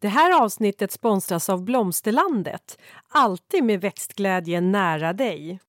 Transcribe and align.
Det 0.00 0.08
här 0.08 0.42
avsnittet 0.42 0.92
sponsras 0.92 1.48
av 1.48 1.64
Blomsterlandet. 1.64 2.78
Alltid 3.08 3.64
med 3.64 3.80
växtglädje 3.80 4.60
nära 4.60 5.12
dig. 5.12 5.60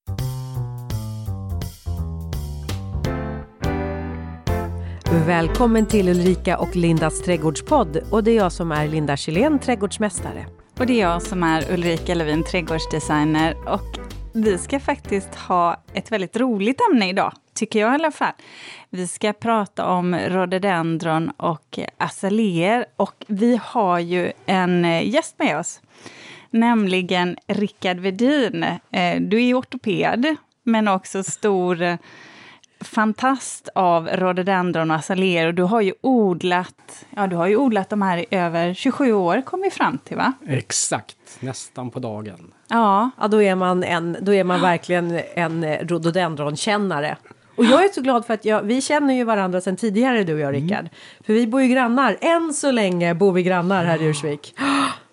Välkommen 5.26 5.86
till 5.86 6.10
Ulrika 6.10 6.58
och 6.58 6.76
Lindas 6.76 7.22
trädgårdspodd. 7.22 7.98
Och 8.12 8.24
det 8.24 8.32
är 8.32 8.36
jag 8.36 8.52
som 8.52 8.72
är 8.72 8.88
Linda 8.88 9.18
Kjellén, 9.18 9.60
trädgårdsmästare. 9.60 10.46
Och 10.80 10.86
det 10.86 10.94
är 10.94 11.10
jag 11.10 11.22
som 11.22 11.44
är 11.44 11.74
Ulrika 11.74 12.16
Levin, 12.16 12.44
trädgårdsdesigner. 12.44 13.56
Och 13.74 14.00
vi 14.34 14.58
ska 14.58 14.80
faktiskt 14.80 15.36
ha 15.36 15.84
ett 15.94 16.12
väldigt 16.12 16.38
roligt 16.38 16.82
ämne 16.92 17.10
idag, 17.10 17.34
tycker 17.60 17.80
jag 17.80 17.92
i 17.92 17.96
alla 17.96 18.12
fall. 18.12 18.34
Vi 18.90 19.08
ska 19.08 19.34
prata 19.34 19.86
om 19.86 20.16
rhododendron 20.16 21.30
och 21.30 21.80
azaleer. 21.98 22.86
Och 22.96 23.26
vi 23.28 23.60
har 23.64 24.00
ju 24.00 24.32
en 24.46 25.02
gäst 25.04 25.36
med 25.40 25.60
oss, 25.60 25.82
nämligen 26.50 27.38
Rickard 27.48 27.98
Vedin. 27.98 28.64
Eh, 28.92 29.22
du 29.22 29.46
är 29.46 29.54
ortoped, 29.54 30.36
men 30.64 30.88
också 30.88 31.24
stor 31.24 31.98
fantast 32.82 33.70
av 33.76 34.08
rhododendron 34.08 34.92
och 34.92 34.98
azaleer. 34.98 35.48
Och 35.48 35.54
du 35.54 35.64
har 35.64 35.82
ju 35.82 35.94
odlat, 36.02 37.06
ja, 37.16 37.28
du 37.28 37.36
har 37.36 37.48
ju 37.48 37.56
odlat 37.56 37.90
de 37.90 38.02
här 38.02 38.18
i 38.18 38.26
över 38.32 38.74
27 38.74 39.14
år, 39.14 39.42
kom 39.42 39.62
vi 39.62 39.70
fram 39.70 39.98
till 39.98 40.18
va? 40.18 40.34
Exakt, 40.48 41.18
nästan 41.40 41.90
på 41.90 42.00
dagen. 42.00 42.54
Ja, 42.68 43.10
ja 43.20 43.28
då 43.28 43.42
är 43.42 43.56
man, 43.56 43.84
en, 43.84 44.18
då 44.22 44.34
är 44.34 44.44
man 44.44 44.62
verkligen 44.62 45.22
en 45.36 45.66
rhododendronkännare. 45.66 47.18
Och 47.60 47.66
jag 47.66 47.86
är 47.86 47.90
så 47.90 48.02
glad 48.02 48.26
för 48.26 48.34
att 48.34 48.46
jag, 48.46 48.62
vi 48.62 48.82
känner 48.82 49.14
ju 49.14 49.24
varandra 49.24 49.62
sedan 49.62 49.76
tidigare 49.76 50.24
du 50.24 50.34
och 50.34 50.40
jag 50.40 50.54
Rickard. 50.54 50.80
Mm. 50.80 50.92
För 51.26 51.34
vi 51.34 51.48
bor 51.48 51.62
ju 51.62 51.68
grannar, 51.68 52.18
än 52.22 52.54
så 52.54 52.72
länge 52.72 53.16
bor 53.16 53.32
vi 53.32 53.44
grannar 53.44 53.86
här 53.86 54.02
i 54.02 54.06
Ursvik. 54.06 54.56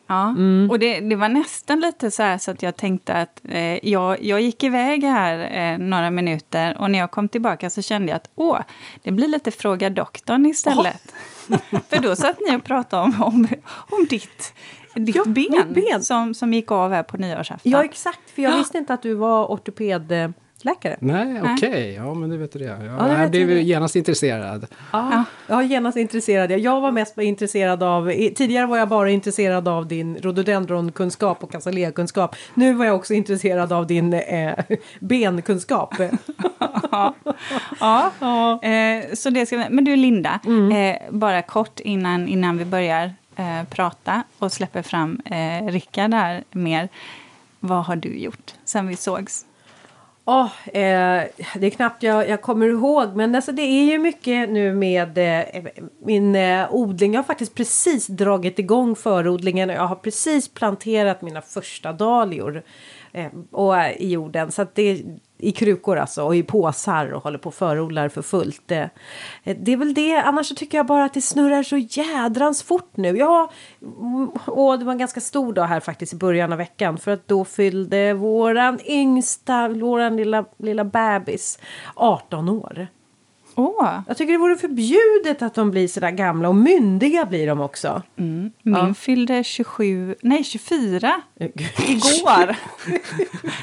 Ja, 0.07 0.29
mm. 0.29 0.71
och 0.71 0.79
det, 0.79 1.01
det, 1.01 1.17
var 1.17 1.29
nästan 1.29 1.81
lite 1.81 2.11
så 2.11 2.23
här 2.23 2.39
så 2.39 2.51
att 2.51 2.63
jag 2.63 2.77
tänkte 2.77 3.15
att 3.15 3.41
eh, 3.49 3.89
jag, 3.89 4.23
jag 4.23 4.41
gick 4.41 4.65
iväg 4.65 5.05
här 5.05 5.39
eh, 5.73 5.79
några 5.79 6.11
minuter 6.11 6.77
och 6.81 6.91
när 6.91 6.99
jag 6.99 7.11
kom 7.11 7.29
tillbaka 7.29 7.71
så 7.71 7.83
kände 7.83 8.09
jag 8.09 8.17
att 8.17 8.31
åh, 8.35 8.61
det 9.03 9.11
blir 9.11 9.29
lite 9.29 9.51
Fråga 9.51 9.91
doktorn 9.91 10.47
istället. 10.47 11.15
Oh. 11.49 11.81
För 11.89 12.03
då 12.03 12.17
satt 12.17 12.37
ni 12.49 12.57
och 12.57 12.65
pratade 12.65 13.03
om, 13.03 13.23
om, 13.23 13.49
om 13.91 14.07
ditt, 14.11 14.55
ditt 14.95 15.17
ja, 15.17 15.25
ben, 15.25 15.73
ben, 15.73 16.03
Som, 16.03 16.35
som 16.35 16.55
gick 16.55 16.71
av 16.71 16.93
här 16.93 17.03
på 17.03 17.17
nyårsafton. 17.17 17.73
Ja, 17.73 17.85
exakt, 17.85 18.31
för 18.35 18.43
jag 18.43 18.53
ja. 18.53 18.57
visste 18.57 18.79
inte 18.79 18.95
att 18.95 19.03
du 19.03 19.15
var 19.15 19.47
ortoped 19.47 20.33
läkare. 20.67 20.97
Nej, 21.01 21.41
okej. 21.41 21.69
Okay. 21.69 21.93
Ja, 21.93 22.15
men 22.15 22.31
det 22.31 22.37
vet 22.37 22.53
du 22.53 22.59
det. 22.59 22.65
Jag, 22.65 22.85
ja, 22.85 23.21
jag 23.21 23.31
blev 23.31 23.51
genast 23.51 23.97
intresserad. 23.97 24.67
Ja, 24.93 25.25
ja, 25.47 25.63
genast 25.63 25.97
intresserad. 25.97 26.51
Jag 26.51 26.81
var 26.81 26.93
mest 26.93 27.19
intresserad 27.19 27.83
av... 27.83 28.11
Tidigare 28.11 28.67
var 28.67 28.79
jag 28.79 28.89
bara 28.89 29.11
intresserad 29.11 29.69
av 29.69 29.87
din 29.87 30.17
rhododendronkunskap 30.17 31.45
och 31.45 31.55
azaleakunskap. 31.55 32.37
Nu 32.55 32.75
var 32.75 32.85
jag 32.85 32.97
också 32.97 33.15
intresserad 33.15 33.73
av 33.73 33.87
din 33.87 34.13
eh, 34.13 34.55
benkunskap. 35.01 35.95
ja, 36.91 38.13
ja. 38.21 38.63
Eh, 38.63 39.05
så 39.15 39.31
det 39.31 39.47
ska, 39.47 39.65
men 39.71 39.85
du 39.85 39.97
Linda, 39.97 40.41
mm. 40.47 40.73
eh, 40.73 40.97
bara 41.11 41.43
kort 41.43 41.81
innan, 41.81 42.29
innan 42.29 42.59
vi 42.59 42.65
börjar 42.65 43.15
eh, 43.37 43.65
prata 43.71 44.23
och 44.39 44.53
släpper 44.53 44.83
fram 44.83 45.21
eh, 45.25 45.67
Rickard 45.67 46.11
där 46.11 46.45
mer. 46.51 46.89
Vad 47.61 47.85
har 47.85 47.97
du 47.97 48.19
gjort 48.19 48.55
sen 48.65 48.87
vi 48.87 48.97
sågs? 48.97 49.45
Oh, 50.29 50.51
eh, 50.67 51.25
det 51.55 51.67
är 51.67 51.71
knappt 51.71 52.03
jag, 52.03 52.29
jag, 52.29 52.43
kommer 52.43 52.67
ihåg 52.69 53.17
men 53.17 53.35
alltså 53.35 53.53
det 53.53 53.63
är 53.63 53.85
ju 53.85 53.99
mycket 53.99 54.49
nu 54.51 54.75
med 54.75 55.19
eh, 55.19 55.65
min 56.05 56.35
eh, 56.35 56.75
odling. 56.75 57.13
Jag 57.13 57.19
har 57.19 57.25
faktiskt 57.27 57.55
precis 57.55 58.07
dragit 58.07 58.59
igång 58.59 58.97
förodlingen 58.97 59.71
och 59.71 59.77
jag 59.77 59.87
har 59.87 59.97
precis 59.97 60.49
planterat 60.49 61.23
mina 61.23 61.43
första 61.43 61.93
dahlior 61.93 62.63
eh, 63.13 63.31
och, 63.51 63.79
eh, 63.79 63.97
i 63.97 64.11
jorden. 64.11 64.53
Så 64.53 64.63
att 64.63 64.75
det, 64.75 65.03
i 65.39 65.53
krukor 65.53 65.97
alltså 65.97 66.23
och 66.23 66.37
i 66.37 66.43
påsar 66.43 67.13
och 67.13 67.23
håller 67.23 67.39
på 67.39 67.49
och 67.49 67.55
förodlar 67.55 68.09
för 68.09 68.23
fullt. 68.23 68.63
Det, 68.67 68.91
det 69.45 69.73
är 69.73 69.77
väl 69.77 69.95
det. 69.95 70.17
Annars 70.17 70.47
så 70.47 70.55
tycker 70.55 70.79
jag 70.79 70.87
bara 70.87 71.05
att 71.05 71.15
det 71.15 71.23
snurrar 71.23 71.63
så 71.63 71.77
jädrans 71.77 72.63
fort 72.63 72.97
nu. 72.97 73.17
Ja, 73.17 73.51
mm, 73.83 74.29
och 74.47 74.79
det 74.79 74.85
var 74.85 74.93
en 74.93 74.99
ganska 74.99 75.21
stor 75.21 75.53
dag 75.53 75.65
här 75.65 75.81
faktiskt 75.81 76.13
i 76.13 76.17
början 76.17 76.53
av 76.53 76.59
veckan 76.59 76.99
för 76.99 77.11
att 77.11 77.29
då 77.29 77.45
fyllde 77.45 78.13
våran 78.13 78.79
yngsta, 78.85 79.69
våran 79.69 80.17
lilla, 80.17 80.45
lilla 80.59 80.85
bebis 80.85 81.59
18 81.95 82.49
år. 82.49 82.89
Oh. 83.57 84.01
Jag 84.07 84.17
tycker 84.17 84.33
det 84.33 84.39
vore 84.39 84.57
förbjudet 84.57 85.43
att 85.43 85.55
de 85.55 85.71
blir 85.71 85.89
så 85.89 86.01
där 86.01 86.11
gamla 86.11 86.49
och 86.49 86.57
myndiga 86.57 87.27
blir 87.27 87.47
de 87.47 87.61
också. 87.61 88.03
Mm. 88.17 88.51
Min 88.63 88.75
ja. 88.75 88.95
fyllde 88.95 89.45
27, 89.45 90.15
nej 90.23 90.45
24 90.45 91.21
igår. 91.89 92.57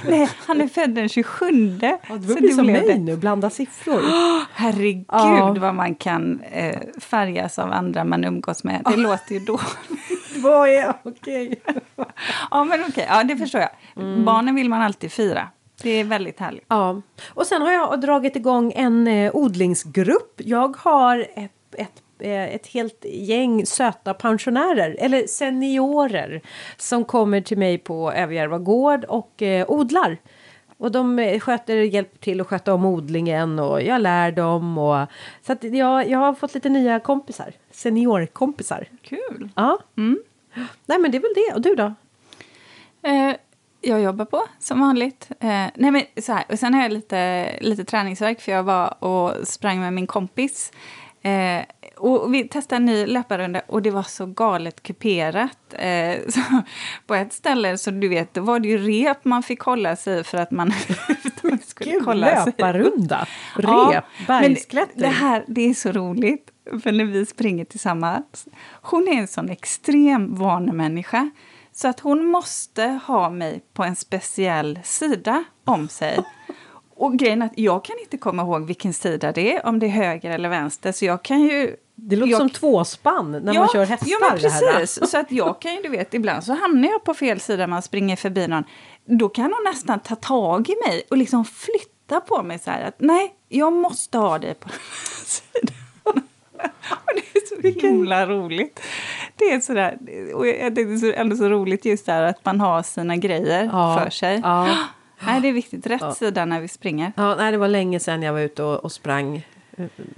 nej, 0.09 0.29
han 0.47 0.61
är 0.61 0.67
född 0.67 0.89
den 0.89 1.09
27. 1.09 1.79
Ja, 1.81 1.99
det 2.09 2.35
blir 2.35 2.49
som 2.49 2.65
mig 2.65 2.99
nu, 2.99 3.17
blanda 3.17 3.49
siffror. 3.49 3.99
Oh, 3.99 4.41
herregud 4.53 5.05
ja. 5.07 5.55
vad 5.59 5.75
man 5.75 5.95
kan 5.95 6.41
eh, 6.41 6.79
färgas 6.99 7.59
av 7.59 7.71
andra 7.71 8.03
man 8.03 8.23
umgås 8.23 8.63
med. 8.63 8.81
Det 8.85 8.97
låter 8.97 9.33
ju 9.33 9.39
då. 9.39 9.59
vad 10.43 10.69
är 10.69 10.93
okej? 11.03 11.61
Okay. 11.63 11.75
ja 12.51 12.63
men 12.63 12.79
okej, 12.79 12.91
okay. 12.91 13.05
ja 13.09 13.23
det 13.23 13.37
förstår 13.37 13.61
jag. 13.61 13.71
Mm. 13.95 14.25
Barnen 14.25 14.55
vill 14.55 14.69
man 14.69 14.81
alltid 14.81 15.11
fira. 15.11 15.47
Det 15.81 15.89
är 15.89 16.03
väldigt 16.03 16.39
härligt. 16.39 16.65
Ja. 16.67 17.01
Och 17.33 17.47
sen 17.47 17.61
har 17.61 17.71
jag 17.71 18.01
dragit 18.01 18.35
igång 18.35 18.73
en 18.75 19.07
eh, 19.07 19.35
odlingsgrupp. 19.35 20.41
Jag 20.43 20.77
har 20.77 21.27
ett, 21.35 21.75
ett 21.77 22.03
eh, 22.19 22.55
ett 22.55 22.67
helt 22.67 23.05
gäng 23.05 23.65
söta 23.65 24.13
pensionärer, 24.13 24.95
eller 24.99 25.27
seniorer 25.27 26.41
som 26.77 27.05
kommer 27.05 27.41
till 27.41 27.57
mig 27.57 27.77
på 27.77 28.11
Överjärva 28.11 28.57
gård 28.57 29.05
och 29.05 29.41
eh, 29.41 29.69
odlar. 29.69 30.17
Och 30.77 30.91
de 30.91 31.19
eh, 31.19 31.39
sköter, 31.39 31.75
hjälper 31.75 32.17
till 32.17 32.41
att 32.41 32.47
sköta 32.47 32.73
om 32.73 32.85
odlingen 32.85 33.59
och 33.59 33.81
jag 33.81 34.01
lär 34.01 34.31
dem. 34.31 34.77
Och, 34.77 35.07
så 35.41 35.53
att 35.53 35.63
jag, 35.63 36.09
jag 36.09 36.19
har 36.19 36.33
fått 36.33 36.53
lite 36.53 36.69
nya 36.69 36.99
kompisar, 36.99 37.53
seniorkompisar. 37.71 38.87
Kul! 39.01 39.49
Ja. 39.55 39.79
Mm. 39.97 40.19
Nej 40.85 40.99
men 40.99 41.11
det 41.11 41.17
är 41.17 41.21
väl 41.21 41.33
det. 41.35 41.55
Och 41.55 41.61
du 41.61 41.75
då? 41.75 41.93
Eh, 43.09 43.35
jag 43.83 44.01
jobbar 44.01 44.25
på 44.25 44.43
som 44.59 44.79
vanligt. 44.79 45.29
Eh, 45.39 45.65
nej 45.75 45.91
men 45.91 46.03
så 46.21 46.33
här, 46.33 46.43
och 46.49 46.59
sen 46.59 46.73
har 46.73 46.81
jag 46.81 46.91
lite, 46.91 47.49
lite 47.61 47.85
träningsverk 47.85 48.41
för 48.41 48.51
jag 48.51 48.63
var 48.63 49.03
och 49.03 49.47
sprang 49.47 49.79
med 49.79 49.93
min 49.93 50.07
kompis. 50.07 50.71
Eh, 51.21 51.63
och 51.97 52.33
vi 52.33 52.47
testade 52.47 52.75
en 52.75 52.85
ny 52.85 53.05
löparrunda 53.05 53.61
och 53.67 53.81
det 53.81 53.91
var 53.91 54.03
så 54.03 54.25
galet 54.25 54.83
kuperat. 54.83 55.57
Eh, 55.73 56.17
så 56.29 56.41
på 57.07 57.15
ett 57.15 57.33
ställe 57.33 57.77
så 57.77 57.91
du 57.91 58.07
vet, 58.07 58.37
var 58.37 58.59
det 58.59 58.67
ju 58.67 58.77
rep 58.77 59.25
man 59.25 59.43
fick 59.43 59.59
hålla 59.61 59.95
sig 59.95 60.23
för 60.23 60.37
att 60.37 60.51
man 60.51 60.71
skulle 61.65 61.91
Gud, 61.91 62.05
kolla 62.05 62.45
löparrunda? 62.45 63.27
Rep? 63.55 63.65
Ja, 63.65 64.01
bergsklättring? 64.27 65.01
Det 65.01 65.07
här, 65.07 65.43
det 65.47 65.69
är 65.69 65.73
så 65.73 65.91
roligt. 65.91 66.49
För 66.83 66.91
när 66.91 67.05
vi 67.05 67.25
springer 67.25 67.65
tillsammans. 67.65 68.47
Hon 68.81 69.07
är 69.07 69.13
en 69.13 69.27
sån 69.27 69.49
extrem 69.49 70.35
vanemänniska. 70.35 71.29
Så 71.73 71.87
att 71.87 71.99
hon 71.99 72.25
måste 72.25 72.99
ha 73.05 73.29
mig 73.29 73.63
på 73.73 73.83
en 73.83 73.95
speciell 73.95 74.79
sida 74.83 75.43
om 75.65 75.87
sig. 75.87 76.19
Och 76.95 77.17
grejen 77.17 77.41
att 77.41 77.51
jag 77.55 77.85
kan 77.85 77.95
inte 77.99 78.17
komma 78.17 78.41
ihåg 78.41 78.65
vilken 78.65 78.93
sida 78.93 79.31
det 79.31 79.55
är, 79.55 79.65
om 79.65 79.79
det 79.79 79.85
är 79.85 79.89
höger 79.89 80.31
eller 80.31 80.49
vänster. 80.49 80.91
Så 80.91 81.05
jag 81.05 81.23
kan 81.23 81.41
ju... 81.41 81.75
Det 81.95 82.15
låter 82.15 82.31
jag, 82.31 82.39
som 82.39 82.49
tvåspann 82.49 83.31
när 83.31 83.53
ja, 83.53 83.59
man 83.59 83.69
kör 83.69 83.85
hästar. 83.85 84.07
Ja, 84.09 84.17
men 84.29 84.39
precis. 84.39 85.11
Så 85.11 85.17
att 85.17 85.31
jag 85.31 85.61
kan 85.61 85.75
ju, 85.75 85.81
du 85.81 85.89
vet, 85.89 86.13
ibland 86.13 86.43
så 86.43 86.53
hamnar 86.53 86.89
jag 86.89 87.03
på 87.03 87.13
fel 87.13 87.39
sida, 87.39 87.67
man 87.67 87.81
springer 87.81 88.15
förbi 88.15 88.47
någon. 88.47 88.63
Då 89.05 89.29
kan 89.29 89.45
hon 89.45 89.73
nästan 89.73 89.99
ta 89.99 90.15
tag 90.15 90.69
i 90.69 90.75
mig 90.87 91.03
och 91.09 91.17
liksom 91.17 91.45
flytta 91.45 92.21
på 92.21 92.43
mig 92.43 92.59
så 92.59 92.71
här 92.71 92.87
att 92.87 92.95
nej, 92.97 93.35
jag 93.49 93.73
måste 93.73 94.17
ha 94.17 94.39
dig 94.39 94.53
på 94.53 94.69
den 94.69 94.79
sidan. 95.25 95.73
och 96.89 97.11
det 97.15 97.39
är 97.39 97.47
så 97.47 97.61
Vilken... 97.61 97.89
himla 97.89 98.25
roligt. 98.25 98.79
Det 99.43 99.53
är 99.53 99.59
sådär, 99.59 99.97
och 100.33 100.43
det 100.43 100.81
är 100.81 101.13
ändå 101.13 101.35
så 101.35 101.49
roligt 101.49 101.85
just 101.85 102.05
där 102.05 102.23
att 102.23 102.45
man 102.45 102.59
har 102.59 102.83
sina 102.83 103.15
grejer 103.15 103.69
ja. 103.73 103.99
för 104.03 104.09
sig. 104.09 104.41
Ja. 104.43 104.77
Nej, 105.25 105.41
det 105.41 105.47
är 105.47 105.53
viktigt. 105.53 105.87
Rätt 105.87 106.01
ja. 106.01 106.13
sida 106.13 106.45
när 106.45 106.61
vi 106.61 106.67
springer. 106.67 107.11
Ja, 107.15 107.35
nej, 107.35 107.51
det 107.51 107.57
var 107.57 107.67
länge 107.67 107.99
sedan 107.99 108.23
jag 108.23 108.33
var 108.33 108.39
ute 108.39 108.63
och, 108.63 108.83
och 108.83 108.91
sprang. 108.91 109.47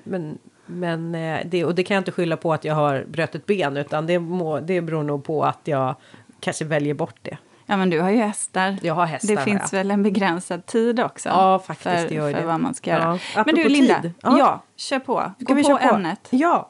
Men, 0.04 0.38
men 0.66 1.16
eh, 1.16 1.40
det, 1.46 1.66
och 1.66 1.76
det 1.76 1.84
kan 1.84 1.96
jag 1.96 2.02
inte 2.02 2.12
skylla 2.12 2.38
på 2.38 2.54
att 2.54 2.64
jag 2.64 2.76
har 2.76 3.06
brutit 3.08 3.46
ben 3.46 3.78
utan 3.78 4.08
det, 4.08 4.20
må, 4.20 4.60
det 4.60 4.82
beror 4.82 5.04
nog 5.04 5.24
på 5.24 5.44
att 5.44 5.60
jag 5.64 5.96
kanske 6.40 6.66
väljer 6.66 6.94
bort 6.94 7.20
det. 7.22 7.38
Ja, 7.66 7.78
men 7.78 7.90
du 7.90 8.02
har 8.02 8.10
ju 8.10 8.18
hästar. 8.18 8.78
Jag 8.82 8.94
har 8.94 9.06
hästar. 9.06 9.36
Det 9.36 9.42
finns 9.42 9.74
väl 9.74 9.92
en 9.92 10.04
begränsad 10.04 10.66
tid 10.66 11.00
också? 11.00 11.30
Ja, 11.30 11.60
faktiskt. 11.60 11.84
För, 11.84 12.08
det 12.08 12.16
gör 12.16 12.32
för 12.32 12.40
det. 12.40 12.46
vad 12.46 12.60
man 12.60 12.74
ska 12.74 12.92
göra. 12.92 13.20
Ja. 13.36 13.44
Men 13.46 13.56
du, 13.56 13.70
Linda. 13.70 14.02
Ja. 14.04 14.38
ja. 14.40 14.62
kör 14.76 15.00
på. 15.00 15.32
Gå 15.40 15.54
vi 15.54 15.64
på, 15.64 15.70
på 15.70 15.78
ämnet. 15.78 16.28
Ja. 16.30 16.70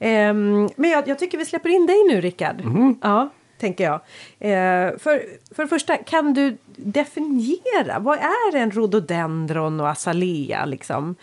Um, 0.00 0.68
men 0.76 0.90
jag, 0.90 1.08
jag, 1.08 1.18
tycker 1.18 1.38
vi 1.38 1.44
släpper 1.44 1.68
in 1.68 1.86
dig 1.86 1.96
nu, 2.08 2.20
Rickard. 2.20 2.60
Mm. 2.60 2.98
Ja, 3.02 3.30
tänker 3.58 3.84
jag. 3.84 3.94
Uh, 3.94 4.98
för, 4.98 5.22
för 5.54 5.62
det 5.62 5.68
första, 5.68 5.96
kan 5.96 6.34
du 6.34 6.56
definiera 6.76 7.98
vad 7.98 8.18
är 8.18 8.56
en 8.56 8.70
rhododendron 8.70 9.80
och 9.80 9.88
azalea? 9.88 10.64
Liksom? 10.64 11.14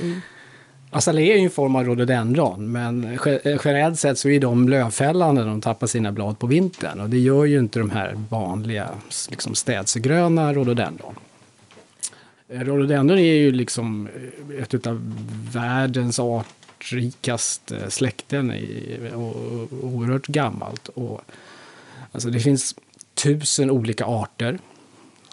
Mm. 0.00 0.20
Azalea 0.90 1.34
är 1.34 1.38
ju 1.38 1.44
en 1.44 1.50
form 1.50 1.76
av 1.76 1.84
rhododendron, 1.84 2.72
men 2.72 3.18
generellt 3.64 3.98
sett 3.98 4.18
så 4.18 4.28
är 4.28 4.40
de 4.40 4.68
lövfällande 4.68 5.40
när 5.40 5.48
de 5.48 5.60
tappar 5.60 5.86
sina 5.86 6.12
blad 6.12 6.38
på 6.38 6.46
vintern. 6.46 7.00
Och 7.00 7.10
det 7.10 7.18
gör 7.18 7.44
ju 7.44 7.58
inte 7.58 7.78
de 7.78 7.90
här 7.90 8.14
vanliga 8.28 8.88
liksom 9.30 9.54
städsegröna 9.54 10.52
rhododendron. 10.52 11.14
Eh, 12.48 12.60
rhododendron 12.60 13.18
är 13.18 13.34
ju 13.34 13.52
liksom 13.52 14.08
ett 14.58 14.86
av 14.86 15.14
världens 15.52 16.18
artrikaste 16.78 17.90
släkten 17.90 18.50
och 19.14 19.36
oerhört 19.84 20.26
gammalt. 20.26 20.88
Och, 20.88 21.20
alltså 22.12 22.30
det 22.30 22.40
finns 22.40 22.74
tusen 23.14 23.70
olika 23.70 24.04
arter. 24.04 24.58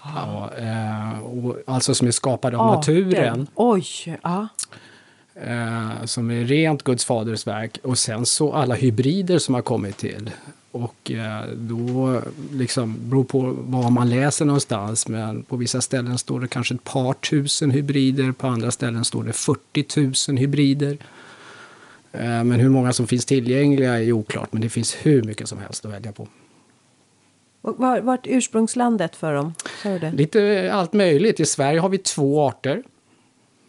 Ja, 0.04 0.52
eh, 0.58 1.20
och, 1.20 1.58
alltså 1.68 1.96
som 1.96 2.08
är 2.08 2.12
skapade 2.12 2.58
av 2.58 2.76
naturen. 2.76 3.48
Oj! 3.56 3.86
Ja. 4.22 4.48
Eh, 5.36 6.06
som 6.06 6.32
är 6.32 6.44
rent 6.44 6.84
Guds 6.84 7.06
faders 7.06 7.48
verk. 7.48 7.78
Och 7.84 7.98
sen 7.98 8.26
så 8.26 8.54
alla 8.54 8.76
hybrider 8.76 9.40
som 9.40 9.56
har 9.56 9.62
kommit 9.62 9.98
till. 9.98 10.32
Och 10.72 11.12
eh, 11.12 11.46
då 11.56 12.22
liksom 12.52 12.96
beror 13.00 13.24
på 13.24 13.56
var 13.58 13.90
man 13.90 14.10
läser 14.10 14.46
någonstans. 14.46 15.08
Men 15.08 15.44
på 15.44 15.56
vissa 15.56 15.82
ställen 15.82 16.18
står 16.18 16.40
det 16.40 16.48
kanske 16.48 16.76
ett 16.76 16.84
par 16.84 17.14
tusen 17.14 17.72
hybrider. 17.72 18.32
På 18.32 18.48
andra 18.48 18.72
ställen 18.72 19.06
står 19.06 19.24
det 19.24 19.34
40 19.34 20.32
000 20.32 20.38
hybrider. 20.38 20.98
Eh, 22.20 22.44
men 22.44 22.52
hur 22.52 22.70
många 22.70 22.94
som 22.94 23.08
finns 23.08 23.26
tillgängliga 23.26 24.00
är 24.00 24.12
oklart. 24.12 24.54
Men 24.54 24.62
det 24.62 24.70
finns 24.70 24.96
hur 25.02 25.24
mycket 25.24 25.50
som 25.50 25.58
helst 25.60 25.86
att 25.86 25.92
välja 25.92 26.12
på. 26.12 26.28
Var, 27.62 28.02
vart 28.02 28.28
ursprungslandet 28.28 29.16
för 29.16 29.34
dem? 29.34 29.54
Lite 30.14 30.70
allt 30.74 30.94
möjligt. 30.94 31.40
I 31.40 31.46
Sverige 31.46 31.80
har 31.80 31.90
vi 31.90 31.98
två 31.98 32.48
arter. 32.48 32.84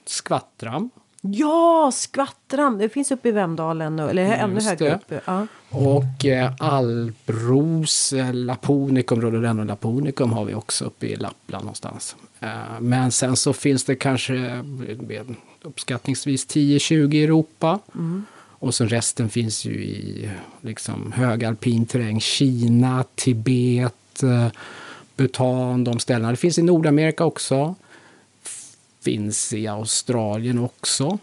Skvattram 0.05 0.91
Ja, 1.33 1.91
skvattram. 1.95 2.79
Det 2.79 2.89
finns 2.89 3.11
uppe 3.11 3.29
i 3.29 3.33
Vemdalen, 3.33 3.99
eller 3.99 4.23
ännu 4.23 4.61
högre 4.61 4.95
upp. 4.95 5.23
Ja. 5.25 5.47
Och 5.71 6.25
eh, 6.25 6.53
alpros, 6.59 8.13
eh, 8.13 8.35
laponicum, 8.35 9.21
rhododendron 9.21 9.67
laponicum 9.67 10.33
har 10.33 10.45
vi 10.45 10.55
också 10.55 10.85
uppe 10.85 11.07
i 11.07 11.17
Lappland 11.17 11.65
någonstans. 11.65 12.17
Eh, 12.41 12.81
men 12.81 13.13
sen 13.13 13.37
så 13.37 13.53
finns 13.53 13.85
det 13.85 13.95
kanske 13.95 14.35
eh, 14.37 15.21
uppskattningsvis 15.63 16.47
10-20 16.47 17.15
i 17.15 17.25
Europa. 17.25 17.79
Mm. 17.95 18.25
Och 18.59 18.75
så 18.75 18.85
resten 18.85 19.29
finns 19.29 19.65
ju 19.65 19.85
i 19.85 20.31
liksom, 20.61 21.13
högalpin 21.13 21.87
terräng. 21.87 22.21
Kina, 22.21 23.05
Tibet, 23.15 24.23
eh, 24.23 24.49
Bhutan, 25.17 25.85
de 25.85 25.99
ställena. 25.99 26.31
Det 26.31 26.37
finns 26.37 26.59
i 26.59 26.63
Nordamerika 26.63 27.25
också 27.25 27.75
finns 29.07 29.53
i 29.53 29.67
Australien 29.67 30.59
också. 30.59 31.19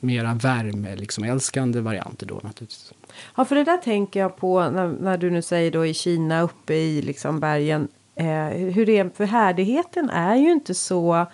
Mera 0.00 0.34
värme, 0.34 0.96
liksom 0.96 1.24
älskande 1.24 1.80
varianter 1.80 2.26
då 2.26 2.34
naturligtvis. 2.34 2.92
Ja, 3.36 3.44
för 3.44 3.56
det 3.56 3.64
där 3.64 3.76
tänker 3.76 4.20
jag 4.20 4.36
på 4.36 4.70
när, 4.70 4.88
när 4.88 5.18
du 5.18 5.30
nu 5.30 5.42
säger 5.42 5.70
då 5.70 5.86
i 5.86 5.94
Kina 5.94 6.42
uppe 6.42 6.74
i 6.74 7.02
liksom 7.02 7.40
bergen. 7.40 7.88
Eh, 8.14 8.48
hur 8.48 8.86
det 8.86 8.98
är, 8.98 9.10
för 9.16 9.24
härdigheten 9.24 10.10
är 10.10 10.36
ju 10.36 10.52
inte 10.52 10.74
så. 10.74 11.26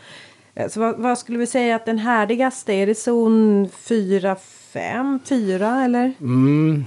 Eh, 0.55 0.69
så 0.69 0.81
vad, 0.81 0.99
vad, 0.99 1.19
skulle 1.19 1.39
vi 1.39 1.47
säga 1.47 1.77
att 1.77 1.87
den 1.87 1.99
härdigaste 1.99 2.73
är 2.73 2.87
det 2.87 2.95
zon 2.95 3.69
4, 3.73 4.37
5, 4.73 5.21
4 5.25 5.85
eller? 5.85 6.15
Mm. 6.21 6.85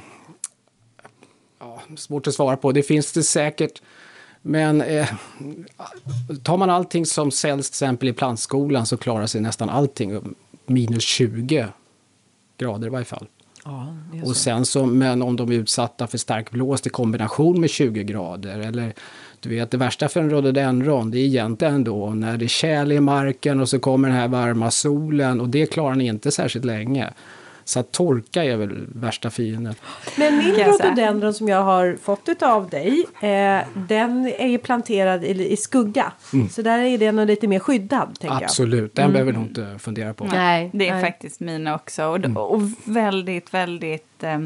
Ja, 1.59 1.81
svårt 1.97 2.27
att 2.27 2.33
svara 2.33 2.57
på. 2.57 2.71
Det 2.71 2.83
finns 2.83 3.11
det 3.11 3.23
säkert 3.23 3.81
men 4.41 4.81
eh, 4.81 5.07
tar 6.43 6.57
man 6.57 6.69
allting 6.69 7.05
som 7.05 7.31
säljs 7.31 7.69
till 7.69 7.73
exempel 7.73 8.09
i 8.09 8.13
plantskolan 8.13 8.85
så 8.85 8.97
klarar 8.97 9.25
sig 9.25 9.41
nästan 9.41 9.69
allting 9.69 10.35
minus 10.65 11.03
20 11.03 11.67
grader 12.57 12.87
i 12.87 12.89
varje 12.89 13.05
fall. 13.05 13.27
Ja, 13.65 13.95
och 14.25 14.35
sen 14.35 14.65
så, 14.65 14.85
men 14.85 15.21
om 15.21 15.35
de 15.35 15.51
är 15.51 15.55
utsatta 15.55 16.07
för 16.07 16.17
stark 16.17 16.51
blåst 16.51 16.87
i 16.87 16.89
kombination 16.89 17.61
med 17.61 17.69
20 17.69 18.03
grader 18.03 18.59
eller 18.59 18.93
du 19.39 19.49
vet 19.49 19.71
det 19.71 19.77
värsta 19.77 20.09
för 20.09 20.19
en 20.19 20.29
rhododendron 20.29 21.11
det 21.11 21.19
är 21.19 21.25
egentligen 21.25 21.83
då 21.83 22.09
när 22.09 22.37
det 22.37 22.45
är 22.45 22.47
tjäl 22.47 22.91
i 22.91 22.99
marken 22.99 23.59
och 23.59 23.69
så 23.69 23.79
kommer 23.79 24.07
den 24.07 24.17
här 24.17 24.27
varma 24.27 24.71
solen 24.71 25.41
och 25.41 25.49
det 25.49 25.65
klarar 25.65 25.95
ni 25.95 26.05
inte 26.05 26.31
särskilt 26.31 26.65
länge. 26.65 27.13
Så 27.69 27.79
att 27.79 27.91
torka 27.91 28.43
är 28.43 28.57
väl 28.57 28.87
värsta 28.95 29.29
fienden. 29.29 29.75
Men 30.17 30.37
min 30.37 30.55
rhododendron 30.55 31.33
som 31.33 31.47
jag 31.47 31.63
har 31.63 31.97
fått 32.01 32.41
av 32.43 32.69
dig. 32.69 33.05
Eh, 33.21 33.67
den 33.87 34.25
är 34.25 34.47
ju 34.47 34.57
planterad 34.57 35.23
i, 35.23 35.51
i 35.51 35.57
skugga. 35.57 36.11
Mm. 36.33 36.49
Så 36.49 36.61
där 36.61 36.79
är 36.79 36.97
den 36.97 37.27
lite 37.27 37.47
mer 37.47 37.59
skyddad. 37.59 38.17
Absolut, 38.27 38.95
den 38.95 39.03
mm. 39.05 39.13
behöver 39.13 39.31
du 39.31 39.39
inte 39.39 39.79
fundera 39.79 40.13
på. 40.13 40.23
Nej, 40.23 40.69
det 40.73 40.87
är 40.87 40.93
nej. 40.93 41.03
faktiskt 41.03 41.39
mina 41.39 41.75
också. 41.75 42.05
Och, 42.05 42.17
mm. 42.17 42.37
och 42.37 42.61
väldigt, 42.85 43.53
väldigt 43.53 44.23
eh, 44.23 44.39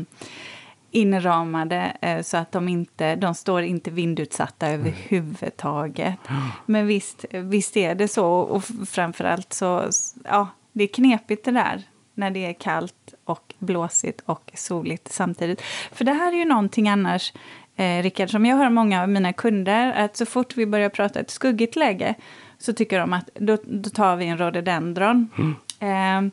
inramade 0.92 1.98
eh, 2.02 2.22
så 2.22 2.38
att 2.38 2.52
de 2.52 2.68
inte 2.68 3.16
de 3.16 3.36
står 3.36 3.62
inte 3.62 3.92
vindutsatta 3.92 4.68
mm. 4.68 4.80
överhuvudtaget. 4.80 6.16
Men 6.66 6.88
visst, 6.88 7.26
visst 7.31 7.78
är 7.78 7.96
det 7.96 8.08
så. 8.08 8.28
Och 8.28 8.64
framförallt 8.88 9.54
så, 9.54 9.90
ja, 10.24 10.48
det 10.74 10.84
är 10.84 10.88
knepigt 10.88 11.46
det 11.46 11.52
där 11.52 11.84
när 12.14 12.31
det 12.31 12.46
är 12.46 12.54
kallt 12.54 12.96
och 13.25 13.54
blåsigt 13.60 14.22
och 14.25 14.52
soligt 14.54 15.12
samtidigt. 15.12 15.62
För 15.92 16.06
det 16.06 16.14
här 16.14 16.31
är 16.34 16.38
ju 16.38 16.46
någonting 16.46 16.90
annars, 16.90 17.34
eh, 17.75 18.04
Rickard, 18.04 18.30
som 18.30 18.46
jag 18.46 18.58
hör 18.58 18.70
många 18.70 19.02
av 19.02 19.10
mina 19.10 19.34
kunder, 19.34 19.94
att 19.94 20.18
så 20.18 20.25
fort 20.25 20.58
vi 20.58 20.66
börjar 20.66 20.90
prata 20.90 21.20
ett 21.20 21.31
skuggigt 21.31 21.75
läge 21.75 22.16
så 22.58 22.74
tycker 22.74 23.00
de 23.00 23.14
att 23.14 23.30
då, 23.34 23.58
då 23.66 23.90
tar 23.90 24.16
vi 24.16 24.25
en 24.25 24.38
rhododendron. 24.38 25.30
Mm. 25.38 25.56
Eh, 25.80 26.31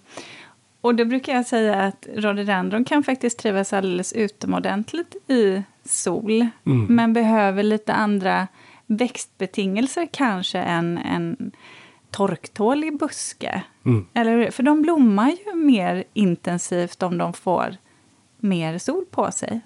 och 0.81 0.95
då 0.95 1.05
brukar 1.05 1.35
jag 1.35 1.47
säga 1.47 1.83
att 1.83 2.07
rhododendron 2.15 2.85
kan 2.85 3.03
faktiskt 3.03 3.39
trivas 3.39 3.73
alldeles 3.73 4.13
utomordentligt 4.13 5.31
i 5.31 5.63
sol, 5.85 6.47
mm. 6.67 6.87
men 6.89 7.13
behöver 7.13 7.63
lite 7.63 7.93
andra 7.93 8.49
växtbetingelser 8.87 10.09
kanske 10.13 10.59
än 10.59 10.99
en 10.99 11.53
torktålig 12.11 12.99
buske. 12.99 13.62
Mm. 13.85 14.07
Eller, 14.15 14.51
för 14.51 14.62
de 14.62 14.83
blommar 14.83 15.37
ju 15.47 15.55
mer 15.55 16.05
intensivt 16.12 17.03
om 17.03 17.19
de 17.19 17.33
får 17.33 17.77
mer 18.39 18.79
sol 18.79 19.05
på 19.11 19.33
sig. 19.33 19.61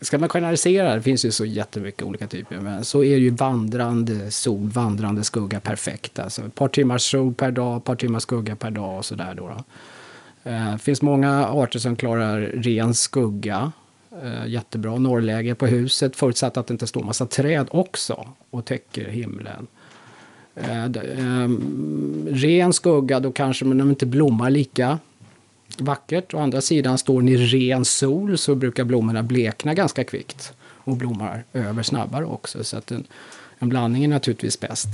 Ska 0.00 0.18
man 0.18 0.28
generalisera, 0.28 0.94
det 0.94 1.02
finns 1.02 1.24
ju 1.24 1.30
så 1.30 1.44
jättemycket 1.44 2.02
olika 2.02 2.26
typer, 2.26 2.56
men 2.56 2.84
så 2.84 3.04
är 3.04 3.16
ju 3.16 3.30
vandrande 3.30 4.30
sol, 4.30 4.68
vandrande 4.68 5.24
skugga 5.24 5.60
perfekt. 5.60 6.18
Alltså 6.18 6.42
ett 6.42 6.54
par 6.54 6.68
timmars 6.68 7.10
sol 7.10 7.34
per 7.34 7.50
dag, 7.50 7.76
ett 7.76 7.84
par 7.84 7.96
timmars 7.96 8.22
skugga 8.22 8.56
per 8.56 8.70
dag 8.70 8.98
och 8.98 9.04
sådär. 9.04 9.34
Då, 9.34 9.48
då. 9.48 9.64
Eh, 10.50 10.72
det 10.72 10.78
finns 10.78 11.02
många 11.02 11.46
arter 11.46 11.78
som 11.78 11.96
klarar 11.96 12.40
ren 12.40 12.94
skugga. 12.94 13.72
Eh, 14.22 14.46
jättebra 14.46 14.98
norrläge 14.98 15.54
på 15.54 15.66
huset, 15.66 16.16
förutsatt 16.16 16.56
att 16.56 16.66
det 16.66 16.72
inte 16.72 16.86
står 16.86 17.02
massa 17.02 17.26
träd 17.26 17.66
också 17.70 18.28
och 18.50 18.64
täcker 18.64 19.08
himlen. 19.08 19.66
Eh, 20.62 20.84
ehm, 20.84 22.28
ren 22.30 22.72
skugga, 22.72 23.20
då 23.20 23.32
kanske 23.32 23.64
de 23.64 23.90
inte 23.90 24.06
blommar 24.06 24.50
lika 24.50 24.98
vackert. 25.78 26.34
Å 26.34 26.38
andra 26.38 26.60
sidan, 26.60 26.98
står 26.98 27.22
ni 27.22 27.32
i 27.32 27.36
ren 27.36 27.84
sol 27.84 28.38
så 28.38 28.54
brukar 28.54 28.84
blommorna 28.84 29.22
blekna 29.22 29.74
ganska 29.74 30.04
kvickt 30.04 30.52
och 30.62 30.96
blommar 30.96 31.44
över 31.52 31.82
snabbare 31.82 32.24
också. 32.24 32.64
Så 32.64 32.76
att 32.76 32.90
en, 32.90 33.04
en 33.58 33.68
blandning 33.68 34.04
är 34.04 34.08
naturligtvis 34.08 34.60
bäst. 34.60 34.88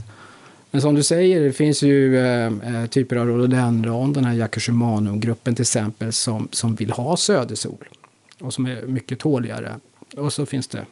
Men 0.71 0.81
som 0.81 0.95
du 0.95 1.03
säger, 1.03 1.41
det 1.41 1.53
finns 1.53 1.83
ju 1.83 2.19
eh, 2.19 2.47
eh 2.47 2.87
typer 2.87 3.17
av 3.17 3.27
rhododendron, 3.27 4.13
den 4.13 4.25
här 4.25 4.35
Yakushimano-gruppen 4.35 5.55
till 5.55 5.63
exempel, 5.63 6.13
som, 6.13 6.49
som 6.51 6.75
vill 6.75 6.91
ha 6.91 7.17
södersol 7.17 7.89
och 8.41 8.55
som 8.55 8.67
är 8.67 8.83
mycket 8.87 9.19
tåligare. 9.19 9.75
Och 10.17 10.33
så 10.33 10.47
finns 10.47 10.69
det 10.69 10.87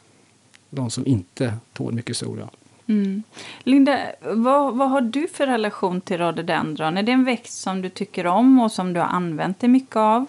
de 0.69 0.89
som 0.89 1.07
inte 1.07 1.53
tål 1.73 1.93
mycket 1.93 2.17
sol. 2.17 2.37
Ja. 2.39 2.62
Mm. 2.87 3.23
Linda, 3.63 3.99
vad, 4.21 4.75
vad 4.75 4.89
har 4.89 5.01
du 5.01 5.27
för 5.27 5.47
relation 5.47 6.01
till 6.01 6.17
rhododendron? 6.17 6.97
Är 6.97 7.03
det 7.03 7.11
en 7.11 7.25
växt 7.25 7.61
som 7.61 7.81
du 7.81 7.89
tycker 7.89 8.27
om 8.27 8.59
och 8.59 8.71
som 8.71 8.93
du 8.93 8.99
har 8.99 9.07
använt 9.07 9.59
dig 9.59 9.69
mycket 9.69 9.95
av? 9.95 10.25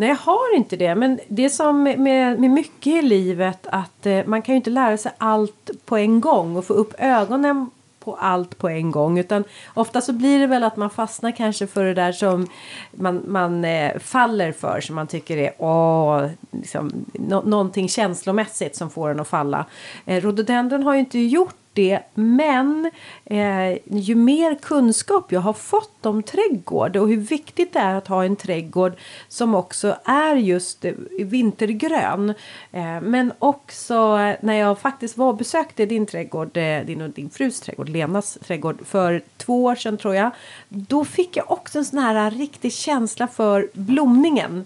Nej, 0.00 0.08
jag 0.08 0.16
har 0.16 0.56
inte 0.56 0.76
det. 0.76 0.94
Men 0.94 1.20
det 1.28 1.44
är 1.44 1.48
som 1.48 1.82
med, 1.82 2.00
med 2.40 2.50
mycket 2.50 2.86
i 2.86 3.02
livet 3.02 3.66
att 3.66 4.06
eh, 4.06 4.26
man 4.26 4.42
kan 4.42 4.52
ju 4.52 4.56
inte 4.56 4.70
lära 4.70 4.96
sig 4.96 5.12
allt 5.18 5.70
på 5.84 5.96
en 5.96 6.20
gång 6.20 6.56
och 6.56 6.64
få 6.64 6.74
upp 6.74 6.94
ögonen 6.98 7.70
på 8.08 8.16
allt 8.16 8.58
på 8.58 8.68
en 8.68 8.90
gång. 8.90 9.18
Utan 9.18 9.44
ofta 9.74 10.00
så 10.00 10.12
blir 10.12 10.38
det 10.38 10.46
väl 10.46 10.64
att 10.64 10.76
man 10.76 10.90
fastnar 10.90 11.30
kanske 11.30 11.66
för 11.66 11.84
det 11.84 11.94
där 11.94 12.12
som 12.12 12.46
man, 12.92 13.22
man 13.26 13.64
eh, 13.64 13.98
faller 13.98 14.52
för. 14.52 14.80
Som 14.80 14.94
man 14.94 15.06
tycker 15.06 15.36
är 15.36 15.52
åh, 15.58 16.26
liksom, 16.50 16.92
no 17.12 17.42
någonting 17.46 17.88
känslomässigt 17.88 18.76
som 18.76 18.90
får 18.90 19.10
en 19.10 19.20
att 19.20 19.28
falla. 19.28 19.64
Eh, 20.06 20.22
rhododendron 20.22 20.82
har 20.82 20.94
ju 20.94 21.00
inte 21.00 21.18
gjort 21.18 21.54
det. 21.78 22.00
Men 22.14 22.90
eh, 23.24 23.78
ju 23.86 24.14
mer 24.14 24.54
kunskap 24.54 25.32
jag 25.32 25.40
har 25.40 25.52
fått 25.52 26.06
om 26.06 26.22
trädgård 26.22 26.96
och 26.96 27.08
hur 27.08 27.16
viktigt 27.16 27.72
det 27.72 27.78
är 27.78 27.94
att 27.94 28.08
ha 28.08 28.24
en 28.24 28.36
trädgård 28.36 28.92
som 29.28 29.54
också 29.54 29.96
är 30.04 30.36
just 30.36 30.84
eh, 30.84 30.92
vintergrön. 31.18 32.30
Eh, 32.72 33.00
men 33.02 33.32
också 33.38 34.16
när 34.40 34.54
jag 34.54 34.78
faktiskt 34.78 35.16
var 35.16 35.28
och 35.28 35.36
besökte 35.36 35.86
din 35.86 36.06
trädgård, 36.06 36.56
eh, 36.56 36.84
din 36.84 37.02
och 37.02 37.10
din 37.10 37.30
frus 37.30 37.60
trädgård, 37.60 37.88
Lenas 37.88 38.38
trädgård, 38.46 38.86
för 38.86 39.22
två 39.36 39.64
år 39.64 39.74
sedan 39.74 39.98
tror 39.98 40.14
jag. 40.14 40.30
Då 40.68 41.04
fick 41.04 41.36
jag 41.36 41.50
också 41.50 41.78
en 41.78 41.84
sån 41.84 41.98
här 41.98 42.30
riktig 42.30 42.72
känsla 42.72 43.26
för 43.26 43.68
blomningen 43.72 44.64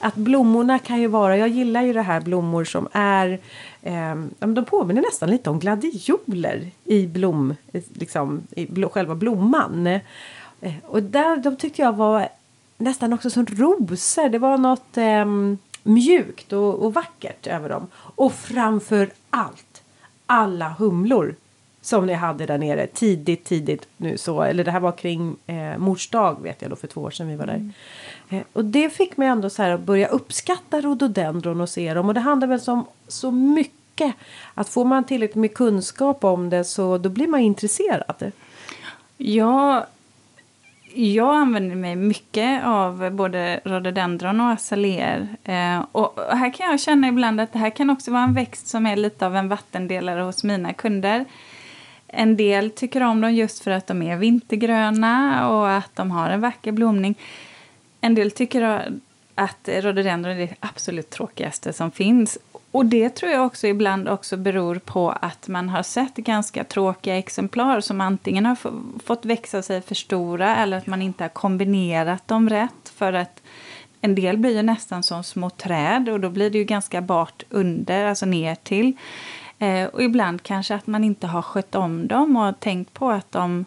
att 0.00 0.14
blommorna 0.14 0.78
kan 0.78 1.00
ju 1.00 1.06
vara, 1.06 1.36
jag 1.36 1.48
gillar 1.48 1.82
ju 1.82 1.92
det 1.92 2.02
här 2.02 2.20
blommor 2.20 2.64
som 2.64 2.88
är, 2.92 3.38
eh, 3.82 4.14
de 4.38 4.64
påminner 4.64 5.02
nästan 5.02 5.30
lite 5.30 5.50
om 5.50 5.58
gladioler 5.58 6.70
i 6.84 7.06
blom, 7.06 7.54
liksom 7.72 8.42
i 8.50 8.66
bl 8.66 8.84
själva 8.84 9.14
blomman. 9.14 9.86
Eh, 9.86 10.72
och 10.84 11.02
där, 11.02 11.36
de 11.36 11.56
tyckte 11.56 11.82
jag 11.82 11.96
var 11.96 12.28
nästan 12.78 13.12
också 13.12 13.30
som 13.30 13.46
rosor, 13.46 14.28
det 14.28 14.38
var 14.38 14.58
något 14.58 14.96
eh, 14.96 15.56
mjukt 15.82 16.52
och, 16.52 16.74
och 16.74 16.94
vackert 16.94 17.46
över 17.46 17.68
dem. 17.68 17.86
Och 17.94 18.32
framför 18.32 19.10
allt 19.30 19.82
alla 20.26 20.68
humlor 20.68 21.34
som 21.80 22.06
ni 22.06 22.12
hade 22.12 22.46
där 22.46 22.58
nere 22.58 22.86
tidigt, 22.86 23.44
tidigt 23.44 23.88
nu 23.96 24.18
så, 24.18 24.42
eller 24.42 24.64
det 24.64 24.70
här 24.70 24.80
var 24.80 24.92
kring 24.92 25.36
eh, 25.46 25.78
mors 25.78 26.10
dag 26.10 26.42
vet 26.42 26.62
jag 26.62 26.70
då 26.70 26.76
för 26.76 26.86
två 26.86 27.00
år 27.00 27.10
sedan 27.10 27.28
vi 27.28 27.36
var 27.36 27.46
där. 27.46 27.54
Mm. 27.54 27.72
Eh, 28.30 28.42
och 28.52 28.64
det 28.64 28.90
fick 28.90 29.16
mig 29.16 29.28
ändå 29.28 29.50
så 29.50 29.62
här 29.62 29.70
att 29.70 29.80
börja 29.80 30.08
uppskatta 30.08 30.80
rhododendron 30.80 31.60
och 31.60 31.68
se 31.68 31.94
dem 31.94 32.08
och 32.08 32.14
det 32.14 32.20
handlar 32.20 32.48
väl 32.48 32.60
om 32.66 32.86
så 33.08 33.30
mycket 33.30 34.14
att 34.54 34.68
får 34.68 34.84
man 34.84 35.04
tillräckligt 35.04 35.40
med 35.40 35.54
kunskap 35.54 36.24
om 36.24 36.50
det 36.50 36.64
så 36.64 36.98
då 36.98 37.08
blir 37.08 37.26
man 37.26 37.40
intresserad. 37.40 38.32
Ja, 39.16 39.86
jag 40.94 41.34
använder 41.34 41.76
mig 41.76 41.96
mycket 41.96 42.64
av 42.64 43.10
både 43.10 43.60
rhododendron 43.64 44.40
och 44.40 44.50
azaleer. 44.50 45.28
Eh, 45.44 45.84
och 45.92 46.20
här 46.30 46.52
kan 46.52 46.70
jag 46.70 46.80
känna 46.80 47.08
ibland 47.08 47.40
att 47.40 47.52
det 47.52 47.58
här 47.58 47.70
kan 47.70 47.90
också 47.90 48.10
vara 48.10 48.22
en 48.22 48.34
växt 48.34 48.68
som 48.68 48.86
är 48.86 48.96
lite 48.96 49.26
av 49.26 49.36
en 49.36 49.48
vattendelare 49.48 50.20
hos 50.20 50.44
mina 50.44 50.72
kunder. 50.72 51.24
En 52.08 52.36
del 52.36 52.70
tycker 52.70 53.02
om 53.02 53.20
dem 53.20 53.34
just 53.34 53.64
för 53.64 53.70
att 53.70 53.86
de 53.86 54.02
är 54.02 54.16
vintergröna 54.16 55.48
och 55.48 55.70
att 55.70 55.96
de 55.96 56.10
har 56.10 56.30
en 56.30 56.40
vacker 56.40 56.72
blomning. 56.72 57.14
En 58.06 58.14
del 58.14 58.30
tycker 58.30 58.92
att 59.34 59.68
rhododendron 59.68 60.32
är 60.32 60.38
det 60.38 60.54
absolut 60.60 61.10
tråkigaste 61.10 61.72
som 61.72 61.90
finns. 61.90 62.38
Och 62.70 62.86
det 62.86 63.10
tror 63.10 63.32
jag 63.32 63.46
också 63.46 63.66
ibland 63.66 64.08
också 64.08 64.36
beror 64.36 64.74
på 64.78 65.10
att 65.10 65.48
man 65.48 65.68
har 65.68 65.82
sett 65.82 66.16
ganska 66.16 66.64
tråkiga 66.64 67.18
exemplar 67.18 67.80
som 67.80 68.00
antingen 68.00 68.46
har 68.46 68.56
fått 69.04 69.24
växa 69.24 69.62
sig 69.62 69.82
för 69.82 69.94
stora 69.94 70.56
eller 70.56 70.76
att 70.76 70.86
man 70.86 71.02
inte 71.02 71.24
har 71.24 71.28
kombinerat 71.28 72.28
dem 72.28 72.50
rätt. 72.50 72.92
För 72.96 73.12
att 73.12 73.42
en 74.00 74.14
del 74.14 74.38
blir 74.38 74.56
ju 74.56 74.62
nästan 74.62 75.02
som 75.02 75.24
små 75.24 75.50
träd 75.50 76.08
och 76.08 76.20
då 76.20 76.30
blir 76.30 76.50
det 76.50 76.58
ju 76.58 76.64
ganska 76.64 77.00
bart 77.00 77.42
under, 77.50 78.04
alltså 78.04 78.26
ner 78.26 78.54
till. 78.54 78.92
Eh, 79.58 79.84
och 79.84 80.02
ibland 80.02 80.42
kanske 80.42 80.74
att 80.74 80.86
man 80.86 81.04
inte 81.04 81.26
har 81.26 81.42
skött 81.42 81.74
om 81.74 82.06
dem 82.06 82.36
och 82.36 82.60
tänkt 82.60 82.92
på 82.92 83.10
att 83.10 83.32
de 83.32 83.64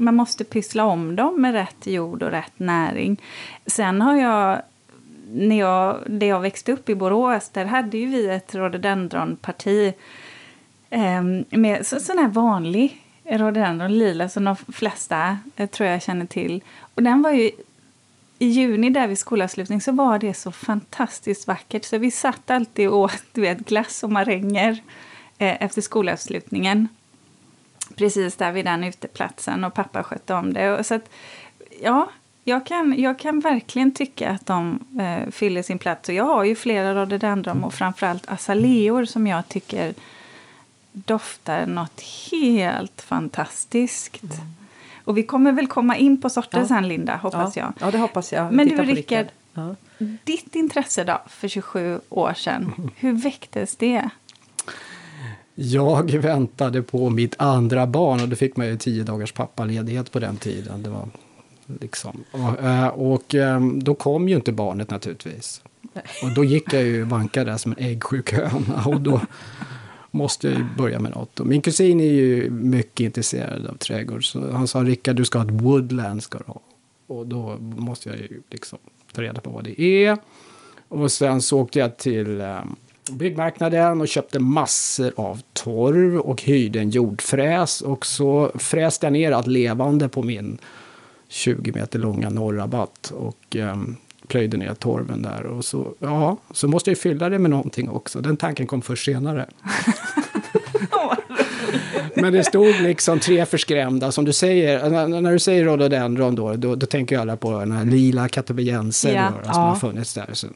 man 0.00 0.14
måste 0.14 0.44
pyssla 0.44 0.84
om 0.84 1.16
dem 1.16 1.40
med 1.40 1.52
rätt 1.52 1.86
jord 1.86 2.22
och 2.22 2.30
rätt 2.30 2.58
näring. 2.58 3.20
Sen 3.66 4.00
har 4.00 4.16
jag, 4.16 4.62
när 5.32 5.58
jag, 5.58 5.98
där 6.06 6.26
jag 6.26 6.40
växte 6.40 6.72
upp 6.72 6.88
i 6.88 6.94
Borås, 6.94 7.48
där 7.48 7.64
hade 7.64 7.98
ju 7.98 8.06
vi 8.06 8.26
ett 8.26 8.54
rhododendronparti 8.54 9.92
eh, 10.90 11.22
med 11.50 11.86
så, 11.86 12.00
sån 12.00 12.18
här 12.18 12.28
vanlig 12.28 13.02
rhododendron 13.24 13.98
lila 13.98 14.28
som 14.28 14.44
de 14.44 14.56
flesta 14.56 15.38
eh, 15.56 15.68
tror 15.68 15.88
jag 15.88 16.02
känner 16.02 16.26
till. 16.26 16.62
Och 16.94 17.02
den 17.02 17.22
var 17.22 17.30
ju 17.30 17.50
i 18.38 18.46
juni 18.46 18.90
där 18.90 19.06
vid 19.06 19.18
skolavslutning 19.18 19.80
så 19.80 19.92
var 19.92 20.18
det 20.18 20.34
så 20.34 20.52
fantastiskt 20.52 21.46
vackert 21.46 21.84
så 21.84 21.98
vi 21.98 22.10
satt 22.10 22.50
alltid 22.50 22.88
och 22.88 22.98
åt 22.98 23.22
du 23.32 23.40
vet, 23.40 23.58
glass 23.58 24.02
och 24.02 24.12
maränger 24.12 24.82
eh, 25.38 25.62
efter 25.62 25.80
skolavslutningen. 25.80 26.88
Precis 28.00 28.36
där 28.36 28.52
vid 28.52 28.64
den 28.64 28.84
uteplatsen 28.84 29.64
och 29.64 29.74
pappa 29.74 30.02
skötte 30.02 30.34
om 30.34 30.52
det. 30.52 30.78
Och 30.78 30.86
så 30.86 30.94
att, 30.94 31.10
ja, 31.82 32.10
jag 32.44 32.66
kan, 32.66 32.94
jag 32.98 33.18
kan 33.18 33.40
verkligen 33.40 33.94
tycka 33.94 34.30
att 34.30 34.46
de 34.46 34.78
eh, 35.00 35.30
fyller 35.30 35.62
sin 35.62 35.78
plats. 35.78 36.08
Och 36.08 36.14
jag 36.14 36.24
har 36.24 36.44
ju 36.44 36.54
flera 36.54 36.94
rhododendron 36.94 37.64
och 37.64 37.74
framförallt 37.74 38.30
azaleor 38.30 39.04
som 39.04 39.26
jag 39.26 39.48
tycker 39.48 39.94
doftar 40.92 41.66
något 41.66 42.00
helt 42.30 43.02
fantastiskt. 43.02 44.22
Mm. 44.22 44.36
Och 45.04 45.18
vi 45.18 45.22
kommer 45.22 45.52
väl 45.52 45.66
komma 45.66 45.96
in 45.96 46.20
på 46.20 46.30
sorter 46.30 46.58
ja. 46.58 46.66
sen, 46.66 46.88
Linda, 46.88 47.16
hoppas 47.16 47.56
ja. 47.56 47.62
jag. 47.62 47.86
Ja, 47.86 47.90
det 47.90 47.98
hoppas 47.98 48.32
jag. 48.32 48.52
Men 48.52 48.68
du, 48.68 48.76
Rickard, 48.76 49.26
ja. 49.54 49.74
ditt 50.24 50.54
intresse 50.54 51.04
då, 51.04 51.20
för 51.26 51.48
27 51.48 52.00
år 52.08 52.34
sedan, 52.34 52.90
hur 52.96 53.12
väcktes 53.12 53.76
det? 53.76 54.10
Jag 55.62 56.10
väntade 56.10 56.82
på 56.82 57.10
mitt 57.10 57.34
andra 57.38 57.86
barn 57.86 58.20
och 58.20 58.28
då 58.28 58.36
fick 58.36 58.56
man 58.56 58.66
ju 58.66 58.76
tio 58.76 59.04
dagars 59.04 59.32
pappaledighet 59.32 60.12
på 60.12 60.18
den 60.18 60.36
tiden. 60.36 60.82
Det 60.82 60.90
var 60.90 61.08
liksom. 61.80 62.24
och, 62.30 62.64
eh, 62.64 62.86
och 62.86 63.34
ehm, 63.34 63.84
då 63.84 63.94
kom 63.94 64.28
ju 64.28 64.36
inte 64.36 64.52
barnet 64.52 64.90
naturligtvis. 64.90 65.62
Och 66.22 66.34
då 66.34 66.44
gick 66.44 66.72
jag 66.72 66.82
ju 66.82 67.02
vankade 67.02 67.50
där 67.50 67.56
som 67.56 67.72
en 67.72 67.84
äggsjuk 67.84 68.32
höna. 68.32 68.84
Och 68.86 69.00
då 69.00 69.20
måste 70.10 70.48
jag 70.48 70.58
ju 70.58 70.64
börja 70.78 71.00
med 71.00 71.12
något. 71.12 71.40
Och 71.40 71.46
min 71.46 71.62
kusin 71.62 72.00
är 72.00 72.12
ju 72.12 72.50
mycket 72.50 73.04
intresserad 73.04 73.66
av 73.66 73.76
trädgård. 73.76 74.32
Så 74.32 74.52
han 74.52 74.68
sa 74.68 74.78
Rickard, 74.78 75.16
du 75.16 75.24
ska 75.24 75.38
ha 75.38 75.46
ett 75.46 75.62
woodland. 75.62 76.22
Ska 76.22 76.38
ha. 76.46 76.60
Och 77.06 77.26
då 77.26 77.56
måste 77.60 78.08
jag 78.08 78.18
ju 78.18 78.42
liksom 78.50 78.78
ta 79.12 79.22
reda 79.22 79.40
på 79.40 79.50
vad 79.50 79.64
det 79.64 79.80
är. 79.80 80.18
Och 80.88 81.12
sen 81.12 81.42
så 81.42 81.60
åkte 81.60 81.78
jag 81.78 81.96
till 81.96 82.40
um, 82.40 82.76
byggmarknaden 83.10 84.00
och 84.00 84.08
köpte 84.08 84.38
massor 84.38 85.12
av 85.16 85.40
torv 85.52 86.18
och 86.18 86.42
hyrde 86.42 86.80
en 86.80 86.90
jordfräs. 86.90 87.80
Och 87.80 88.06
så 88.06 88.50
fräste 88.54 89.06
jag 89.06 89.12
ner 89.12 89.32
allt 89.32 89.46
levande 89.46 90.08
på 90.08 90.22
min 90.22 90.58
20 91.28 91.72
meter 91.72 91.98
långa 91.98 92.30
norrabatt 92.30 93.12
och 93.16 93.56
um, 93.56 93.96
plöjde 94.28 94.56
ner 94.56 94.74
torven 94.74 95.22
där. 95.22 95.46
Och 95.46 95.64
så, 95.64 95.94
ja, 95.98 96.36
så 96.50 96.68
måste 96.68 96.90
jag 96.90 96.98
fylla 96.98 97.28
det 97.28 97.38
med 97.38 97.50
någonting 97.50 97.90
också. 97.90 98.20
Den 98.20 98.36
tanken 98.36 98.66
kom 98.66 98.82
först 98.82 99.04
senare. 99.04 99.46
Men 102.14 102.32
det 102.32 102.44
stod 102.44 102.80
liksom 102.80 103.20
tre 103.20 103.46
förskrämda, 103.46 104.12
som 104.12 104.24
du 104.24 104.32
säger, 104.32 104.90
när, 105.20 105.32
du 105.32 105.38
säger 105.38 105.64
rhododendron 105.64 106.34
då, 106.34 106.54
då, 106.56 106.74
då 106.74 106.86
tänker 106.86 107.14
jag 107.14 107.22
alla 107.22 107.36
på 107.36 107.60
den 107.60 107.72
här 107.72 107.84
lila 107.84 108.28
katabejenser 108.28 109.14
ja. 109.14 109.28
som 109.28 109.62
ja. 109.62 109.68
har 109.68 109.76
funnits 109.76 110.14
där. 110.14 110.30
Så 110.32 110.46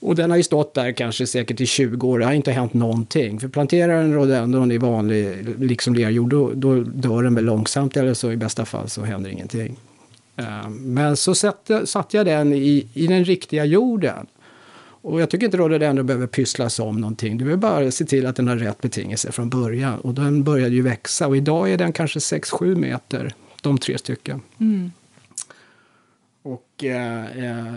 och 0.00 0.14
den 0.14 0.30
har 0.30 0.36
ju 0.36 0.42
stått 0.42 0.74
där 0.74 0.92
kanske 0.92 1.26
säkert 1.26 1.60
i 1.60 1.66
20 1.66 2.08
år. 2.08 2.18
Det 2.18 2.24
har 2.24 2.32
inte 2.32 2.52
hänt 2.52 2.74
någonting. 2.74 3.40
För 3.40 3.48
planterar 3.48 4.02
en 4.02 4.14
rhododendron 4.14 4.72
i 4.72 4.78
vanlig 4.78 5.48
liksom 5.58 5.94
lerjord 5.94 6.30
då, 6.30 6.52
då 6.54 6.80
dör 6.80 7.22
den 7.22 7.34
väl 7.34 7.44
långsamt 7.44 7.96
eller 7.96 8.14
så 8.14 8.32
i 8.32 8.36
bästa 8.36 8.64
fall 8.64 8.88
så 8.88 9.02
händer 9.02 9.30
ingenting. 9.30 9.76
Uh, 10.40 10.68
men 10.68 11.16
så 11.16 11.34
satte, 11.34 11.86
satte 11.86 12.16
jag 12.16 12.26
den 12.26 12.52
i, 12.52 12.88
i 12.94 13.06
den 13.06 13.24
riktiga 13.24 13.64
jorden. 13.64 14.26
Och 15.00 15.20
jag 15.20 15.30
tycker 15.30 15.46
inte 15.46 15.56
rhododendron 15.56 16.06
behöver 16.06 16.26
pysslas 16.26 16.78
om 16.78 17.00
någonting. 17.00 17.38
Du 17.38 17.44
vill 17.44 17.58
bara 17.58 17.90
se 17.90 18.04
till 18.04 18.26
att 18.26 18.36
den 18.36 18.48
har 18.48 18.56
rätt 18.56 18.80
betingelser 18.80 19.32
från 19.32 19.50
början. 19.50 20.00
Och 20.00 20.14
den 20.14 20.44
började 20.44 20.74
ju 20.74 20.82
växa 20.82 21.26
och 21.26 21.36
idag 21.36 21.70
är 21.70 21.78
den 21.78 21.92
kanske 21.92 22.18
6-7 22.18 22.74
meter, 22.74 23.34
de 23.62 23.78
tre 23.78 23.98
stycken. 23.98 24.40
Mm. 24.60 24.92
Och 26.42 26.84
uh, 26.84 27.44
uh, 27.44 27.74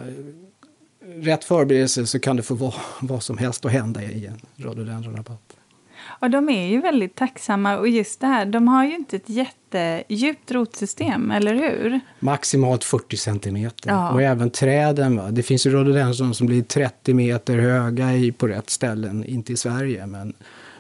rätt 1.02 1.44
förberedelse 1.44 2.08
så 2.08 2.20
kan 2.20 2.36
det 2.36 2.44
få 2.44 2.56
vad, 2.56 2.74
vad 3.00 3.24
som 3.24 3.38
helst 3.38 3.66
att 3.66 3.72
hända 3.72 4.04
i 4.04 4.26
en 4.26 4.42
rhododendronrabatt. 4.56 5.58
Och 6.20 6.30
de 6.30 6.50
är 6.50 6.68
ju 6.68 6.82
väldigt 6.82 7.16
tacksamma. 7.16 7.78
Och 7.78 7.88
just 7.88 8.20
det 8.20 8.28
här, 8.28 8.46
de 8.46 8.68
har 8.68 8.86
ju 8.86 8.96
inte 8.96 9.16
ett 9.16 9.30
jättedjupt 9.30 10.52
rotsystem, 10.52 11.32
eller 11.32 11.54
hur? 11.54 12.00
Maximalt 12.20 12.84
40 12.84 13.18
centimeter. 13.18 13.90
Ja. 13.90 14.12
Och 14.12 14.22
även 14.22 14.50
träden. 14.50 15.18
Va? 15.18 15.32
Det 15.32 15.44
finns 15.44 15.66
ju 15.66 15.72
rhododendron 15.72 16.34
som 16.34 16.48
blir 16.48 16.64
30 16.64 17.14
meter 17.14 17.58
höga 17.58 18.14
i, 18.14 18.32
på 18.32 18.48
rätt 18.48 18.70
ställen, 18.70 19.26
inte 19.26 19.54
i 19.54 19.58
Sverige. 19.58 20.06
Men, 20.06 20.34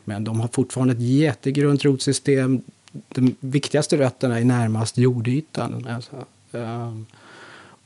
men 0.03 0.23
de 0.23 0.39
har 0.39 0.47
fortfarande 0.47 0.93
ett 0.93 1.01
jättegrunt 1.01 1.85
rotsystem. 1.85 2.61
De 2.91 3.35
viktigaste 3.39 3.97
rötterna 3.97 4.39
är 4.39 4.45
närmast 4.45 4.97
jordytan. 4.97 5.87
Alltså, 5.89 6.25
um, 6.51 7.05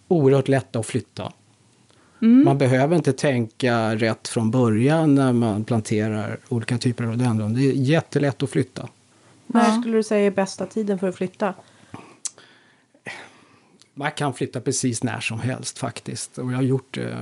oerhört 0.08 0.48
lätta 0.48 0.80
att 0.80 0.86
flytta. 0.86 1.32
Mm. 2.26 2.46
Man 2.46 2.58
behöver 2.58 2.96
inte 2.96 3.14
tänka 3.14 3.96
rätt 3.96 4.28
från 4.28 4.52
början 4.52 5.16
när 5.16 5.34
man 5.34 5.64
planterar 5.64 6.38
olika 6.50 6.78
typer 6.78 7.04
av 7.04 7.10
rhododendron. 7.10 7.54
Det 7.54 7.62
är 7.62 7.72
jättelätt 7.72 8.44
att 8.44 8.50
flytta. 8.50 8.90
När 9.48 9.82
skulle 9.82 9.98
du 9.98 10.04
säga 10.04 10.28
är 10.28 10.32
bästa 10.32 10.66
tiden 10.66 11.00
för 11.00 11.10
att 11.10 11.16
flytta? 11.16 11.54
Man 13.94 14.12
kan 14.12 14.34
flytta 14.34 14.62
precis 14.62 15.04
när 15.04 15.20
som 15.20 15.40
helst 15.40 15.78
faktiskt. 15.78 16.38
Och 16.38 16.52
jag 16.52 16.56
har 16.56 16.64
gjort 16.64 16.94
det 16.94 17.18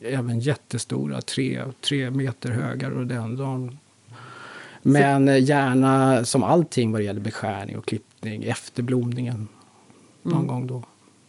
även 0.00 0.40
jättestora, 0.40 1.20
tre, 1.20 1.62
tre 1.80 2.10
meter 2.10 2.50
höga 2.50 2.90
rhododendron. 2.90 3.78
Men 4.82 5.28
eh, 5.28 5.42
gärna 5.44 6.24
som 6.24 6.42
allting 6.42 6.92
vad 6.92 7.00
det 7.00 7.04
gäller 7.04 7.20
beskärning 7.20 7.78
och 7.78 7.86
klippning 7.86 8.44
efter 8.44 8.82
blomningen. 8.82 9.48
Någon 10.22 10.34
Mm. 10.34 10.46
gång 10.46 10.66
då. 10.66 10.82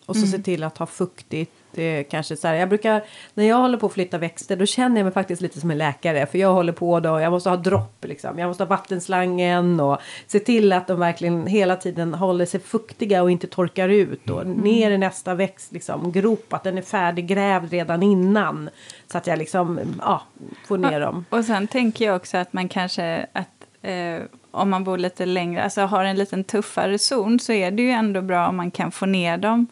Och 0.06 0.16
så 0.16 0.28
se 0.28 0.40
till 0.40 0.64
att 0.64 0.78
ha 0.78 0.86
fuktigt. 0.86 1.52
Eh, 1.80 2.04
kanske 2.10 2.36
så 2.36 2.48
här, 2.48 2.56
jag 2.56 2.70
brukar, 2.70 3.04
när 3.34 3.46
jag 3.46 3.58
håller 3.58 3.78
på 3.78 3.86
att 3.86 3.94
flytta 3.94 4.18
växter 4.18 4.56
då 4.56 4.66
känner 4.66 4.98
jag 4.98 5.06
mig 5.06 5.14
faktiskt 5.14 5.42
lite 5.42 5.60
som 5.60 5.72
en 5.72 5.78
läkare. 5.78 6.26
För 6.26 6.38
jag 6.38 6.54
håller 6.54 6.74
på 6.74 7.00
då, 7.00 7.20
jag 7.20 7.32
måste 7.32 7.50
ha 7.50 7.58
dropp 7.58 8.06
liksom. 8.06 8.40
Jag 8.40 8.48
måste 8.48 8.64
ha 8.64 8.70
vattenslangen 8.70 9.80
och 9.80 9.98
se 10.28 10.40
till 10.40 10.74
att 10.74 10.88
de 10.88 11.00
verkligen 11.00 11.48
hela 11.48 11.76
tiden 11.76 12.14
håller 12.14 12.46
sig 12.46 12.60
fuktiga 12.60 13.24
och 13.24 13.32
inte 13.32 13.48
torkar 13.48 13.90
ut. 13.90 14.30
Och 14.30 14.48
ner 14.48 14.92
i 14.92 14.98
nästa 14.98 15.36
växt 15.36 15.72
liksom, 15.72 16.12
grop, 16.12 16.54
att 16.54 16.64
den 16.64 16.78
är 16.78 16.82
färdiggrävd 16.82 17.72
redan 17.72 18.04
innan. 18.04 18.70
Så 19.12 19.18
att 19.18 19.28
jag 19.28 19.40
liksom, 19.40 19.80
ja, 20.02 20.22
får 20.68 20.78
ner 20.78 21.00
dem. 21.00 21.26
Och 21.30 21.46
sen 21.46 21.68
tänker 21.68 22.06
jag 22.06 22.16
också 22.16 22.38
att 22.38 22.54
man 22.54 22.70
kanske, 22.70 23.26
att 23.34 23.68
eh, 23.82 24.22
om 24.52 24.70
man 24.70 24.84
bor 24.84 24.98
lite 24.98 25.26
längre, 25.26 25.64
alltså 25.64 25.82
har 25.82 26.04
en 26.04 26.16
liten 26.16 26.44
tuffare 26.44 27.00
zon 27.00 27.40
så 27.40 27.54
är 27.54 27.72
det 27.72 27.84
ju 27.84 27.92
ändå 27.92 28.22
bra 28.22 28.48
om 28.48 28.58
man 28.58 28.72
kan 28.72 28.92
få 28.92 29.06
ner 29.06 29.38
dem 29.38 29.68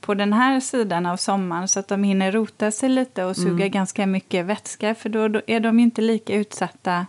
på 0.00 0.14
den 0.14 0.32
här 0.32 0.60
sidan 0.60 1.06
av 1.06 1.16
sommaren 1.16 1.68
så 1.68 1.80
att 1.80 1.88
de 1.88 2.04
hinner 2.04 2.32
rota 2.32 2.70
sig 2.70 2.88
lite 2.88 3.24
och 3.24 3.36
suga 3.36 3.68
ganska 3.68 4.06
mycket 4.06 4.46
vätska 4.46 4.94
för 4.94 5.08
då, 5.08 5.28
då 5.28 5.40
är 5.46 5.60
de 5.60 5.78
inte 5.78 6.02
lika 6.02 6.34
utsatta 6.34 7.06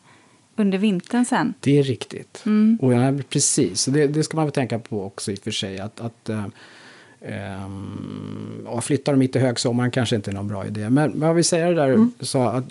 under 0.55 0.77
vintern 0.77 1.25
sen. 1.25 1.53
Det 1.60 1.79
är 1.79 1.83
riktigt. 1.83 2.43
Mm. 2.45 2.77
Och 2.81 2.93
ja, 2.93 3.13
precis, 3.29 3.88
och 3.88 3.93
det, 3.93 4.07
det 4.07 4.24
ska 4.24 4.38
man 4.38 4.45
väl 4.45 4.53
tänka 4.53 4.79
på 4.79 5.03
också 5.03 5.31
i 5.31 5.36
och 5.36 5.39
för 5.39 5.51
sig. 5.51 5.79
Att, 5.79 6.01
att 6.01 6.29
eh, 6.29 6.45
ehm, 7.21 8.62
ja, 8.65 8.81
flyttar 8.81 9.12
de 9.13 9.19
mitt 9.19 9.36
i 9.36 9.39
högsommaren 9.39 9.91
kanske 9.91 10.15
inte 10.15 10.31
är 10.31 10.36
någon 10.36 10.48
bra 10.48 10.65
idé. 10.65 10.89
Men 10.89 11.19
vad 11.19 11.36
vi 11.36 11.43
säger 11.43 11.74
där, 11.74 11.89
Mm. 11.89 12.12
så 12.19 12.41
att 12.43 12.63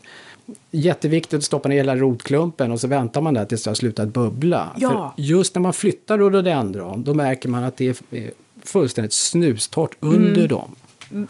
jätteviktigt 0.71 1.39
att 1.39 1.45
stoppa 1.45 1.69
ner 1.69 1.77
hela 1.77 1.97
rotklumpen 1.97 2.73
och 2.73 2.81
så 2.81 2.89
väntar 2.89 3.21
man 3.21 3.35
där 3.35 3.45
tills 3.45 3.65
det 3.65 3.71
har 3.71 3.75
slutat 3.75 4.09
bubbla. 4.09 4.71
Ja. 4.77 5.13
För 5.17 5.23
just 5.23 5.55
när 5.55 5.63
man 5.63 5.73
flyttar 5.73 6.19
rhododendron 6.19 7.05
då 7.05 7.15
märker 7.15 7.49
man 7.49 7.65
att 7.65 7.77
det 7.77 7.89
är 8.11 8.31
fullständigt 8.71 9.13
snustort 9.13 9.97
under 10.01 10.49
dem. 10.49 10.75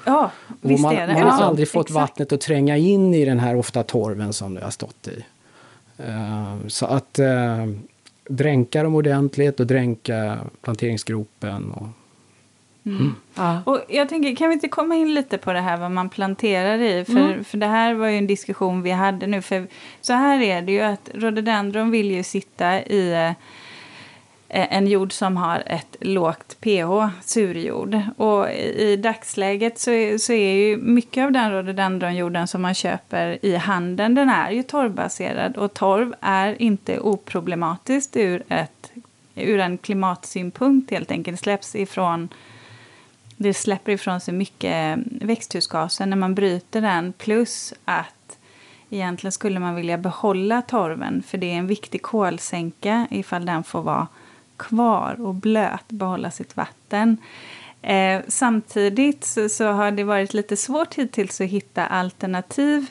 Ja, 0.04 0.30
Och 0.46 0.64
Mm. 0.64 0.74
visst 0.74 0.82
man, 0.82 0.94
är 0.96 1.06
det. 1.06 1.12
man 1.12 1.22
har 1.22 1.28
Ja, 1.40 1.44
aldrig 1.44 1.68
fått 1.70 1.86
exakt. 1.86 1.94
vattnet 2.00 2.32
att 2.32 2.40
tränga 2.40 2.76
in 2.76 3.14
i 3.14 3.24
den 3.24 3.38
här 3.40 3.56
ofta 3.56 3.82
torven 3.82 4.32
som 4.32 4.54
det 4.54 4.64
har 4.64 4.70
stått 4.70 5.08
i. 5.08 5.24
Eh, 5.98 6.54
så 6.68 6.86
att 6.86 7.18
eh, 7.18 7.66
dränka 8.28 8.82
dem 8.82 8.94
ordentligt 8.94 9.60
och 9.60 9.66
dränka 9.66 10.38
planteringsgropen. 10.62 11.70
Och, 11.70 11.86
Ja. 13.34 13.62
Och 13.66 13.80
jag 13.88 14.08
tänker, 14.08 14.36
kan 14.36 14.48
vi 14.48 14.54
inte 14.54 14.68
komma 14.68 14.94
in 14.94 15.14
lite 15.14 15.38
på 15.38 15.52
det 15.52 15.60
här 15.60 15.76
vad 15.76 15.90
man 15.90 16.08
planterar 16.08 16.78
i? 16.78 17.04
För, 17.04 17.12
Mm. 17.12 17.44
för 17.44 17.58
det 17.58 17.66
här 17.66 17.94
var 17.94 18.06
ju 18.08 18.18
en 18.18 18.26
diskussion 18.26 18.82
vi 18.82 18.90
hade 18.90 19.26
nu. 19.26 19.42
För 19.42 19.66
så 20.00 20.12
här 20.12 20.42
är 20.42 20.62
det 20.62 20.72
ju 20.72 20.80
att 20.80 21.10
rhododendron 21.14 21.90
vill 21.90 22.10
ju 22.10 22.22
sitta 22.22 22.82
i 22.82 23.12
eh, 23.12 23.32
Eh, 24.52 24.76
en 24.76 24.86
jord 24.86 25.12
som 25.12 25.36
har 25.36 25.62
ett 25.66 25.96
lågt 26.00 26.60
pH, 26.60 27.08
surjord. 27.24 28.00
Och 28.16 28.50
i 28.50 28.96
dagsläget 28.96 29.78
så 29.78 29.90
är, 29.90 30.18
så 30.18 30.32
är 30.32 30.54
ju 30.54 30.76
mycket 30.76 31.24
av 31.24 31.32
den 31.32 31.52
rhododendronjorden 31.52 32.48
som 32.48 32.62
man 32.62 32.74
köper 32.74 33.38
i 33.42 33.56
handeln, 33.56 34.14
den 34.14 34.28
är 34.28 34.50
ju 34.50 34.62
torvbaserad. 34.62 35.56
Och 35.56 35.74
torv 35.74 36.14
är 36.20 36.62
inte 36.62 36.98
oproblematiskt 36.98 38.16
ur, 38.16 38.42
ett, 38.48 38.92
ur 39.34 39.58
en 39.58 39.78
klimatsynpunkt 39.78 40.90
helt 40.90 41.10
enkelt. 41.10 41.36
Det 41.36 41.42
släpps 41.42 41.74
ifrån 41.74 42.28
det 43.36 43.54
släpper 43.54 43.92
ifrån 43.92 44.20
sig 44.20 44.34
mycket 44.34 44.98
växthusgaser 45.06 46.06
när 46.06 46.16
man 46.16 46.34
bryter 46.34 46.80
den. 46.80 47.12
Plus 47.12 47.74
att 47.84 48.38
egentligen 48.90 49.32
skulle 49.32 49.60
man 49.60 49.74
vilja 49.74 49.98
behålla 49.98 50.62
torven 50.62 51.22
för 51.26 51.38
det 51.38 51.52
är 51.52 51.56
en 51.56 51.66
viktig 51.66 52.02
kolsänka 52.02 53.06
ifall 53.10 53.46
den 53.46 53.64
får 53.64 53.82
vara 53.82 54.06
kvar 54.60 55.20
och 55.20 55.34
blöt, 55.34 55.88
behålla 55.88 56.30
sitt 56.30 56.56
vatten. 56.56 57.16
Eh, 57.82 58.20
samtidigt 58.28 59.24
så, 59.24 59.48
så 59.48 59.66
har 59.66 59.90
det 59.90 60.04
varit 60.04 60.34
lite 60.34 60.56
svårt 60.56 60.94
hittills 60.94 61.40
att 61.40 61.46
hitta 61.46 61.86
alternativ 61.86 62.86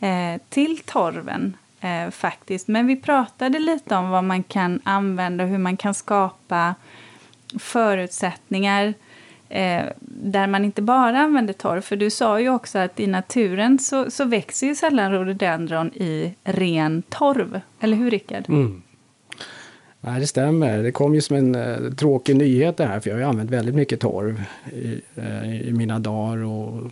eh, 0.00 0.40
till 0.48 0.78
torven 0.78 1.56
eh, 1.80 2.10
faktiskt. 2.10 2.68
Men 2.68 2.86
vi 2.86 2.96
pratade 2.96 3.58
lite 3.58 3.96
om 3.96 4.10
vad 4.10 4.24
man 4.24 4.42
kan 4.42 4.80
använda 4.84 5.44
och 5.44 5.50
hur 5.50 5.58
man 5.58 5.76
kan 5.76 5.94
skapa 5.94 6.74
förutsättningar 7.58 8.94
eh, 9.48 9.84
där 10.00 10.46
man 10.46 10.64
inte 10.64 10.82
bara 10.82 11.18
använder 11.18 11.52
torv. 11.52 11.80
För 11.80 11.96
du 11.96 12.10
sa 12.10 12.40
ju 12.40 12.48
också 12.48 12.78
att 12.78 13.00
i 13.00 13.06
naturen 13.06 13.78
så, 13.78 14.10
så 14.10 14.24
växer 14.24 14.66
ju 14.66 14.74
sällan 14.74 15.12
rhododendron 15.12 15.92
i 15.94 16.34
ren 16.44 17.02
torv. 17.02 17.60
Eller 17.80 17.96
hur, 17.96 18.10
Rickard? 18.10 18.48
Mm 18.48 18.82
nej, 20.06 20.20
det 20.20 20.26
stämmer. 20.26 20.78
Det 20.82 20.92
kom 20.92 21.14
ju 21.14 21.20
som 21.20 21.36
en 21.36 21.54
eh, 21.54 21.92
tråkig 21.92 22.36
nyhet 22.36 22.76
det 22.76 22.86
här. 22.86 23.00
För 23.00 23.10
jag 23.10 23.16
har 23.16 23.20
ju 23.20 23.26
använt 23.28 23.50
väldigt 23.50 23.74
mycket 23.74 24.00
torv 24.00 24.42
i, 24.72 25.00
eh, 25.16 25.60
i 25.68 25.72
mina 25.72 25.98
dagar. 25.98 26.44
Och 26.44 26.90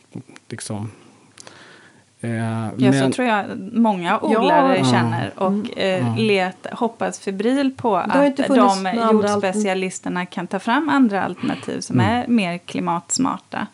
liksom, 0.48 0.90
eh, 2.20 2.30
Ja, 2.34 2.70
men- 2.76 2.92
så 3.00 3.10
tror 3.10 3.28
jag 3.28 3.44
många 3.72 4.18
odlare 4.20 4.78
Ja. 4.78 4.84
känner 4.84 5.32
och 5.36 5.78
eh, 5.78 6.18
let, 6.18 6.66
hoppas 6.72 7.18
febril 7.18 7.74
på 7.76 7.96
att 7.96 8.36
de 8.36 9.08
jordspecialisterna 9.12 10.26
kan 10.26 10.46
ta 10.46 10.58
fram 10.58 10.88
andra 10.88 11.22
alternativ 11.22 11.80
som 11.80 12.00
är 12.00 12.28
mer 12.28 12.58
klimatsmarta. 12.58 13.66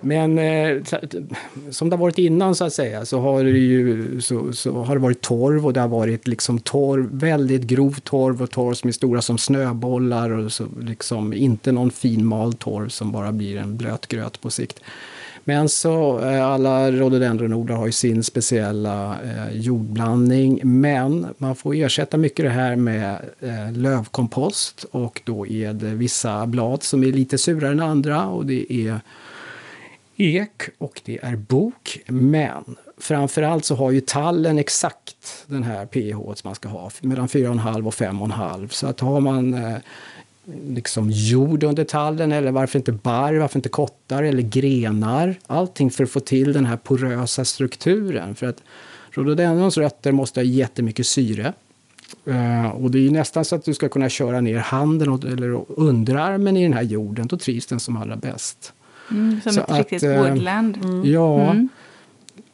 Men 0.00 0.38
eh, 0.38 0.82
som 1.70 1.90
det 1.90 1.96
har 1.96 2.00
varit 2.00 2.18
innan 2.18 2.54
så 2.54 2.64
att 2.64 2.72
säga 2.72 3.04
så 3.04 3.20
har 3.20 3.44
det 3.44 3.50
ju 3.50 4.20
så, 4.20 4.52
så 4.52 4.82
har 4.82 4.94
det 4.94 5.00
varit 5.00 5.20
torv 5.20 5.66
och 5.66 5.72
det 5.72 5.80
har 5.80 5.88
varit 5.88 6.28
liksom 6.28 6.58
torv, 6.58 7.08
väldigt 7.12 7.62
grov 7.62 7.98
torv 8.04 8.42
och 8.42 8.50
torv 8.50 8.74
som 8.74 8.88
är 8.88 8.92
stora 8.92 9.22
som 9.22 9.38
snöbollar 9.38 10.30
och 10.30 10.52
så 10.52 10.66
liksom 10.80 11.32
inte 11.32 11.72
någon 11.72 11.90
finmald 11.90 12.58
torv 12.58 12.88
som 12.88 13.12
bara 13.12 13.32
blir 13.32 13.56
en 13.56 13.76
blöt 13.76 14.06
gröt 14.06 14.40
på 14.40 14.50
sikt. 14.50 14.80
Men 15.44 15.68
så 15.68 16.20
eh, 16.20 16.46
alla 16.46 16.92
rhododendronodlar 16.92 17.76
har 17.76 17.86
ju 17.86 17.92
sin 17.92 18.22
speciella 18.22 19.16
eh, 19.24 19.60
jordblandning 19.60 20.60
men 20.64 21.26
man 21.38 21.56
får 21.56 21.74
ersätta 21.74 22.16
mycket 22.16 22.44
det 22.44 22.50
här 22.50 22.76
med 22.76 23.18
eh, 23.40 23.72
lövkompost 23.72 24.84
och 24.90 25.22
då 25.24 25.46
är 25.46 25.72
det 25.72 25.94
vissa 25.94 26.46
blad 26.46 26.82
som 26.82 27.04
är 27.04 27.12
lite 27.12 27.38
surare 27.38 27.72
än 27.72 27.80
andra 27.80 28.26
och 28.26 28.46
det 28.46 28.72
är 28.72 29.00
ek 30.18 30.62
och 30.78 31.00
det 31.04 31.18
är 31.22 31.36
bok. 31.36 31.98
Men 32.06 32.76
framförallt 32.98 33.64
så 33.64 33.74
har 33.74 33.90
ju 33.90 34.00
tallen 34.00 34.58
exakt 34.58 35.44
den 35.46 35.62
här 35.62 35.86
pH 35.86 36.34
som 36.34 36.48
man 36.48 36.54
ska 36.54 36.68
ha, 36.68 36.90
mellan 37.00 37.28
4,5 37.28 37.86
och 37.86 37.94
5,5. 37.94 38.68
Så 38.68 38.86
att 38.86 39.00
har 39.00 39.20
man 39.20 39.54
eh, 39.54 39.76
liksom 40.66 41.10
jord 41.10 41.64
under 41.64 41.84
tallen 41.84 42.32
eller 42.32 42.50
varför 42.50 42.78
inte 42.78 42.92
barr, 42.92 43.34
varför 43.34 43.58
inte 43.58 43.68
kottar 43.68 44.22
eller 44.22 44.42
grenar. 44.42 45.34
Allting 45.46 45.90
för 45.90 46.04
att 46.04 46.10
få 46.10 46.20
till 46.20 46.52
den 46.52 46.66
här 46.66 46.76
porösa 46.76 47.44
strukturen. 47.44 48.34
För 48.34 48.46
att 48.46 48.62
rhododendrons 49.10 49.78
rötter 49.78 50.12
måste 50.12 50.40
ha 50.40 50.44
jättemycket 50.44 51.06
syre. 51.06 51.52
Uh, 52.28 52.66
och 52.66 52.90
det 52.90 52.98
är 52.98 53.02
ju 53.02 53.10
nästan 53.10 53.44
så 53.44 53.56
att 53.56 53.64
du 53.64 53.74
ska 53.74 53.88
kunna 53.88 54.08
köra 54.08 54.40
ner 54.40 54.58
handen 54.58 55.22
eller 55.32 55.64
underarmen 55.68 56.56
i 56.56 56.62
den 56.62 56.72
här 56.72 56.82
jorden. 56.82 57.26
Då 57.26 57.36
trivs 57.36 57.66
den 57.66 57.80
som 57.80 57.96
allra 57.96 58.16
bäst. 58.16 58.72
Mm, 59.10 59.40
som 59.40 59.52
Så 59.52 59.60
ett 59.60 59.70
att, 59.70 59.78
riktigt 59.78 60.02
eh, 60.02 60.22
woodland. 60.22 60.78
Ja, 61.04 61.50
Mm. 61.50 61.68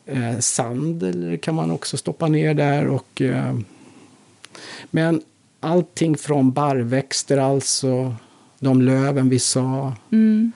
eh, 0.06 0.38
sand 0.38 1.04
kan 1.42 1.54
man 1.54 1.70
också 1.70 1.96
stoppa 1.96 2.28
ner 2.28 2.54
där. 2.54 2.86
Och, 2.86 3.22
eh, 3.22 3.54
men 4.90 5.22
allting 5.60 6.16
från 6.16 6.52
barrväxter 6.52 7.38
alltså, 7.38 8.14
de 8.58 8.82
löven 8.82 9.28
vi 9.28 9.38
sa. 9.38 9.92
Mm. 10.12 10.52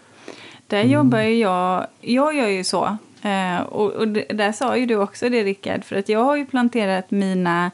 Där 0.66 0.82
jobbar 0.82 1.18
ju 1.20 1.34
jag, 1.38 1.86
jag 2.00 2.36
gör 2.36 2.48
ju 2.48 2.64
så. 2.64 2.96
Eh, 3.22 3.60
och, 3.60 3.90
och 3.92 4.08
där 4.08 4.52
sa 4.52 4.76
ju 4.76 4.86
du 4.86 4.96
också 4.96 5.28
det 5.28 5.44
Rickard, 5.44 5.84
för 5.84 5.96
att 5.96 6.08
jag 6.08 6.24
har 6.24 6.36
ju 6.36 6.46
planterat 6.46 7.10
mina 7.10 7.70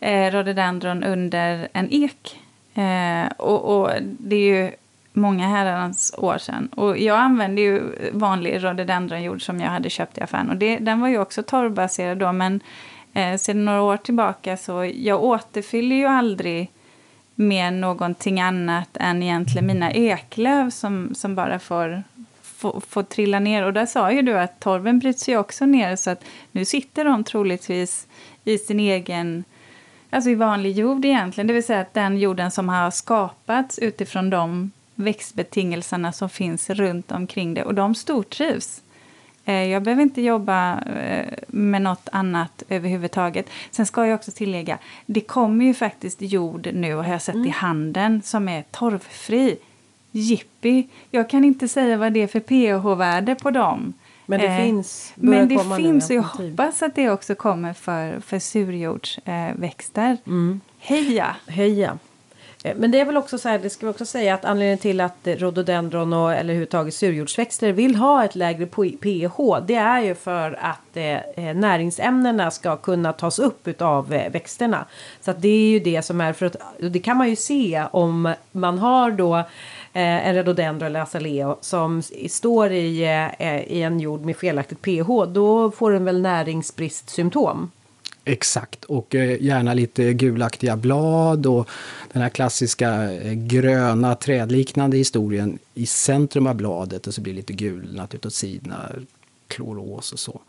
eh, 0.00 0.30
rhododendron 0.30 1.02
under 1.04 1.68
en 1.72 1.88
ek. 1.90 2.40
Eh, 2.74 3.32
och, 3.36 3.80
och 3.80 3.90
det 4.02 4.36
är 4.36 4.62
ju 4.62 4.70
många 5.12 5.48
herrans 5.48 6.14
år 6.18 6.38
sedan. 6.38 6.68
Och 6.68 6.98
jag 6.98 7.18
använde 7.18 7.60
ju 7.60 7.82
vanlig 8.12 8.64
rhododendronjord 8.64 9.46
som 9.46 9.60
jag 9.60 9.70
hade 9.70 9.90
köpt 9.90 10.18
i 10.18 10.20
affären. 10.20 10.50
Och 10.50 10.56
det, 10.56 10.78
den 10.78 11.00
var 11.00 11.08
ju 11.08 11.18
också 11.18 11.42
torvbaserad 11.42 12.18
då, 12.18 12.32
men 12.32 12.60
eh, 13.12 13.36
sedan 13.36 13.64
några 13.64 13.82
år 13.82 13.96
tillbaka 13.96 14.56
så 14.56 14.92
jag 14.94 15.24
återfyller 15.24 15.96
ju 15.96 16.06
aldrig 16.06 16.70
med 17.34 17.72
någonting 17.72 18.40
annat 18.40 18.96
än 19.00 19.22
egentligen 19.22 19.66
mina 19.66 19.92
eklöv 19.92 20.70
som, 20.70 21.14
som 21.14 21.34
bara 21.34 21.58
får, 21.58 22.02
får, 22.42 22.80
får 22.88 23.02
trilla 23.02 23.38
ner. 23.38 23.64
Och 23.64 23.72
där 23.72 23.86
sa 23.86 24.12
ju 24.12 24.22
du 24.22 24.38
att 24.38 24.60
torven 24.60 24.98
bryts 24.98 25.28
ju 25.28 25.36
också 25.36 25.66
ner 25.66 25.96
så 25.96 26.10
att 26.10 26.24
nu 26.52 26.64
sitter 26.64 27.04
de 27.04 27.24
troligtvis 27.24 28.06
i 28.44 28.58
sin 28.58 28.80
egen, 28.80 29.44
alltså 30.10 30.30
i 30.30 30.34
vanlig 30.34 30.72
jord 30.72 31.04
egentligen. 31.04 31.46
Det 31.46 31.54
vill 31.54 31.64
säga 31.64 31.80
att 31.80 31.94
den 31.94 32.18
jorden 32.18 32.50
som 32.50 32.68
har 32.68 32.90
skapats 32.90 33.78
utifrån 33.78 34.30
de 34.30 34.70
växtbetingelserna 34.94 36.12
som 36.12 36.28
finns 36.28 36.70
runt 36.70 37.12
omkring 37.12 37.54
det 37.54 37.64
och 37.64 37.74
de 37.74 37.94
stortrivs. 37.94 38.82
Eh, 39.44 39.64
jag 39.64 39.82
behöver 39.82 40.02
inte 40.02 40.22
jobba 40.22 40.80
eh, 40.80 41.32
med 41.46 41.82
något 41.82 42.08
annat 42.12 42.62
överhuvudtaget. 42.68 43.46
Sen 43.70 43.86
ska 43.86 44.06
jag 44.06 44.14
också 44.14 44.30
tillägga, 44.30 44.78
det 45.06 45.20
kommer 45.20 45.64
ju 45.64 45.74
faktiskt 45.74 46.22
jord 46.22 46.68
nu, 46.72 46.94
har 46.94 47.12
jag 47.12 47.22
sett 47.22 47.34
mm. 47.34 47.46
i 47.46 47.50
handeln, 47.50 48.22
som 48.22 48.48
är 48.48 48.64
torvfri. 48.70 49.56
Jippi! 50.10 50.88
Jag 51.10 51.30
kan 51.30 51.44
inte 51.44 51.68
säga 51.68 51.96
vad 51.96 52.12
det 52.12 52.22
är 52.22 52.26
för 52.26 52.40
pH-värde 52.40 53.34
på 53.34 53.50
dem. 53.50 53.92
Men 54.26 54.40
det 54.40 54.46
eh, 54.46 54.56
finns. 54.56 55.12
Men 55.14 55.48
det 55.48 55.76
finns 55.76 56.10
och 56.10 56.16
jag 56.16 56.22
hoppas 56.22 56.82
att 56.82 56.94
det 56.94 57.10
också 57.10 57.34
kommer 57.34 57.72
för, 57.72 58.20
för 58.20 58.38
surjordsväxter. 58.38 60.10
Eh, 60.10 60.18
mm. 60.26 60.60
Heja! 60.78 61.36
Heja! 61.46 61.98
Eh, 62.62 62.76
men 62.76 62.90
det 62.90 63.00
är 63.00 63.04
väl 63.04 63.16
också 63.16 63.38
så 63.38 63.48
här, 63.48 63.58
det 63.58 63.70
ska 63.70 63.86
vi 63.86 63.92
också 63.92 64.06
säga 64.06 64.34
att 64.34 64.44
anledningen 64.44 64.78
till 64.78 65.00
att 65.00 65.16
rhododendron 65.24 66.12
och 66.12 66.32
eller 66.32 66.40
överhuvudtaget 66.40 66.94
surjordsväxter 66.94 67.72
vill 67.72 67.96
ha 67.96 68.24
ett 68.24 68.34
lägre 68.34 68.66
pH 68.66 69.60
det 69.66 69.74
är 69.74 70.00
ju 70.00 70.14
för 70.14 70.58
att 70.60 70.96
eh, 70.96 71.16
eh 71.16 71.54
näringsämnena 71.54 72.50
ska 72.50 72.76
kunna 72.76 73.12
tas 73.12 73.38
upp 73.38 73.82
av 73.82 74.14
eh, 74.14 74.32
växterna. 74.32 74.84
Så 75.20 75.30
att 75.30 75.42
det 75.42 75.48
är 75.48 75.68
ju 75.68 75.78
det 75.78 76.02
som 76.02 76.20
är 76.20 76.32
för 76.32 76.46
att 76.46 76.56
det 76.78 76.98
kan 76.98 77.16
man 77.16 77.30
ju 77.30 77.36
se 77.36 77.84
om 77.90 78.34
man 78.52 78.78
har 78.78 79.10
då 79.10 79.36
eh, 79.92 80.28
en 80.28 80.34
rhododendron 80.34 80.86
eller 80.86 81.00
azalea 81.00 81.56
som 81.60 82.02
står 82.28 82.72
i, 82.72 83.02
eh, 83.38 83.62
i 83.62 83.82
en 83.82 84.00
jord 84.00 84.20
med 84.20 84.36
felaktigt 84.36 84.82
pH 84.82 85.08
då 85.32 85.70
får 85.70 85.92
den 85.92 86.04
väl 86.04 86.22
näringsbristsymptom. 86.22 87.70
Exakt, 88.24 88.84
och 88.84 89.14
eh, 89.14 89.42
gärna 89.42 89.74
lite 89.74 90.12
gulaktiga 90.12 90.76
blad 90.76 91.46
och 91.46 91.68
den 92.12 92.22
här 92.22 92.28
klassiska 92.28 93.12
eh, 93.12 93.32
gröna 93.32 94.14
trädliknande 94.14 94.96
historien 94.96 95.58
i 95.74 95.86
centrum 95.86 96.46
av 96.46 96.54
bladet 96.54 97.06
och 97.06 97.14
så 97.14 97.20
blir 97.20 97.32
det 97.32 97.36
lite 97.36 97.52
gulnat 97.52 98.14
utåt 98.14 98.34
sidorna, 98.34 98.90
kloros 99.48 100.12
och 100.12 100.18
så. 100.18 100.40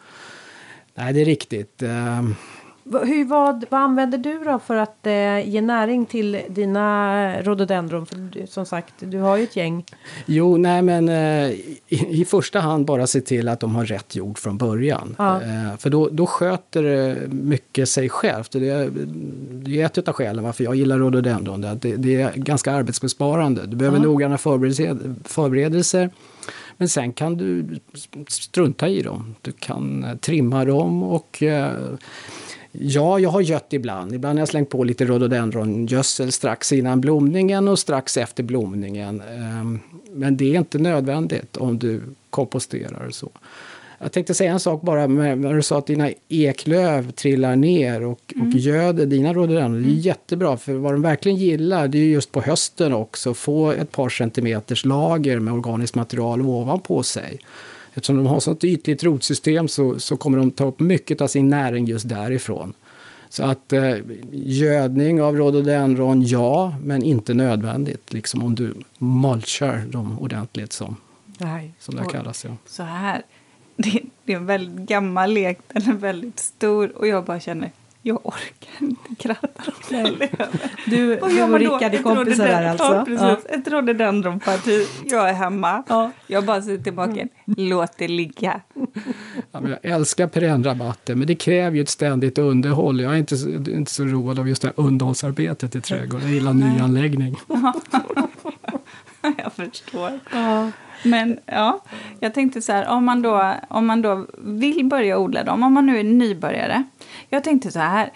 Nej, 0.96 1.14
det 1.14 1.22
är 1.22 1.26
riktigt. 1.26 1.82
Ehm, 1.82 2.36
hur, 2.86 3.26
vad, 3.26 3.66
vad 3.70 3.82
använder 3.82 4.18
du 4.18 4.44
då 4.44 4.60
för 4.60 4.76
att 4.76 5.08
eh, 5.08 5.50
ge 5.50 5.62
näring 5.62 6.06
till 6.06 6.42
dina 6.50 7.42
rhododendron? 7.42 8.06
För 8.06 8.46
som 8.46 8.66
sagt, 8.66 8.94
du 9.00 9.20
har 9.20 9.38
ju 9.38 9.44
ett 9.44 9.56
gäng. 9.56 9.86
Jo, 10.26 10.58
nej 10.58 10.82
men 10.82 11.10
eh, 11.10 11.50
i, 11.50 11.80
i, 11.90 12.26
första 12.26 12.60
hand 12.60 12.86
bara 12.86 13.08
se 13.08 13.22
till 13.22 13.48
att 13.48 13.60
de 13.60 13.76
har 13.76 13.86
rätt 13.86 14.16
jord 14.16 14.38
från 14.38 14.58
början. 14.58 15.16
Ja. 15.18 15.42
Eh, 15.42 15.78
för 15.78 15.90
då, 15.90 16.10
då 16.10 16.26
sköter 16.26 16.84
det 16.84 17.18
mycket 17.30 17.90
sig 17.90 18.10
självt. 18.10 18.52
Det 18.52 18.70
är, 18.70 18.90
det 19.52 19.82
är 19.82 19.86
ett 19.86 20.08
av 20.08 20.14
skälen 20.14 20.44
varför 20.44 20.64
jag 20.64 20.76
gillar 20.76 20.98
rhododendron. 20.98 21.62
Det, 21.62 21.76
det, 21.82 21.96
det 21.96 22.22
är 22.22 22.34
ganska 22.36 22.72
arbetsbesparande. 22.72 23.66
Du 23.66 23.76
behöver 23.76 23.98
ja. 23.98 24.04
noggranna 24.04 24.38
förberedelser, 24.38 25.16
förberedelser. 25.24 26.10
Men 26.78 26.90
sen 26.90 27.14
kan 27.14 27.38
du 27.38 27.80
strunta 28.28 28.88
i 28.88 29.02
dem. 29.02 29.36
Du 29.42 29.52
kan 29.52 30.04
eh, 30.04 30.16
trimma 30.16 30.66
dem 30.66 31.04
och 31.04 31.44
eh, 31.44 31.72
Ja, 32.80 33.20
jag 33.20 33.30
har 33.30 33.42
gött 33.42 33.74
ibland. 33.74 34.14
Ibland 34.14 34.38
har 34.38 34.42
jag 34.42 34.50
slängt 34.50 34.70
på 34.70 34.84
lite 34.84 35.06
rhododendrongödsel 35.06 36.32
strax 36.32 36.72
innan 36.72 37.02
blomningen 37.02 37.68
och 37.68 37.80
strax 37.80 38.18
efter 38.18 38.44
blomningen. 38.44 39.22
Ehm, 39.22 39.80
men 40.12 40.38
det 40.38 40.56
är 40.56 40.58
inte 40.58 40.78
nödvändigt 40.78 41.58
om 41.58 41.80
du 41.80 42.02
komposterar 42.30 43.08
och 43.08 43.16
så. 43.16 43.32
Jag 44.00 44.12
tänkte 44.12 44.34
säga 44.34 44.52
en 44.52 44.60
sak 44.60 44.82
bara 44.82 45.08
när 45.08 45.54
du 45.54 45.62
sa 45.62 45.78
att 45.78 45.88
dina 45.88 46.10
eklöv 46.30 47.12
trillar 47.12 47.56
ner 47.56 48.04
och, 48.04 48.34
mm. 48.36 48.48
och 48.48 48.54
göder 48.54 49.06
dina 49.06 49.34
rhododendron. 49.34 49.82
Det 49.82 49.88
är 49.88 49.92
mm. 49.92 50.00
jättebra, 50.00 50.58
för 50.58 50.74
vad 50.74 50.94
de 50.94 51.02
verkligen 51.02 51.38
gillar 51.38 51.88
det 51.88 51.98
är 51.98 52.06
just 52.06 52.32
på 52.32 52.42
hösten 52.42 52.94
också 52.94 53.34
få 53.34 53.72
ett 53.72 53.92
par 53.92 54.10
centimeters 54.10 54.86
lager 54.86 55.40
med 55.40 55.54
organiskt 55.54 55.96
material 55.96 56.42
ovanpå 56.42 57.04
sig. 57.04 57.40
Eftersom 57.94 58.18
de 58.18 58.26
har 58.26 58.40
sånt 58.40 58.64
ytligt 58.64 59.04
rotsystem 59.04 59.68
så, 59.68 60.00
så 60.00 60.18
kommer 60.18 60.38
de 60.38 60.52
ta 60.52 60.66
upp 60.66 60.80
mycket 60.80 61.22
av 61.22 61.28
sin 61.28 61.50
näring 61.50 61.86
just 61.86 62.10
därifrån. 62.10 62.74
Så 63.30 63.44
att 63.44 63.74
eh, 63.74 63.96
gödning 64.32 65.22
av 65.22 65.36
rhododendron, 65.36 66.22
ja, 66.22 66.76
men 66.84 67.04
inte 67.04 67.34
nödvändigt. 67.34 68.14
Liksom 68.14 68.44
om 68.44 68.56
du 68.56 68.74
mulchar 68.98 69.78
dem 69.78 70.20
ordentligt 70.20 70.74
som, 70.74 70.96
Nej. 71.38 71.74
som 71.80 71.96
det 71.96 72.06
kallas. 72.06 72.46
Ja. 72.46 72.52
Så 72.66 72.84
här, 72.84 73.24
det, 73.76 74.02
det, 74.26 74.34
är 74.34 74.38
en 74.38 74.46
väldigt 74.46 74.88
gammal 74.88 75.34
lek, 75.34 75.60
den 75.68 75.90
är 75.90 75.94
väldigt 75.94 76.40
stor 76.40 76.98
och 76.98 77.08
jag 77.08 77.26
bara 77.26 77.40
känner 77.40 77.72
jag 78.06 78.26
orkar 78.26 78.72
inte 78.80 79.16
kratta 79.20 79.72
Du, 80.86 81.20
och, 81.20 81.30
du 81.30 81.44
och 81.44 81.60
Rickard 81.60 81.94
är 81.94 82.04
kompisar 82.04 82.48
där 82.48 82.70
alltså? 82.70 82.94
Ja, 82.94 83.06
precis. 83.06 83.46
Ja. 83.50 83.56
Ett 83.56 83.68
rhododendronparti. 83.68 84.88
Jag 85.06 85.30
är 85.30 85.34
hemma. 85.34 85.84
Ja. 85.90 86.12
Jag 86.28 86.46
bara 86.46 86.62
sitter 86.62 86.84
tillbaka. 86.84 87.12
Mm. 87.12 87.30
Låt 87.46 87.98
det 87.98 88.08
ligga. 88.08 88.62
Ja, 89.52 89.62
jag 89.70 89.80
älskar 89.82 90.28
perennrabatter, 90.28 91.16
men 91.16 91.28
det 91.28 91.36
kräver 91.36 91.76
ju 91.78 91.84
ett 91.84 91.90
ständigt 91.90 92.38
underhåll. 92.38 93.02
Jag 93.02 93.14
är 93.14 93.18
inte, 93.18 93.36
inte 93.72 93.92
så 93.92 94.04
road 94.04 94.40
av 94.40 94.50
just 94.50 94.62
det 94.62 94.68
här 94.68 94.86
underhållsarbetet 94.86 95.76
i 95.76 95.82
trädgården. 95.82 96.28
Jag 96.28 96.36
gillar 96.36 96.54
nyanläggning. 96.54 97.36
jag 99.38 99.54
förstår. 99.54 100.20
Ja. 100.32 100.72
Men 101.04 101.40
ja, 101.46 101.80
jag 102.20 102.34
tänkte 102.34 102.62
så 102.62 102.72
här, 102.72 102.88
om 102.88 103.06
man, 103.06 103.22
då, 103.22 103.54
om 103.68 103.86
man 103.86 104.02
då 104.02 104.26
vill 104.38 104.86
börja 104.86 105.18
odla 105.18 105.44
dem, 105.44 105.64
om 105.64 105.74
man 105.74 105.86
nu 105.86 106.00
är 106.00 106.04
nybörjare. 106.04 106.84
Jag 107.30 107.44
tänkte 107.44 107.72
så 107.72 107.80
här, 107.80 108.12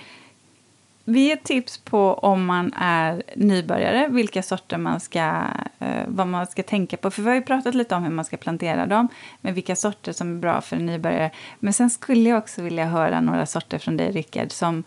vi 1.09 1.19
ger 1.27 1.35
tips 1.35 1.77
på 1.77 2.13
om 2.13 2.45
man 2.45 2.73
är 2.73 3.23
nybörjare, 3.35 4.07
vilka 4.07 4.43
sorter 4.43 4.77
man 4.77 4.99
ska, 4.99 5.43
eh, 5.79 6.03
vad 6.07 6.27
man 6.27 6.47
ska 6.47 6.63
tänka 6.63 6.97
på. 6.97 7.11
För 7.11 7.21
vi 7.21 7.27
har 7.27 7.35
ju 7.35 7.41
pratat 7.41 7.75
lite 7.75 7.95
om 7.95 8.03
hur 8.03 8.11
man 8.11 8.25
ska 8.25 8.37
plantera 8.37 8.85
dem, 8.85 9.07
men 9.41 9.53
vilka 9.53 9.75
sorter 9.75 10.11
som 10.11 10.35
är 10.35 10.39
bra 10.39 10.61
för 10.61 10.75
en 10.75 10.85
nybörjare. 10.85 11.31
Men 11.59 11.73
sen 11.73 11.89
skulle 11.89 12.29
jag 12.29 12.37
också 12.37 12.61
vilja 12.61 12.85
höra 12.85 13.21
några 13.21 13.45
sorter 13.45 13.77
från 13.77 13.97
dig, 13.97 14.11
Rickard, 14.11 14.51
som, 14.51 14.83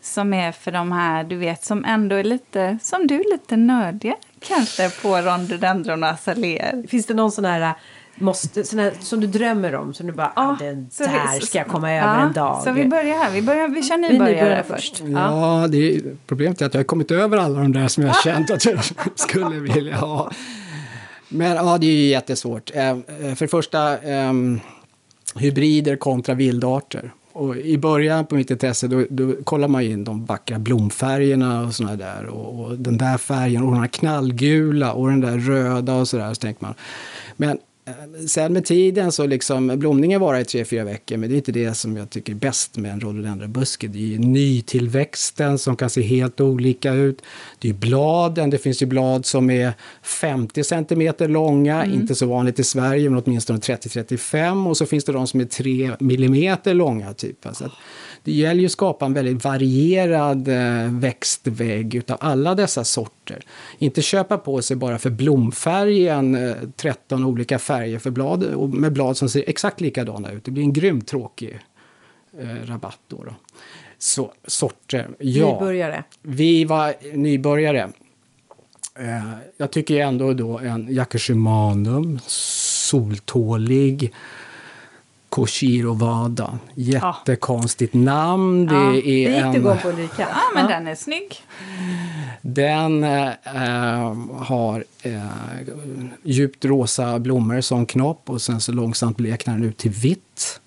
som 0.00 0.34
är 0.34 0.52
för 0.52 0.72
de 0.72 0.92
här, 0.92 1.24
du 1.24 1.36
vet, 1.36 1.64
som 1.64 1.84
ändå 1.84 2.16
är 2.16 2.24
lite, 2.24 2.78
som 2.82 3.06
du, 3.06 3.18
lite 3.32 3.56
nördiga 3.56 4.14
kanske 4.46 4.90
på 4.90 5.16
rhododendron 5.16 6.02
och 6.02 6.08
azaleer. 6.08 6.88
Finns 6.88 7.06
det 7.06 7.14
någon 7.14 7.32
sån 7.32 7.44
här 7.44 7.74
måste, 8.14 8.64
sån 8.64 8.78
här, 8.78 8.92
som 9.00 9.20
du 9.20 9.26
drömmer 9.26 9.74
om, 9.74 9.94
som 9.94 10.06
du 10.06 10.12
bara, 10.12 10.32
ah, 10.36 10.56
den 10.58 10.88
där 10.98 11.40
vi, 11.40 11.46
ska 11.46 11.58
jag 11.58 11.66
komma 11.66 11.92
över 11.92 12.26
en 12.26 12.32
dag. 12.32 12.62
Så 12.62 12.72
vi 12.72 12.84
börjar 12.84 13.18
här, 13.18 13.30
vi, 13.30 13.42
börjar, 13.42 13.68
vi 13.68 13.82
kör 13.82 13.96
nybörjare 13.96 14.64
först. 14.68 15.02
Ja, 15.06 15.62
ja, 15.62 15.68
det 15.68 15.96
är, 15.96 16.02
problemet 16.26 16.62
är 16.62 16.66
att 16.66 16.74
jag 16.74 16.78
har 16.78 16.84
kommit 16.84 17.10
över 17.10 17.38
alla 17.38 17.60
de 17.60 17.72
där 17.72 17.88
som 17.88 18.04
jag 18.04 18.22
känt 18.22 18.50
att 18.50 18.64
jag 18.64 18.80
skulle 19.14 19.60
vilja 19.60 19.96
ha. 19.96 20.30
Men 21.28 21.56
ja, 21.56 21.78
det 21.78 21.86
är 21.86 21.90
ju 21.90 22.06
jättesvårt. 22.06 22.70
Eh, 22.74 22.88
eh, 22.88 22.96
för 23.06 23.44
det 23.44 23.48
första, 23.48 23.98
um, 23.98 24.60
hybrider 25.34 25.96
kontra 25.96 26.34
vildarter. 26.34 27.12
Och 27.34 27.56
I 27.56 27.78
början 27.78 28.26
på 28.26 28.34
mitt 28.34 28.50
intresse 28.50 28.88
då, 28.88 29.04
då 29.10 29.32
kollar 29.44 29.68
man 29.68 29.82
in 29.82 30.04
de 30.04 30.24
vackra 30.24 30.58
blomfärgerna 30.58 31.62
och 31.66 31.74
såna 31.74 31.96
där. 31.96 32.26
Och, 32.26 32.60
och, 32.60 32.78
den 32.78 32.98
där 32.98 33.18
färgen 33.18 33.62
och 33.62 33.70
den 33.70 33.80
här 33.80 33.88
knallgula 33.88 34.92
och 34.92 35.08
den 35.08 35.20
där 35.20 35.38
röda 35.38 35.94
och 35.94 36.08
sådär. 36.08 36.34
Så 36.34 36.40
tänker 36.40 36.62
man. 36.62 36.74
Men 37.36 37.58
sen 38.28 38.52
med 38.52 38.64
tiden 38.64 39.12
så 39.12 39.26
liksom, 39.26 39.78
blomningen 39.78 40.20
varar 40.20 40.38
i 40.38 40.44
tre, 40.44 40.64
fyra 40.64 40.84
veckor, 40.84 41.16
men 41.16 41.28
det 41.28 41.34
är 41.34 41.36
inte 41.36 41.52
det 41.52 41.74
som 41.74 41.96
jag 41.96 42.10
tycker 42.10 42.32
är 42.32 42.36
bäst 42.36 42.76
med 42.76 42.92
en 42.92 43.00
rhododendronbuske. 43.00 43.88
Det 43.88 43.98
är 43.98 44.06
ju 44.06 44.18
nytillväxten 44.18 45.58
som 45.58 45.76
kan 45.76 45.90
se 45.90 46.02
helt 46.02 46.40
olika 46.40 46.92
ut. 46.92 47.22
Det 47.58 47.68
är 47.68 47.74
bladen, 47.74 48.50
det 48.50 48.58
finns 48.58 48.82
ju 48.82 48.86
blad 48.86 49.26
som 49.26 49.50
är 49.50 49.72
50 50.02 50.64
centimeter 50.64 51.28
långa, 51.28 51.84
mm. 51.84 52.00
inte 52.00 52.14
så 52.14 52.26
vanligt 52.26 52.58
i 52.58 52.64
Sverige, 52.64 53.10
men 53.10 53.22
åtminstone 53.26 53.58
30-35. 53.58 54.68
Och 54.68 54.76
så 54.76 54.86
finns 54.86 55.04
det 55.04 55.12
de 55.12 55.26
som 55.26 55.40
är 55.40 55.44
3 55.44 55.96
millimeter 56.00 56.74
långa. 56.74 57.14
Typ. 57.14 57.46
Alltså 57.46 57.70
det 58.24 58.32
gäller 58.32 58.60
ju 58.60 58.66
att 58.66 58.72
skapa 58.72 59.06
en 59.06 59.14
väldigt 59.14 59.44
varierad 59.44 60.48
eh, 60.48 60.92
växtvägg 60.92 61.94
utav 61.94 62.16
alla 62.20 62.54
dessa 62.54 62.84
sorter. 62.84 63.44
Inte 63.78 64.02
köpa 64.02 64.38
på 64.38 64.62
sig 64.62 64.76
bara 64.76 64.98
för 64.98 65.10
blomfärgen 65.10 66.34
eh, 66.34 66.54
13 66.76 67.24
olika 67.24 67.58
färger 67.58 67.98
för 67.98 68.10
blad, 68.10 68.70
med 68.74 68.92
blad 68.92 69.16
som 69.16 69.28
ser 69.28 69.44
exakt 69.46 69.80
likadana 69.80 70.30
ut. 70.32 70.44
Det 70.44 70.50
blir 70.50 70.62
en 70.62 70.72
grymt 70.72 71.08
tråkig 71.08 71.58
eh, 72.38 72.66
rabatt 72.66 73.00
då. 73.08 73.24
då. 73.24 73.34
Så, 73.98 74.32
sorter, 74.46 75.08
ja. 75.18 75.52
Nybörjare. 75.52 76.04
Vi 76.22 76.64
var 76.64 76.94
nybörjare. 77.12 77.90
Eh, 78.98 79.32
jag 79.56 79.70
tycker 79.70 80.00
ändå 80.00 80.32
då 80.32 80.58
en 80.58 80.88
Yakushimanum, 80.88 82.18
soltålig, 82.26 84.12
Koshirovada. 85.34 86.58
Jättekonstigt 86.74 87.94
namn. 87.94 88.66
Det 88.66 88.74
ja, 88.74 88.94
är 88.94 88.94
det 88.94 89.46
gick 89.46 89.56
en... 89.56 89.62
gå 89.62 89.76
på 89.76 89.88
Ulrika. 89.88 90.12
Ja, 90.18 90.42
men 90.54 90.66
den 90.66 90.86
är 90.86 90.94
snygg. 90.94 91.42
Den 92.42 93.04
äh, 93.04 94.14
har 94.36 94.84
äh, 95.02 95.22
djupt 96.22 96.64
rosa 96.64 97.18
blommor 97.18 97.60
som 97.60 97.86
knopp 97.86 98.30
och 98.30 98.42
sen 98.42 98.60
så 98.60 98.72
långsamt 98.72 99.16
bleknar 99.16 99.54
den 99.54 99.64
ut 99.64 99.76
till 99.76 99.90
vitt. 99.90 100.60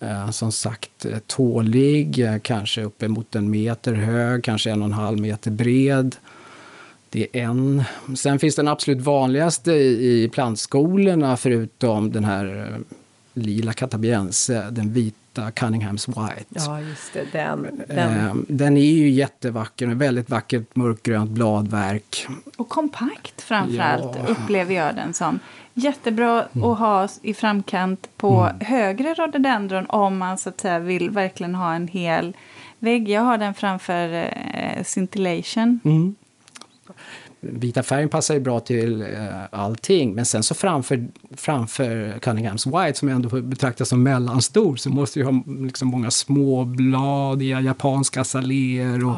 Äh, 0.00 0.30
som 0.30 0.52
sagt 0.52 1.06
tålig, 1.26 2.26
kanske 2.42 2.82
uppemot 2.82 3.34
en 3.34 3.50
meter 3.50 3.92
hög, 3.92 4.44
kanske 4.44 4.70
en 4.70 4.82
och 4.82 4.86
en 4.86 4.92
halv 4.92 5.20
meter 5.20 5.50
bred. 5.50 6.16
Det 7.10 7.26
är 7.32 7.42
en. 7.42 7.84
Sen 8.16 8.38
finns 8.38 8.56
den 8.56 8.68
absolut 8.68 9.00
vanligaste 9.00 9.72
i, 9.72 10.22
i 10.22 10.28
plantskolorna 10.28 11.36
förutom 11.36 12.12
den 12.12 12.24
här 12.24 12.78
lila 13.34 13.72
katabiense, 13.72 14.70
den 14.70 14.92
vita 14.92 15.50
Cunninghams 15.50 16.08
White. 16.08 16.44
Ja, 16.48 16.80
just 16.80 17.12
det. 17.12 17.24
Den, 17.32 17.80
den. 17.88 18.26
Eh, 18.26 18.34
den 18.48 18.76
är 18.76 18.92
ju 18.92 19.10
jättevacker, 19.10 19.86
med 19.86 19.98
väldigt 19.98 20.30
vackert 20.30 20.76
mörkgrönt 20.76 21.30
bladverk. 21.30 22.26
Och 22.56 22.68
kompakt 22.68 23.42
framförallt 23.42 24.16
Ja. 24.16 24.26
upplever 24.26 24.74
jag 24.74 24.94
den 24.94 25.14
som. 25.14 25.38
Jättebra 25.74 26.40
att 26.42 26.78
ha 26.78 27.08
i 27.22 27.34
framkant 27.34 28.08
på 28.16 28.50
högre 28.60 29.14
rhododendron 29.14 29.86
om 29.86 30.18
man 30.18 30.38
så 30.38 30.48
att 30.48 30.60
säga 30.60 30.78
vill 30.78 31.10
verkligen 31.10 31.54
ha 31.54 31.74
en 31.74 31.88
hel 31.88 32.36
vägg. 32.78 33.08
Jag 33.08 33.22
har 33.22 33.38
den 33.38 33.54
framför 33.54 34.12
eh, 34.14 34.82
scintillation. 34.84 35.80
Mm. 35.84 36.14
Vita 37.44 37.82
färgen 37.82 38.08
passar 38.08 38.34
ju 38.34 38.40
bra 38.40 38.60
till 38.60 39.02
eh, 39.02 39.08
allting, 39.50 40.14
men 40.14 40.24
sen 40.26 40.42
så 40.42 40.54
framför, 40.54 41.08
framför 41.36 42.18
Cunninghams 42.18 42.66
White, 42.66 42.94
som 42.94 43.08
ändå 43.08 43.40
betraktas 43.42 43.88
som 43.88 44.02
mellanstor, 44.02 44.76
så 44.76 44.90
måste 44.90 45.18
ju 45.18 45.24
ha 45.24 45.42
liksom 45.46 45.88
många 45.88 46.10
småbladiga 46.10 47.60
japanska 47.60 48.20
azaleer 48.20 49.04
och, 49.06 49.16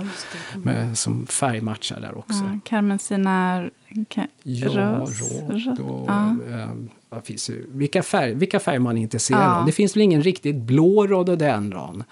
med, 0.63 0.99
som 0.99 1.27
färgmatchar 1.27 2.01
där 2.01 2.19
också. 2.19 2.35
Ja, 2.53 2.59
Carmensina 2.65 3.67
ka, 4.09 4.27
Ja, 4.43 4.69
ros. 4.69 5.33
råd 5.33 5.81
och... 5.81 6.05
Ja. 6.09 6.37
Eh, 6.51 6.69
vad 7.09 7.25
finns 7.25 7.51
ju, 7.51 7.67
vilka, 7.73 8.03
färg, 8.03 8.35
vilka 8.35 8.61
färger 8.61 8.79
man 8.79 8.99
är 8.99 9.03
intresserad 9.03 9.41
Ja. 9.43 9.55
av. 9.57 9.67
Det 9.67 9.73
finns 9.73 9.97
väl 9.97 10.03
ingen 10.03 10.23
riktigt 10.23 10.57
blå 10.57 11.07
rhododendron 11.07 12.05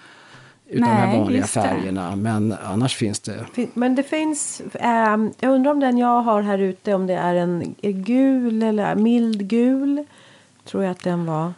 utan 0.73 0.89
de 0.89 0.95
här 0.95 1.07
Nej, 1.07 1.19
vanliga 1.19 1.41
det. 1.41 1.47
färgerna, 1.47 2.15
men 2.15 2.55
annars 2.65 2.95
finns 2.95 3.19
det... 3.19 3.45
Men 3.73 3.95
det 3.95 4.03
finns, 4.03 4.61
ehm, 4.73 5.31
jag 5.39 5.51
undrar 5.51 5.71
om 5.71 5.79
den 5.79 5.97
jag 5.97 6.21
har 6.21 6.41
här 6.41 6.57
ute 6.57 6.93
om 6.93 7.07
det 7.07 7.13
är 7.13 7.35
en 7.35 7.75
gul 7.81 8.63
eller 8.63 8.95
mild 8.95 9.47
gul. 9.49 10.03
Tror 10.65 10.83
jag 10.83 10.91
att 10.91 11.03
den 11.03 11.25
var. 11.25 11.53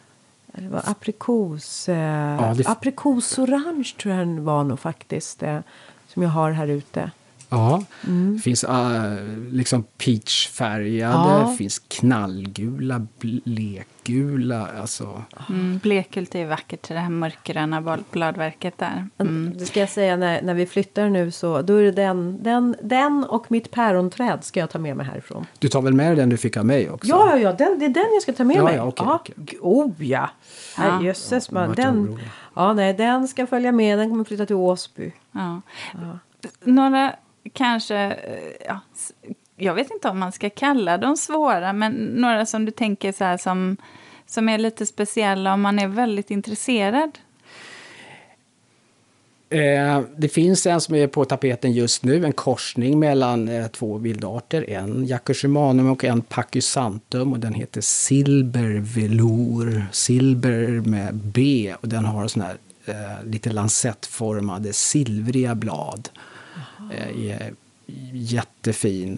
Eller 0.54 0.70
var 0.70 0.82
aprikos. 0.86 1.90
Eh, 1.90 2.54
det 2.54 2.62
f- 2.62 2.68
aprikosorange 2.70 3.94
tror 4.02 4.16
jag 4.16 4.28
den 4.28 4.46
var 4.46 4.64
nog 4.64 4.80
faktiskt. 4.80 5.44
Eh, 5.44 5.60
som 6.08 6.22
jag 6.24 6.30
har 6.30 6.52
här 6.52 6.68
ute. 6.68 7.12
Ja, 7.56 7.84
Mm. 8.08 8.34
det 8.36 8.42
finns 8.42 8.64
äh, 8.64 9.14
liksom 9.52 9.84
peachfärgade, 9.98 11.14
Ja. 11.14 11.48
det 11.50 11.58
finns 11.58 11.80
knallgula, 11.80 13.08
blekgula, 13.20 14.68
alltså... 14.82 15.22
Mm, 15.50 15.78
blekgult 15.78 16.36
är 16.36 16.40
ju 16.40 16.46
vackert 16.46 16.82
till 16.82 16.96
det 16.96 17.02
här 17.02 17.10
mörkgröna 17.10 17.98
bladverket 18.12 18.78
där. 18.78 19.08
Mm. 19.18 19.54
Det 19.58 19.66
ska 19.66 19.80
jag 19.80 19.90
säga 19.90 20.16
när, 20.18 20.42
när 20.42 20.54
vi 20.54 20.66
flyttar 20.66 21.10
nu 21.10 21.32
så 21.32 21.62
då 21.62 21.74
är 21.76 21.84
det 21.84 21.92
den, 21.92 22.44
den, 22.44 22.76
den 22.84 23.24
och 23.24 23.52
mitt 23.52 23.72
päronträd 23.72 24.44
ska 24.44 24.60
jag 24.60 24.70
ta 24.70 24.80
med 24.80 24.98
mig 24.98 25.06
härifrån. 25.06 25.46
Du 25.60 25.68
tar 25.70 25.82
väl 25.82 25.94
med 25.94 26.08
dig 26.08 26.16
den 26.16 26.30
du 26.30 26.38
fick 26.38 26.58
av 26.58 26.66
mig 26.66 26.90
också? 26.90 27.10
Ja, 27.10 27.30
ja, 27.32 27.38
ja 27.38 27.54
den, 27.54 27.80
det 27.80 27.86
är 27.86 27.90
den 27.90 28.06
jag 28.14 28.22
ska 28.22 28.34
ta 28.34 28.44
med 28.44 28.56
Ja, 28.58 28.64
mig. 28.64 28.76
ja, 28.76 28.84
okej, 28.84 29.08
okej. 29.10 29.36
G- 29.38 29.58
Oh 29.62 29.92
ja! 30.04 30.30
Ja. 30.78 30.98
Nej, 30.98 31.06
jösses, 31.08 31.50
Ja, 31.52 31.68
Den, 31.76 32.20
ja, 32.54 32.74
nej, 32.74 32.94
den 32.94 33.28
ska 33.28 33.48
följa 33.48 33.72
med. 33.72 33.98
Den 34.00 34.10
kommer 34.10 34.24
flytta 34.24 34.46
till 34.46 34.56
Åsby. 34.56 35.12
Ja. 35.32 35.62
Några 36.64 37.16
kanske, 37.54 37.98
eh, 37.98 38.68
ja, 38.68 38.80
jag 39.56 39.74
vet 39.74 39.92
inte 39.92 40.10
om 40.10 40.20
man 40.20 40.32
ska 40.32 40.50
kalla 40.50 40.98
dem 40.98 41.18
svåra, 41.18 41.74
men 41.74 41.94
några 41.94 42.46
som 42.46 42.66
du 42.66 42.72
tänker 42.72 43.12
så 43.12 43.24
här 43.24 43.38
som, 43.38 43.78
som 44.26 44.50
är 44.50 44.58
lite 44.58 44.86
speciella 44.86 45.54
om 45.54 45.62
man 45.62 45.80
är 45.80 45.88
väldigt 45.88 46.32
intresserad. 46.32 47.20
Eh, 49.50 50.02
det 50.18 50.30
finns 50.30 50.66
en 50.66 50.82
som 50.82 50.96
är 50.96 51.08
på 51.08 51.26
tapeten 51.26 51.72
just 51.72 52.04
nu, 52.04 52.26
en 52.26 52.34
korsning 52.34 53.00
mellan 53.00 53.48
eh, 53.48 53.68
två 53.68 53.98
vildarter. 53.98 54.70
En 54.70 55.06
Jacusimanum 55.06 55.90
och 55.90 56.04
en 56.04 56.22
Pachysanthum 56.22 57.34
och 57.34 57.40
den 57.40 57.54
heter 57.54 57.82
Silbervelour. 57.82 59.86
Silber 59.92 60.68
med 60.68 61.16
B 61.16 61.74
och 61.82 61.88
den 61.88 62.06
har 62.06 62.28
såna 62.28 62.46
här 62.46 62.58
eh, 62.86 63.26
lite 63.26 63.52
lansettformade 63.52 64.74
silvriga 64.74 65.56
blad. 65.56 66.10
Eh, 66.92 67.32
är 67.32 67.54
jättefin. 68.14 69.18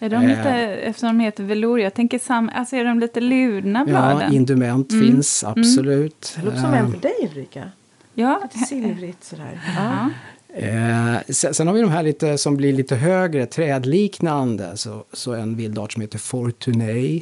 Är 0.00 0.08
de 0.08 0.26
lite, 0.26 0.50
eftersom 0.50 1.18
de 1.18 1.24
heter 1.24 1.44
velour, 1.44 1.80
jag 1.80 1.94
tänker 1.94 2.18
sam, 2.18 2.50
alltså 2.54 2.76
är 2.76 2.84
de 2.84 3.00
lite 3.00 3.20
luna 3.20 3.78
Ja, 3.78 3.84
bladen? 3.84 4.32
indument 4.34 4.92
finns 4.92 5.44
absolut. 5.44 6.32
Det 6.36 6.44
låter 6.44 6.58
som 6.58 6.74
en 6.74 6.92
för 6.92 7.00
dig 7.00 7.30
Ulrika. 7.32 7.70
ja, 8.14 8.40
Lite 8.42 8.58
silvrigt 8.66 9.24
sådär. 9.24 9.60
Ja. 9.76 10.10
Eh, 10.54 11.16
sen, 11.28 11.54
sen 11.54 11.66
har 11.66 11.74
vi 11.74 11.80
de 11.80 11.90
här 11.90 12.02
lite 12.02 12.38
som 12.38 12.56
blir 12.56 12.72
lite 12.72 12.96
högre, 12.96 13.46
trädliknande. 13.46 14.76
Så, 14.76 15.04
så 15.12 15.34
en 15.34 15.56
vildart 15.56 15.92
som 15.92 16.02
heter 16.02 16.18
Fortuné. 16.18 17.20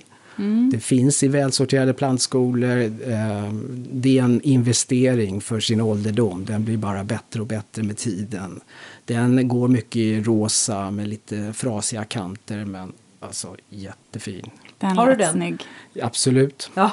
Det 0.73 0.81
finns 0.81 1.23
i 1.23 1.29
välsorterade 1.29 1.93
plantskolor. 1.95 2.79
Eh, 2.83 3.53
det 3.93 4.19
är 4.19 4.23
en 4.23 4.41
investering 4.41 5.41
för 5.41 5.61
sin 5.61 5.81
ålderdom. 5.81 6.45
Den 6.45 6.65
blir 6.65 6.77
bara 6.77 7.05
bättre 7.05 7.41
och 7.41 7.47
bättre 7.47 7.83
med 7.83 7.97
tiden. 7.97 8.61
Den 9.07 9.49
går 9.49 9.69
mycket 9.69 9.97
i 9.97 10.21
rosa 10.23 10.90
med 10.90 11.09
lite 11.09 11.53
frasiga 11.53 12.05
kanter 12.05 12.64
men 12.64 12.92
alltså 13.21 13.57
jättefin. 13.69 14.51
den 14.79 14.99
Har 14.99 15.07
du 15.07 15.14
den? 15.16 15.33
snygg. 15.33 15.62
Absolut. 16.03 16.71
Ja. 16.75 16.90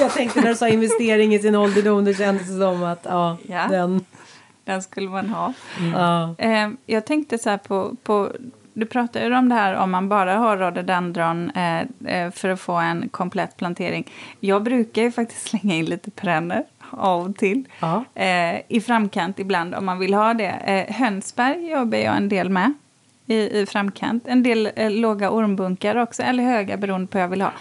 Jag 0.00 0.12
tänkte 0.12 0.40
när 0.40 0.48
du 0.48 0.54
sa 0.54 0.68
investering 0.68 1.34
i 1.34 1.38
sin 1.38 1.54
ålderdom, 1.54 2.04
det 2.04 2.14
kändes 2.14 2.46
som 2.48 2.82
att 2.82 3.00
ja, 3.08 3.36
Ja. 3.48 3.68
den... 3.68 4.04
Den 4.64 4.82
skulle 4.82 5.08
man 5.08 5.28
ha. 5.28 5.52
Ja. 5.94 6.34
Eh, 6.38 6.68
jag 6.86 7.06
tänkte 7.06 7.38
så 7.38 7.50
här 7.50 7.58
på, 7.58 7.96
på... 8.02 8.32
Du 8.72 8.86
pratade 8.86 9.26
ju 9.26 9.36
om 9.36 9.48
det 9.48 9.54
här 9.54 9.74
om 9.74 9.90
man 9.90 10.08
bara 10.08 10.36
har 10.36 10.56
rhododendron 10.56 11.50
eh, 11.50 11.80
eh, 12.06 12.30
för 12.30 12.48
att 12.48 12.60
få 12.60 12.72
en 12.72 13.08
komplett 13.08 13.56
plantering. 13.56 14.10
Jag 14.40 14.62
brukar 14.62 15.02
ju 15.02 15.12
faktiskt 15.12 15.42
slänga 15.48 15.74
in 15.74 15.84
lite 15.84 16.10
perenner 16.10 16.64
av 16.90 17.28
och 17.28 17.36
till. 17.36 17.68
Ja. 17.80 18.04
Eh, 18.14 18.60
I 18.68 18.80
framkant 18.80 19.38
ibland 19.38 19.74
om 19.74 19.84
man 19.84 19.98
vill 19.98 20.14
ha 20.14 20.34
det. 20.34 20.48
Eh, 20.48 20.94
hönsberg 20.94 21.70
jobbar 21.70 21.98
jag 21.98 22.16
en 22.16 22.28
del 22.28 22.48
med 22.48 22.72
i, 23.26 23.60
i 23.60 23.66
framkant. 23.66 24.28
En 24.28 24.42
del 24.42 24.70
eh, 24.76 24.90
låga 24.90 25.30
ormbunkar 25.30 25.96
också, 25.96 26.22
eller 26.22 26.42
höga 26.42 26.76
beroende 26.76 27.06
på 27.06 27.18
vad 27.18 27.22
jag 27.22 27.28
vill 27.28 27.42
ha. 27.42 27.52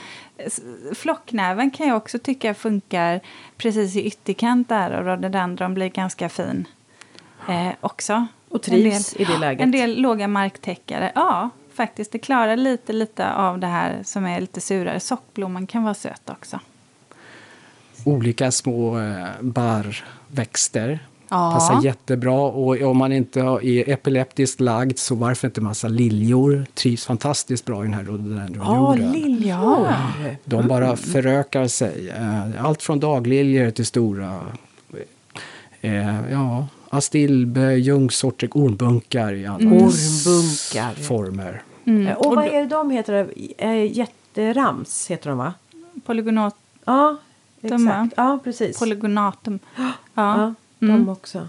Flocknäven 0.95 1.71
kan 1.71 1.87
jag 1.87 1.97
också 1.97 2.19
tycka 2.19 2.53
funkar 2.53 3.19
precis 3.57 3.95
i 3.95 4.05
ytterkant 4.05 4.69
där 4.69 4.91
och 4.91 5.05
rhododendron 5.05 5.73
blir 5.73 5.89
ganska 5.89 6.29
fin 6.29 6.67
eh, 7.49 7.69
också. 7.81 8.27
Och 8.49 8.61
trivs 8.61 9.15
En 9.15 9.21
i 9.21 9.25
det 9.25 9.37
läget. 9.37 9.61
En 9.61 9.71
del 9.71 10.01
låga 10.01 10.27
marktäckare. 10.27 11.11
Ja, 11.15 11.49
faktiskt. 11.73 12.11
Det 12.11 12.19
klarar 12.19 12.57
lite, 12.57 12.93
lite 12.93 13.33
av 13.33 13.59
det 13.59 13.67
här 13.67 13.99
som 14.03 14.25
är 14.25 14.41
lite 14.41 14.61
surare. 14.61 14.99
Sockblomman 14.99 15.67
kan 15.67 15.83
vara 15.83 15.93
söt 15.93 16.29
också. 16.29 16.59
Olika 18.05 18.51
små 18.51 18.99
eh, 18.99 19.25
barrväxter. 19.41 20.99
Ja. 21.29 21.51
Passar 21.53 21.83
jättebra. 21.83 22.33
Och 22.41 22.81
om 22.81 22.97
man 22.97 23.11
inte 23.11 23.39
är 23.39 23.89
epileptiskt 23.89 24.59
lagd 24.59 24.97
så 24.97 25.15
varför 25.15 25.47
inte 25.47 25.61
massa 25.61 25.87
liljor? 25.87 26.65
Trivs 26.73 27.05
fantastiskt 27.05 27.65
bra 27.65 27.79
i 27.83 27.85
den 27.87 27.93
här 27.93 28.03
Ja, 28.03 28.09
rhododendronjorden. 28.11 29.11
liljor. 29.11 29.87
De 30.45 30.67
bara 30.67 30.95
förökar 30.97 31.67
sig. 31.67 32.09
Eh, 32.09 32.65
Allt 32.65 32.81
från 32.81 32.99
dagliljor 32.99 33.71
till 33.71 33.85
stora 33.85 34.41
eh, 35.81 36.31
ja, 36.31 36.67
astilbe, 36.89 37.73
ljungsorter, 37.73 38.49
ormbunkar 38.53 39.33
i 39.33 39.45
alla 39.45 39.57
Ormbunkar. 39.57 41.03
former. 41.03 41.61
Mm. 41.85 42.17
Och 42.17 42.35
vad 42.35 42.45
är 42.45 42.59
det 42.61 42.65
de 42.67 42.91
heter? 42.91 43.29
Jätterams 43.91 45.07
heter 45.11 45.29
de 45.29 45.37
va? 45.37 45.53
Polygonat, 46.05 46.55
Ja? 46.85 47.17
Exakt. 47.65 48.13
Ja, 48.17 48.39
precis. 48.43 48.79
polygonatum. 48.79 49.59
Ja. 49.77 49.91
Ja, 50.13 50.53
Mm. 50.79 51.05
de 51.05 51.11
också. 51.11 51.47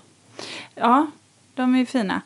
ja, 0.75 1.07
de 1.55 1.75
är 1.75 1.85
fina. 1.85 2.21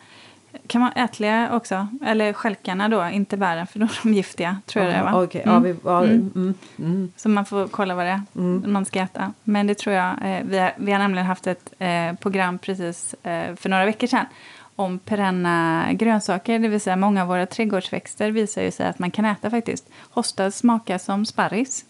Kan 0.67 0.81
man 0.81 0.93
ätliga 0.93 1.49
också? 1.57 1.87
Eller 2.05 2.33
stjälkarna 2.33 2.89
då, 2.89 3.09
inte 3.09 3.37
bären, 3.37 3.67
för 3.67 3.79
då 3.79 3.87
är 3.87 4.01
de 4.03 4.15
giftiga. 4.15 4.57
Tror 4.67 4.85
jag 4.85 4.95
det 4.95 4.99
är, 4.99 5.05
va? 5.05 5.23
Okej, 5.23 5.43
ja, 5.47 5.59
vi, 5.59 5.77
ja, 5.85 6.05
mm. 6.05 6.55
Mm. 6.79 7.13
Så 7.17 7.29
man 7.29 7.45
får 7.45 7.69
kolla 7.69 7.95
vad 7.95 8.07
det 8.07 8.11
är 8.11 8.23
man 8.69 8.85
ska 8.85 9.01
äta. 9.01 9.33
Men 9.45 9.67
det 9.67 9.75
tror 9.75 9.95
jag, 9.97 10.11
eh, 10.23 10.45
vi, 10.45 10.59
har, 10.59 10.73
vi 10.77 10.93
har 10.93 10.99
nämligen 10.99 11.27
haft 11.27 11.47
ett 11.47 11.73
eh, 11.79 12.13
program 12.21 12.59
precis 12.59 13.15
eh, 13.23 13.55
för 13.57 13.69
några 13.69 13.85
veckor 13.85 14.07
sedan 14.07 14.27
om 14.77 14.99
perenna 14.99 15.87
grönsaker, 15.93 16.59
det 16.59 16.69
vill 16.69 16.81
säga 16.81 16.97
många 16.97 17.23
av 17.23 17.29
våra 17.29 17.47
trädgårdsväxter 17.47 18.31
visar 18.31 18.63
ju 18.63 18.71
sig 18.71 18.87
att 18.87 18.99
man 18.99 19.11
kan 19.11 19.25
äta 19.25 19.51
faktiskt. 19.51 19.89
Hosta 20.11 20.51
smakar 20.51 20.99
som 20.99 21.27
sparris. 21.27 21.85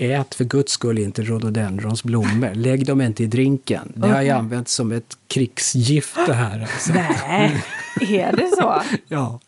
Ät 0.00 0.34
för 0.34 0.44
guds 0.44 0.72
skull 0.72 0.98
inte 0.98 1.22
rhododendrons 1.22 2.04
blommor. 2.04 2.54
Lägg 2.54 2.86
dem 2.86 3.00
inte 3.00 3.22
i 3.22 3.26
drinken. 3.26 3.92
Det 3.94 4.08
har 4.08 4.22
ju 4.22 4.30
använts 4.30 4.74
som 4.74 4.92
ett 4.92 5.18
krigsgift 5.28 6.16
det 6.26 6.34
här. 6.34 6.60
Alltså. 6.60 6.92
Nej. 6.92 7.64
Är 8.00 8.36
det 8.36 8.50
så? 8.58 8.82
Ja. 9.08 9.40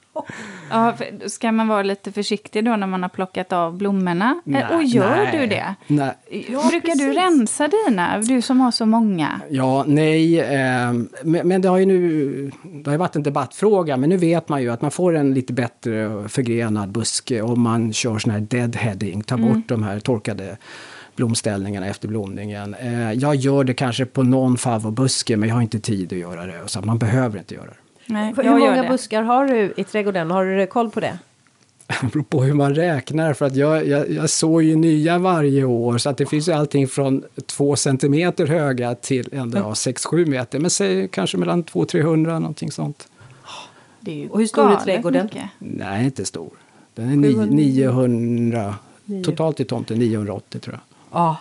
Ja, 0.73 0.95
ska 1.27 1.53
man 1.53 1.69
vara 1.69 1.83
lite 1.83 2.13
försiktig 2.13 2.65
då 2.65 2.77
när 2.77 2.87
man 2.87 3.03
har 3.03 3.09
plockat 3.09 3.53
av 3.53 3.77
blommorna? 3.77 4.41
Nej, 4.45 4.63
Eh, 4.71 4.77
Och 4.77 4.85
gör 4.85 5.17
nej. 5.17 5.39
du 5.41 5.47
det? 5.47 5.75
Nej. 5.87 6.13
Brukar 6.71 6.95
du 6.99 7.05
precis. 7.05 7.17
rensa 7.17 7.69
dina? 7.69 8.19
Du 8.19 8.43
som 8.43 8.61
har 8.61 8.71
så 8.71 8.87
många. 8.87 9.41
Ja, 9.51 9.85
nej, 9.87 10.41
eh, 10.41 10.93
men, 11.25 11.49
men 11.49 11.63
det 11.63 11.69
har 11.69 11.79
ju 11.79 11.87
nu 11.87 12.51
det 12.85 12.91
har 12.91 12.99
varit 12.99 13.17
en 13.17 13.23
debattfråga, 13.23 13.97
men 13.97 14.09
nu 14.11 14.17
vet 14.17 14.49
man 14.49 14.63
ju 14.63 14.69
att 14.71 14.83
man 14.83 14.91
får 14.91 15.17
en 15.17 15.35
lite 15.35 15.53
bättre 15.53 16.29
förgrenad 16.29 16.89
buske 16.93 17.43
om 17.43 17.61
man 17.61 17.93
kör 17.93 18.19
sån 18.19 18.33
här 18.33 18.41
deadheading, 18.41 19.23
tar 19.23 19.37
bort 19.39 19.69
de 19.69 19.83
här 19.83 20.01
torkade 20.01 20.57
blomställningarna 21.17 21.87
efter 21.87 22.09
blomningen. 22.09 22.75
Eh, 22.75 23.13
jag 23.13 23.35
gör 23.35 23.65
det 23.65 23.75
kanske 23.75 24.05
på 24.05 24.23
någon 24.23 24.57
favobuske 24.57 25.37
men 25.37 25.49
jag 25.49 25.57
har 25.57 25.63
inte 25.63 25.81
tid 25.81 26.13
att 26.13 26.19
göra 26.19 26.47
det. 26.47 26.61
Så 26.67 26.81
man 26.81 26.99
behöver 26.99 27.39
inte 27.39 27.55
göra 27.55 27.67
det. 27.67 27.77
Nej, 28.07 28.35
Hur 28.37 28.51
många 28.59 28.89
buskar 28.89 29.23
har 29.23 29.47
du 29.47 29.73
i 29.77 29.85
trädgården? 29.85 30.31
Har 30.31 30.45
du 30.45 30.67
koll 30.67 30.91
på 30.91 31.01
det? 31.01 31.19
Det 31.87 32.07
beror 32.13 32.23
på 32.25 32.43
hur 32.43 32.53
man 32.55 32.75
räknar. 32.75 33.35
För 33.35 33.47
att 33.47 33.57
jag, 33.57 33.87
jag, 33.87 34.11
jag 34.11 34.31
sår 34.31 34.63
ju 34.63 34.77
nya 34.77 35.19
varje 35.19 35.65
år. 35.65 35.99
Så 35.99 36.11
att 36.11 36.17
det 36.17 36.27
finns 36.27 36.49
ju 36.49 36.53
allting 36.53 36.89
från 36.89 37.25
två 37.47 37.77
centimeter 37.77 38.47
höga 38.47 38.95
till 38.95 39.29
ändå, 39.33 39.59
ja, 39.59 39.73
6-7 39.73 40.27
meter. 40.27 40.59
Men 40.59 40.71
säg 40.71 41.09
kanske 41.09 41.37
mellan 41.39 41.65
200-300 41.65 42.27
någonting 42.27 42.73
sånt. 42.73 43.09
Det 44.01 44.11
är 44.11 44.15
ju 44.17 44.29
Och 44.29 44.39
hur 44.39 44.47
stor 44.47 44.71
är 44.73 44.77
trädgården? 44.77 45.25
mycket. 45.25 45.45
Nej, 45.59 46.05
inte 46.05 46.25
stor. 46.25 46.51
Den 46.95 47.11
är 47.11 47.17
ni- 47.17 47.47
900. 47.47 48.75
Totalt 49.25 49.61
i 49.61 49.65
tomten 49.65 49.99
980 49.99 50.59
tror 50.61 50.75
jag. 50.75 50.81
Ja. 51.21 51.37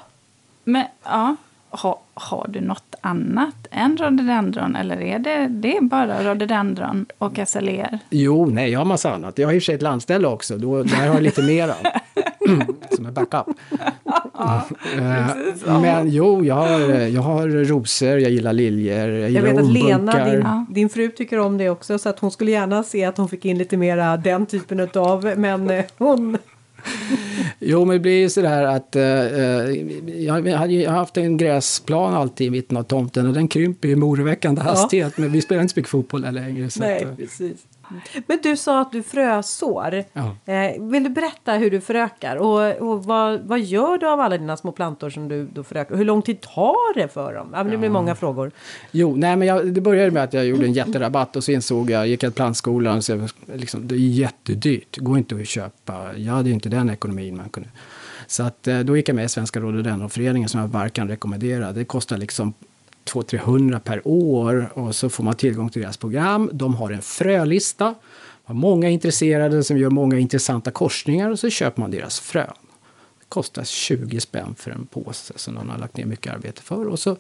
Men 0.64 0.86
ja, 1.04 1.36
har, 1.72 1.98
har 2.14 2.46
du 2.50 2.62
något 2.62 2.96
annat 3.02 3.56
än 3.72 3.98
rhododendron? 3.98 4.76
Eller 4.76 5.02
är 5.02 5.20
det, 5.20 5.48
det 5.48 5.78
är 5.78 5.82
bara 5.82 6.24
rhododendron 6.24 7.06
och 7.18 7.40
azaleer? 7.40 8.00
Jo, 8.10 8.46
nej, 8.46 8.72
jag 8.72 8.80
har 8.80 8.86
massa 8.86 9.14
annat. 9.14 9.38
Jag 9.38 9.48
har 9.48 9.54
i 9.54 9.58
och 9.58 9.62
för 9.62 9.66
sig 9.66 9.76
ett 9.76 9.82
landställe 9.82 10.28
också. 10.28 10.58
Då, 10.58 10.84
där 10.84 10.96
har 10.98 11.06
jag 11.06 11.24
lite 11.24 11.42
mera. 11.42 11.74
Som 12.96 13.06
en 13.06 13.14
backup. 13.14 13.48
Eh, 14.98 15.80
Men 15.82 16.10
jo, 16.10 16.46
jag 16.46 16.56
har, 16.56 16.80
jag 17.08 17.22
har 17.22 17.48
rosor, 17.48 18.20
jag 18.20 18.32
gillar 18.32 18.54
liljor, 18.54 18.98
jag 18.98 19.10
Jag 19.20 19.30
gillar 19.30 19.48
vet 19.48 19.58
att 19.60 19.72
Lena, 19.72 20.26
din, 20.26 20.42
Ja. 20.42 20.66
din 20.70 20.90
fru, 20.90 21.08
tycker 21.12 21.40
om 21.40 21.58
det 21.58 21.70
också. 21.70 21.98
Så 21.98 22.10
att 22.10 22.20
hon 22.20 22.32
skulle 22.32 22.52
gärna 22.52 22.84
se 22.84 23.06
att 23.06 23.18
hon 23.18 23.30
fick 23.30 23.46
in 23.46 23.58
lite 23.58 23.78
mera 23.78 24.18
den 24.18 24.46
typen 24.46 24.80
utav. 24.80 25.34
Men 25.38 25.70
eh, 25.70 25.86
hon... 25.98 26.38
Jo, 27.60 27.86
men 27.86 27.94
det 27.94 28.00
blir 28.00 28.20
ju 28.20 28.30
sådär 28.30 28.64
att 28.64 28.96
eh, 28.96 29.04
eh, 29.04 30.26
jag, 30.26 30.48
hade 30.48 30.74
ju 30.74 30.88
haft 30.88 31.18
en 31.18 31.38
gräsplan 31.38 32.14
alltid 32.14 32.48
i 32.48 32.50
mitten 32.50 32.78
av 32.78 32.84
tomten 32.84 33.28
och 33.28 33.34
den 33.34 33.48
krymper 33.48 33.88
i 33.88 33.96
oroväckande 33.96 34.62
hastighet. 34.62 35.18
Men 35.18 35.32
vi 35.32 35.42
spelar 35.42 35.62
inte 35.62 35.74
så 35.74 35.80
mycket 35.80 35.92
fotboll 35.92 36.22
där 36.22 36.32
längre. 36.32 36.70
Så 36.70 36.80
Nej, 36.80 36.98
att, 36.98 37.10
eh, 37.10 37.16
precis. 37.16 37.58
Men 38.28 38.40
du 38.44 38.58
sa 38.58 38.82
att 38.82 38.92
du 38.92 39.04
frösår. 39.04 40.04
Ja. 40.14 40.54
Eh, 40.54 40.82
vill 40.82 41.04
du 41.04 41.10
berätta 41.10 41.54
hur 41.54 41.72
du 41.72 41.82
förökar? 41.82 42.36
Och, 42.36 42.92
och 42.92 43.04
vad, 43.04 43.42
vad 43.42 43.60
gör 43.60 43.98
du 43.98 44.08
av 44.08 44.20
alla 44.20 44.38
dina 44.38 44.58
små 44.58 44.72
plantor 44.72 45.10
som 45.10 45.28
du 45.28 45.46
då 45.46 45.64
förökar? 45.64 45.96
Hur 45.96 46.06
lång 46.06 46.22
tid 46.22 46.42
tar 46.42 46.94
det 46.94 47.08
för 47.08 47.34
dem? 47.34 47.50
Ja, 47.52 47.64
men 47.64 47.72
det 47.72 47.78
blir 47.78 47.90
många 47.90 48.16
frågor. 48.16 48.52
Jo, 48.92 49.16
nej, 49.16 49.36
men 49.36 49.48
jag, 49.48 49.74
det 49.74 49.82
började 49.82 50.12
med 50.12 50.24
att 50.24 50.34
jag 50.34 50.46
gjorde 50.46 50.66
en 50.66 50.74
jätterabatt 50.74 51.36
och 51.36 51.44
så 51.44 51.52
insåg 51.52 51.90
jag, 51.90 52.08
gick 52.08 52.24
jag 52.24 52.34
till 52.34 52.36
plantskolan, 52.36 53.02
så 53.02 53.12
jag, 53.12 53.30
liksom, 53.54 53.88
det 53.88 53.96
är 53.96 54.00
jättedyrt, 54.00 54.98
går 54.98 55.18
inte 55.18 55.36
att 55.36 55.48
köpa. 55.48 56.18
Jag 56.18 56.34
hade 56.34 56.50
inte 56.50 56.70
den 56.70 56.90
ekonomin 56.90 57.38
man 57.38 57.50
kunde. 57.50 57.70
Så 58.28 58.44
att, 58.44 58.68
eh, 58.68 58.80
då 58.80 58.98
gick 58.98 59.10
jag 59.10 59.16
med 59.16 59.26
i 59.26 59.30
Svenska 59.30 59.60
rhododendronföreningen 59.60 60.50
som 60.50 60.62
jag 60.62 60.68
varmt 60.68 60.94
kan 60.94 61.08
rekommendera. 61.08 61.72
Det 61.72 61.86
kostar 61.86 62.18
liksom 62.18 62.54
200-300 63.06 63.80
per 63.80 64.08
år 64.08 64.72
och 64.74 64.96
så 64.96 65.10
får 65.10 65.24
man 65.24 65.36
tillgång 65.36 65.70
till 65.70 65.82
deras 65.82 65.98
program. 65.98 66.50
De 66.54 66.76
har 66.76 66.92
en 66.92 67.02
frölista, 67.02 67.96
har 68.44 68.56
många 68.56 68.90
intresserade 68.90 69.64
som 69.64 69.78
gör 69.78 69.90
många 69.90 70.20
intressanta 70.20 70.72
korsningar 70.72 71.30
och 71.30 71.40
så 71.40 71.50
köper 71.50 71.82
man 71.82 71.92
deras 71.92 72.20
frön. 72.20 72.54
Det 73.20 73.26
kostar 73.30 73.64
20 73.64 74.20
spänn 74.20 74.56
för 74.58 74.72
en 74.72 74.86
påse 74.86 75.34
som 75.36 75.54
någon 75.54 75.70
har 75.70 75.78
lagt 75.78 75.98
ner 75.98 76.06
mycket 76.06 76.34
arbete 76.34 76.62
för. 76.62 76.88
Och 76.88 77.00
så 77.00 77.12
eh, 77.12 77.18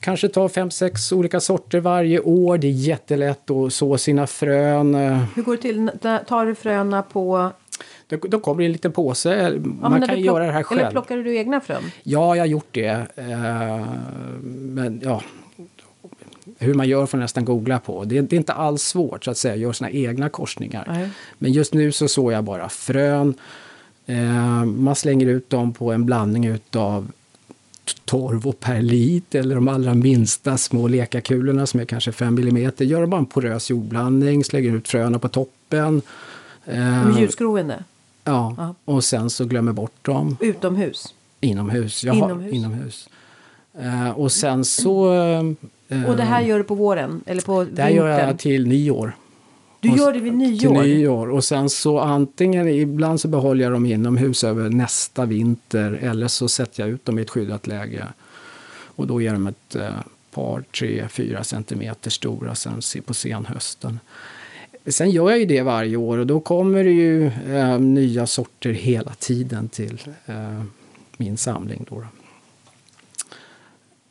kanske 0.00 0.28
ta 0.28 0.48
fem, 0.48 0.70
sex 0.70 1.12
olika 1.12 1.40
sorter 1.40 1.80
varje 1.80 2.20
år. 2.20 2.58
Det 2.58 2.66
är 2.66 2.70
jättelätt 2.70 3.50
att 3.50 3.72
så 3.72 3.98
sina 3.98 4.26
frön. 4.26 4.94
Eh. 4.94 5.24
Hur 5.34 5.42
går 5.42 5.56
det 5.56 5.62
till? 5.62 5.90
Tar 6.28 6.46
du 6.46 6.54
fröna 6.54 7.02
på... 7.02 7.52
Då, 8.06 8.16
då 8.16 8.40
kommer 8.40 8.62
det 8.62 8.66
en 8.66 8.72
liten 8.72 8.92
påse. 8.92 9.60
Ja, 9.82 9.88
Man 9.88 10.06
kan 10.06 10.18
ju 10.18 10.24
göra 10.24 10.46
det 10.46 10.52
här 10.52 10.64
Eller 10.70 10.82
själv. 10.82 10.90
plockar 10.90 11.16
du 11.16 11.36
egna 11.36 11.60
frön? 11.60 11.82
Ja, 12.02 12.36
jag 12.36 12.42
har 12.42 12.48
gjort 12.48 12.68
det. 12.70 13.06
Eh, 13.16 13.86
men 14.42 15.00
ja, 15.04 15.22
hur 16.58 16.74
man 16.74 16.88
gör 16.88 17.06
får 17.06 17.18
nästan 17.18 17.44
googla 17.44 17.78
på. 17.78 18.04
Det, 18.04 18.20
det 18.20 18.36
är 18.36 18.38
inte 18.38 18.52
alls 18.52 18.82
svårt 18.82 19.24
så 19.24 19.30
att 19.30 19.36
säga, 19.36 19.56
göra 19.56 19.72
sina 19.72 19.90
egna 19.90 20.28
korsningar. 20.28 20.84
Nej. 20.88 21.08
Men 21.38 21.52
just 21.52 21.74
nu 21.74 21.92
så 21.92 22.08
såg 22.08 22.32
jag 22.32 22.44
bara 22.44 22.68
frön. 22.68 23.34
Eh, 24.06 24.64
man 24.64 24.96
slänger 24.96 25.26
ut 25.26 25.50
dem 25.50 25.72
på 25.72 25.92
en 25.92 26.06
blandning 26.06 26.46
utav 26.46 27.10
torv 28.04 28.46
och 28.46 28.60
perlit 28.60 29.34
eller 29.34 29.54
de 29.54 29.68
allra 29.68 29.94
minsta 29.94 30.58
små 30.58 30.88
lekakulorna 30.88 31.66
som 31.66 31.80
är 31.80 31.84
kanske 31.84 32.12
5 32.12 32.38
mm. 32.38 32.72
Gör 32.78 33.06
bara 33.06 33.18
en 33.18 33.26
porös 33.26 33.70
jordblandning, 33.70 34.44
slänger 34.44 34.76
ut 34.76 34.88
fröna 34.88 35.18
på 35.18 35.28
toppen. 35.28 36.02
Eh, 36.66 37.06
Med 37.06 37.16
ljusgroende? 37.20 37.84
ja, 38.24 38.54
Ja. 38.58 38.74
och 38.84 39.04
sen 39.04 39.30
så 39.30 39.44
glömmer 39.44 39.72
bort 39.72 40.04
dem. 40.04 40.36
Utomhus? 40.40 41.14
Inomhus. 41.40 42.04
Jag 42.04 42.16
Inomhus. 42.16 42.52
Inomhus. 42.52 43.08
Eh, 43.78 44.10
och 44.10 44.32
sen 44.32 44.64
så... 44.64 45.14
eh, 45.88 46.04
Och 46.10 46.16
det 46.16 46.22
här 46.22 46.40
gör 46.40 46.58
du 46.58 46.64
på 46.64 46.74
våren? 46.74 47.22
Eller 47.26 47.42
på 47.42 47.64
det 47.64 47.82
här 47.82 47.90
gör 47.90 48.08
jag 48.08 48.38
till 48.38 48.66
nyår. 48.66 49.16
Du 49.80 49.90
Och- 49.90 49.96
gör 49.98 50.12
det 50.12 50.18
vid 50.20 50.32
Till 50.32 50.38
nyår? 50.70 50.82
nyår. 50.82 51.30
Och 51.30 51.44
sen 51.44 51.70
så 51.70 51.98
antingen, 52.00 52.68
ibland 52.68 53.20
så 53.20 53.28
behåller 53.28 53.64
jag 53.64 53.72
dem 53.72 53.86
inomhus 53.86 54.44
över 54.44 54.68
nästa 54.70 55.24
vinter. 55.26 55.92
Eller 56.02 56.28
så 56.28 56.48
sätter 56.48 56.82
jag 56.82 56.90
ut 56.90 57.04
dem 57.04 57.18
i 57.18 57.22
ett 57.22 57.30
skyddat 57.30 57.66
läge. 57.66 58.06
Och 58.96 59.06
då 59.06 59.20
ger 59.20 59.32
de 59.32 59.46
ett 59.46 59.74
eh, 59.74 59.88
par, 60.34 60.64
tre, 60.78 61.08
fyra 61.08 61.44
centimeter 61.44 62.10
stora 62.10 62.54
sen 62.54 62.82
se- 62.82 63.00
på 63.02 63.14
senhösten. 63.14 64.00
Sen 64.86 65.10
gör 65.10 65.30
jag 65.30 65.38
ju 65.38 65.46
det 65.46 65.62
varje 65.62 65.96
år 65.96 66.18
och 66.18 66.26
då 66.26 66.40
kommer 66.40 66.84
det 66.84 66.90
ju 66.90 67.26
eh, 67.26 67.78
nya 67.78 68.26
sorter 68.26 68.70
hela 68.70 69.12
tiden 69.14 69.68
till 69.68 69.98
eh, 70.26 70.62
min 71.16 71.36
samling. 71.36 71.86
Då. 71.88 72.04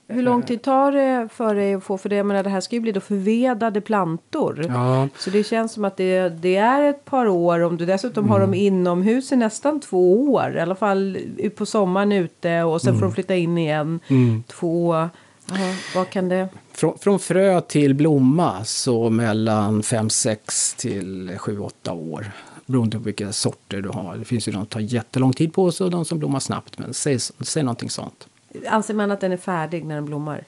Hur 0.07 0.21
lång 0.21 0.41
tid 0.41 0.61
tar 0.61 0.91
det 0.91 1.29
för 1.33 1.55
dig 1.55 1.73
att 1.73 1.83
få? 1.83 1.97
För 1.97 2.09
det, 2.09 2.15
jag 2.15 2.25
menar, 2.25 2.43
det 2.43 2.49
här 2.49 2.61
ska 2.61 2.75
ju 2.75 2.79
bli 2.79 2.91
då 2.91 2.99
förvedade 2.99 3.81
plantor. 3.81 4.65
Ja, 4.67 5.07
Så 5.17 5.29
det 5.29 5.43
känns 5.43 5.71
som 5.71 5.85
att 5.85 5.97
det, 5.97 6.29
det 6.29 6.55
är 6.55 6.89
ett 6.89 7.05
par 7.05 7.27
år. 7.27 7.59
Om 7.59 7.77
du 7.77 7.85
dessutom 7.85 8.29
har 8.29 8.39
dem 8.39 8.53
inomhus 8.53 9.31
i 9.31 9.35
nästan 9.35 9.79
två 9.79 10.31
år. 10.33 10.55
I 10.57 10.59
alla 10.59 10.75
fall 10.75 11.17
på 11.55 11.65
sommaren 11.65 12.11
ute 12.11 12.63
och 12.63 12.81
sen 12.81 12.93
får 12.93 13.01
de 13.01 13.13
flytta 13.13 13.35
in 13.35 13.57
igen. 13.57 13.99
Två... 14.47 15.09
Ja, 15.49 15.57
vad 15.95 16.09
kan 16.09 16.29
det... 16.29 16.49
Från, 16.73 16.97
från 16.97 17.19
frö 17.19 17.61
till 17.61 17.95
blomma 17.95 18.65
så 18.65 19.09
mellan 19.09 19.81
5-6 19.81 20.77
till 20.77 21.31
7-8 21.31 21.91
år. 21.91 22.31
Beroende 22.65 22.97
på 22.97 23.03
vilka 23.03 23.31
sorter 23.31 23.81
du 23.81 23.89
har. 23.89 24.17
Det 24.17 24.25
finns 24.25 24.47
ju 24.47 24.51
de 24.51 24.57
som 24.57 24.65
tar 24.65 24.79
jättelång 24.79 25.33
tid 25.33 25.53
på 25.53 25.71
sig 25.71 25.85
och 25.85 25.91
de 25.91 26.05
som 26.05 26.19
blommar 26.19 26.39
snabbt. 26.39 26.77
Men 26.77 26.93
säg, 26.93 27.19
säg 27.19 27.63
någonting 27.63 27.89
sånt. 27.89 28.27
Anser 28.67 28.93
man 28.93 29.11
att 29.11 29.19
den 29.19 29.31
är 29.31 29.37
färdig 29.37 29.85
när 29.85 29.95
den 29.95 30.05
blommar? 30.05 30.43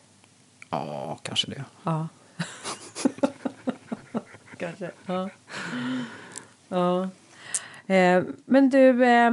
Ja, 0.70 1.20
kanske 1.24 1.50
det. 1.50 1.64
Ja. 1.84 2.08
Kanske. 4.58 4.92
Ja. 5.06 5.30
ja. 6.68 7.10
Eh, 7.94 8.24
men 8.46 8.70
du, 8.70 9.06
eh, 9.06 9.32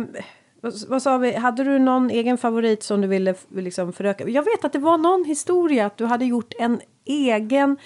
vad, 0.61 0.75
vad 0.89 1.03
sa 1.03 1.19
vi? 1.19 1.33
Hade 1.33 1.65
du 1.65 1.79
någon 1.79 2.11
egen 2.11 2.39
favorit 2.39 2.83
som 2.83 3.01
du 3.01 3.09
ville 3.09 3.35
liksom 3.55 3.93
föröka? 3.93 4.29
Jag 4.29 4.43
vet 4.43 4.65
att 4.65 4.73
det 4.73 4.79
var 4.79 4.99
någon 4.99 5.25
historia 5.25 5.87
att 5.87 5.97
du 5.97 6.05
hade 6.05 6.25
gjort 6.25 6.53
en 6.59 6.81
egen 7.05 7.77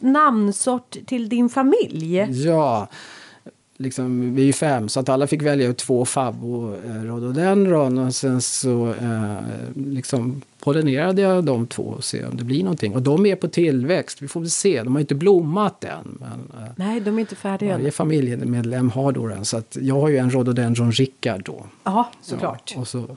namnsort 0.00 0.96
till 1.06 1.28
din 1.28 1.48
familj. 1.48 2.16
Ja, 2.44 2.88
liksom, 3.76 4.34
vi 4.34 4.42
är 4.42 4.46
ju 4.46 4.52
fem 4.52 4.88
så 4.88 5.00
att 5.00 5.08
alla 5.08 5.26
fick 5.26 5.42
välja 5.42 5.68
ut 5.68 5.78
två 5.78 6.04
rhododendron 7.04 7.98
och 7.98 8.14
sen 8.14 8.42
så 8.42 8.88
eh, 8.88 9.38
liksom 9.74 10.42
pollinerade 10.64 11.22
jag 11.22 11.44
de 11.44 11.66
två 11.66 11.82
och 11.82 12.04
se 12.04 12.24
om 12.24 12.36
det 12.36 12.44
blir 12.44 12.62
någonting. 12.62 12.94
Och 12.94 13.02
de 13.02 13.26
är 13.26 13.36
på 13.36 13.48
tillväxt, 13.48 14.22
vi 14.22 14.28
får 14.28 14.40
väl 14.40 14.50
se. 14.50 14.82
De 14.82 14.92
har 14.94 15.00
inte 15.00 15.14
blommat 15.14 15.84
än. 15.84 16.18
Men, 16.20 16.62
eh, 16.62 16.70
Nej, 16.76 17.00
de 17.00 17.16
är 17.16 17.20
inte 17.20 17.36
färdiga 17.36 17.72
än. 17.74 17.78
Varje 17.80 17.90
familjemedlem 17.90 18.90
har 18.90 19.12
då 19.12 19.26
den. 19.26 19.44
Så 19.44 19.56
att 19.56 19.76
jag 19.80 20.00
har 20.00 20.08
ju 20.08 20.16
en 20.16 20.30
rhododendron 20.30 20.92
Rickard 20.92 21.42
då. 21.44 21.66
Ja, 21.84 22.10
såklart. 22.22 22.72
Ja, 22.74 22.80
och 22.80 22.88
så, 22.88 23.16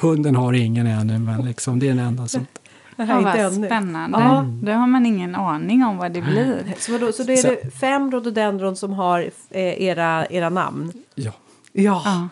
hunden 0.00 0.36
har 0.36 0.52
ingen 0.52 0.86
ännu, 0.86 1.18
men 1.18 1.44
liksom, 1.44 1.78
det 1.78 1.86
är 1.86 1.94
den 1.94 1.98
enda 2.06 2.26
som... 2.26 2.46
Det 2.96 3.02
Ja, 3.02 3.04
här 3.04 3.14
är 3.14 3.18
inte 3.28 3.42
vad 3.42 3.52
ännu. 3.54 3.66
spännande. 3.66 4.18
Ja. 4.18 4.46
Då 4.62 4.72
har 4.72 4.86
man 4.86 5.06
ingen 5.06 5.34
aning 5.34 5.84
om 5.84 5.96
vad 5.96 6.12
det 6.12 6.20
blir. 6.22 6.74
Så, 6.78 6.92
vadå, 6.92 7.12
så 7.12 7.22
då 7.22 7.32
är 7.32 7.36
Så- 7.36 7.48
det 7.48 7.70
fem 7.70 8.10
rhododendron 8.10 8.76
som 8.76 8.92
har 8.92 9.20
eh, 9.50 9.82
era, 9.82 10.26
era 10.26 10.50
namn? 10.50 10.92
Ja. 11.14 11.32
Ja. 11.72 12.02
Ja. 12.04 12.28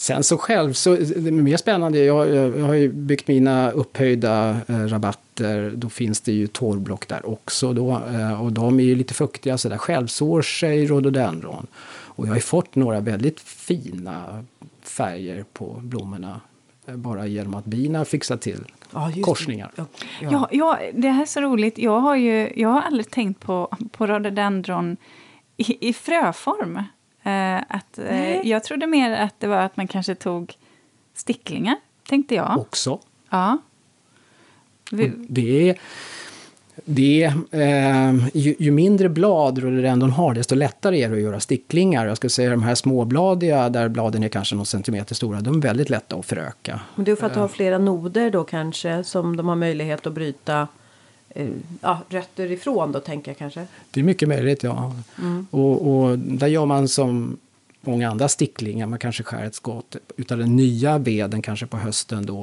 Sen 0.00 0.22
så 0.24 0.38
själv, 0.38 0.72
så 0.72 0.94
det 0.96 1.26
är 1.28 1.30
mer 1.30 1.56
spännande, 1.56 1.98
jag, 1.98 2.34
jag, 2.34 2.66
har 2.66 2.74
ju 2.74 2.92
byggt 2.92 3.28
mina 3.28 3.70
upphöjda 3.70 4.56
eh, 4.68 4.76
rabatter. 4.86 5.72
Då 5.76 5.88
finns 5.88 6.20
det 6.20 6.32
ju 6.32 6.46
torrblock 6.46 7.08
där 7.08 7.28
också. 7.28 7.72
Då, 7.72 7.90
eh, 7.90 8.42
och 8.42 8.52
de 8.52 8.80
är 8.80 8.84
ju 8.84 8.94
lite 8.94 9.14
fuktiga 9.14 9.58
sådär. 9.58 9.78
Självsår 9.78 10.42
sig 10.42 10.86
rhododendron. 10.86 11.66
Och 11.86 12.24
jag 12.26 12.30
har 12.30 12.34
ju 12.36 12.40
fått 12.42 12.74
några 12.74 13.00
väldigt 13.00 13.40
fina 13.40 14.44
färger 14.82 15.44
på 15.52 15.64
blommorna. 15.82 16.40
eh, 16.86 16.96
Bara 16.96 17.26
genom 17.26 17.54
att 17.54 17.64
bina 17.64 18.04
fixar 18.04 18.36
till 18.36 18.64
Ja, 18.92 19.06
just 19.06 19.16
det. 19.16 19.22
korsningar. 19.22 19.70
Ja, 19.76 19.84
Ja, 20.20 20.48
ja, 20.52 20.78
det 20.94 21.08
här 21.08 21.22
är 21.22 21.26
så 21.26 21.40
roligt. 21.40 21.78
Jag 21.78 22.00
har 22.00 22.16
ju 22.16 22.52
jag 22.56 22.68
har 22.68 22.80
aldrig 22.82 23.10
tänkt 23.10 23.40
på, 23.40 23.76
på 23.92 24.06
rhododendron 24.06 24.96
i, 25.56 25.88
i 25.88 25.92
fröform. 25.92 26.82
Eh, 27.22 27.56
att, 27.68 27.98
eh, 27.98 28.46
jag 28.48 28.64
trodde 28.64 28.86
mer 28.86 29.12
att 29.12 29.34
det 29.38 29.46
var 29.46 29.56
att 29.56 29.76
man 29.76 29.86
kanske 29.86 30.14
tog 30.14 30.56
sticklingar, 31.14 31.76
tänkte 32.08 32.34
jag. 32.34 32.58
Också. 32.58 32.98
Ja. 33.30 33.58
Vi, 34.90 35.12
Det 35.28 35.68
är, 35.68 35.78
det 36.84 37.22
är, 37.22 37.32
eh, 37.50 38.26
ju, 38.34 38.54
ju 38.58 38.70
mindre 38.70 39.08
blad 39.08 39.58
rhododendron 39.58 40.10
har, 40.10 40.34
desto 40.34 40.54
lättare 40.54 41.02
är 41.02 41.08
det 41.08 41.14
att 41.16 41.22
göra 41.22 41.40
sticklingar. 41.40 42.06
Jag 42.06 42.16
skulle 42.16 42.30
säga 42.30 42.50
de 42.50 42.62
här 42.62 42.74
småbladiga, 42.74 43.68
där 43.68 43.88
bladen 43.88 44.22
är 44.22 44.28
kanske 44.28 44.54
någon 44.56 44.66
centimeter 44.66 45.14
stora, 45.14 45.40
de 45.40 45.56
är 45.56 45.62
väldigt 45.62 45.90
lätta 45.90 46.16
att 46.16 46.26
föröka. 46.26 46.80
Men 46.94 47.04
det 47.04 47.10
är 47.10 47.16
för 47.16 47.26
att 47.26 47.34
du 47.34 47.40
har 47.40 47.48
flera 47.48 47.78
noder 47.78 48.30
då 48.30 48.44
kanske 48.44 49.04
som 49.04 49.36
de 49.36 49.48
har 49.48 49.56
möjlighet 49.56 50.06
att 50.06 50.12
bryta 50.12 50.60
eh, 50.60 50.66
ja, 51.80 52.00
rötter 52.08 52.50
ifrån 52.50 52.92
då 52.92 53.00
tänker 53.00 53.30
jag 53.30 53.38
kanske. 53.38 53.66
Det 53.90 54.00
är 54.00 54.04
mycket 54.04 54.28
möjligt, 54.28 54.62
ja. 54.62 54.94
Och, 55.50 55.88
och 55.88 56.18
där 56.18 56.46
gör 56.46 56.66
man 56.66 56.88
som 56.88 57.38
många 57.80 58.10
andra 58.10 58.28
sticklingar. 58.28 58.86
Man 58.86 58.98
kanske 58.98 59.22
skär 59.22 59.44
ett 59.44 59.54
skott 59.54 59.96
utav 60.16 60.38
den 60.38 60.56
nya 60.56 60.98
veden 60.98 61.42
kanske 61.42 61.66
på 61.66 61.76
hösten 61.76 62.26
då, 62.26 62.34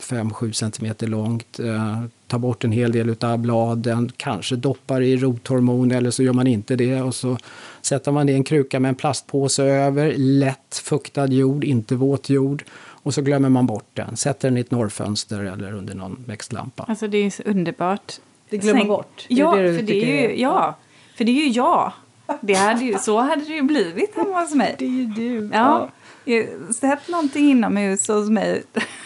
5-7 0.00 0.52
centimeter 0.52 1.06
långt. 1.06 1.58
Eh, 1.58 2.04
tar 2.26 2.38
bort 2.38 2.64
en 2.64 2.72
hel 2.72 2.92
del 2.92 3.10
utav 3.10 3.38
bladen, 3.38 4.12
kanske 4.16 4.56
doppar 4.56 5.00
i 5.00 5.16
rothormon 5.16 5.90
eller 5.90 6.10
så 6.10 6.22
gör 6.22 6.32
man 6.32 6.46
inte 6.46 6.76
det. 6.76 7.02
Och 7.02 7.14
så 7.14 7.38
sätter 7.82 8.12
man 8.12 8.26
det 8.26 8.32
i 8.32 8.36
en 8.36 8.44
kruka 8.44 8.80
med 8.80 8.88
en 8.88 8.94
plastpåse 8.94 9.64
över, 9.64 10.14
lätt 10.16 10.82
fuktad 10.84 11.26
jord, 11.26 11.64
inte 11.64 11.94
våt 11.94 12.30
jord. 12.30 12.64
Och 13.04 13.14
så 13.14 13.22
glömmer 13.22 13.48
man 13.48 13.66
bort 13.66 13.88
den, 13.92 14.16
sätter 14.16 14.48
den 14.48 14.58
i 14.58 14.60
ett 14.60 14.70
norrfönster 14.70 15.40
eller 15.40 15.72
under 15.72 15.94
någon 15.94 16.24
växtlampa. 16.26 16.84
alltså 16.88 17.08
det 17.08 17.18
är 17.18 17.22
ju 17.22 17.30
så 17.30 17.42
underbart. 17.42 18.12
Det 18.48 18.56
glömmer 18.56 18.80
Sen- 18.80 18.88
bort. 18.88 19.24
Det 19.28 19.34
är 19.34 19.38
Ja, 19.38 19.56
det 19.56 19.76
för 19.76 19.82
det 19.82 20.02
är 20.04 20.28
ju, 20.30 20.40
ja, 20.40 20.74
för 21.16 21.24
det 21.24 21.30
är 21.32 21.44
ju 21.44 21.48
jag. 21.48 21.92
Det 22.40 22.54
hade 22.54 22.84
ju, 22.84 22.98
så 22.98 23.20
hade 23.20 23.44
det 23.44 23.52
ju 23.54 23.62
blivit 23.62 24.16
hemma 24.16 24.40
hos 24.40 24.54
mig. 24.54 24.74
Det 24.78 24.84
är 24.84 24.88
ju 24.88 25.04
du. 25.06 25.50
Ja, 25.52 25.90
jag- 26.24 26.74
sätt 26.74 27.08
någonting 27.08 27.50
inomhus 27.50 28.08
hos 28.08 28.30
mig. 28.30 28.62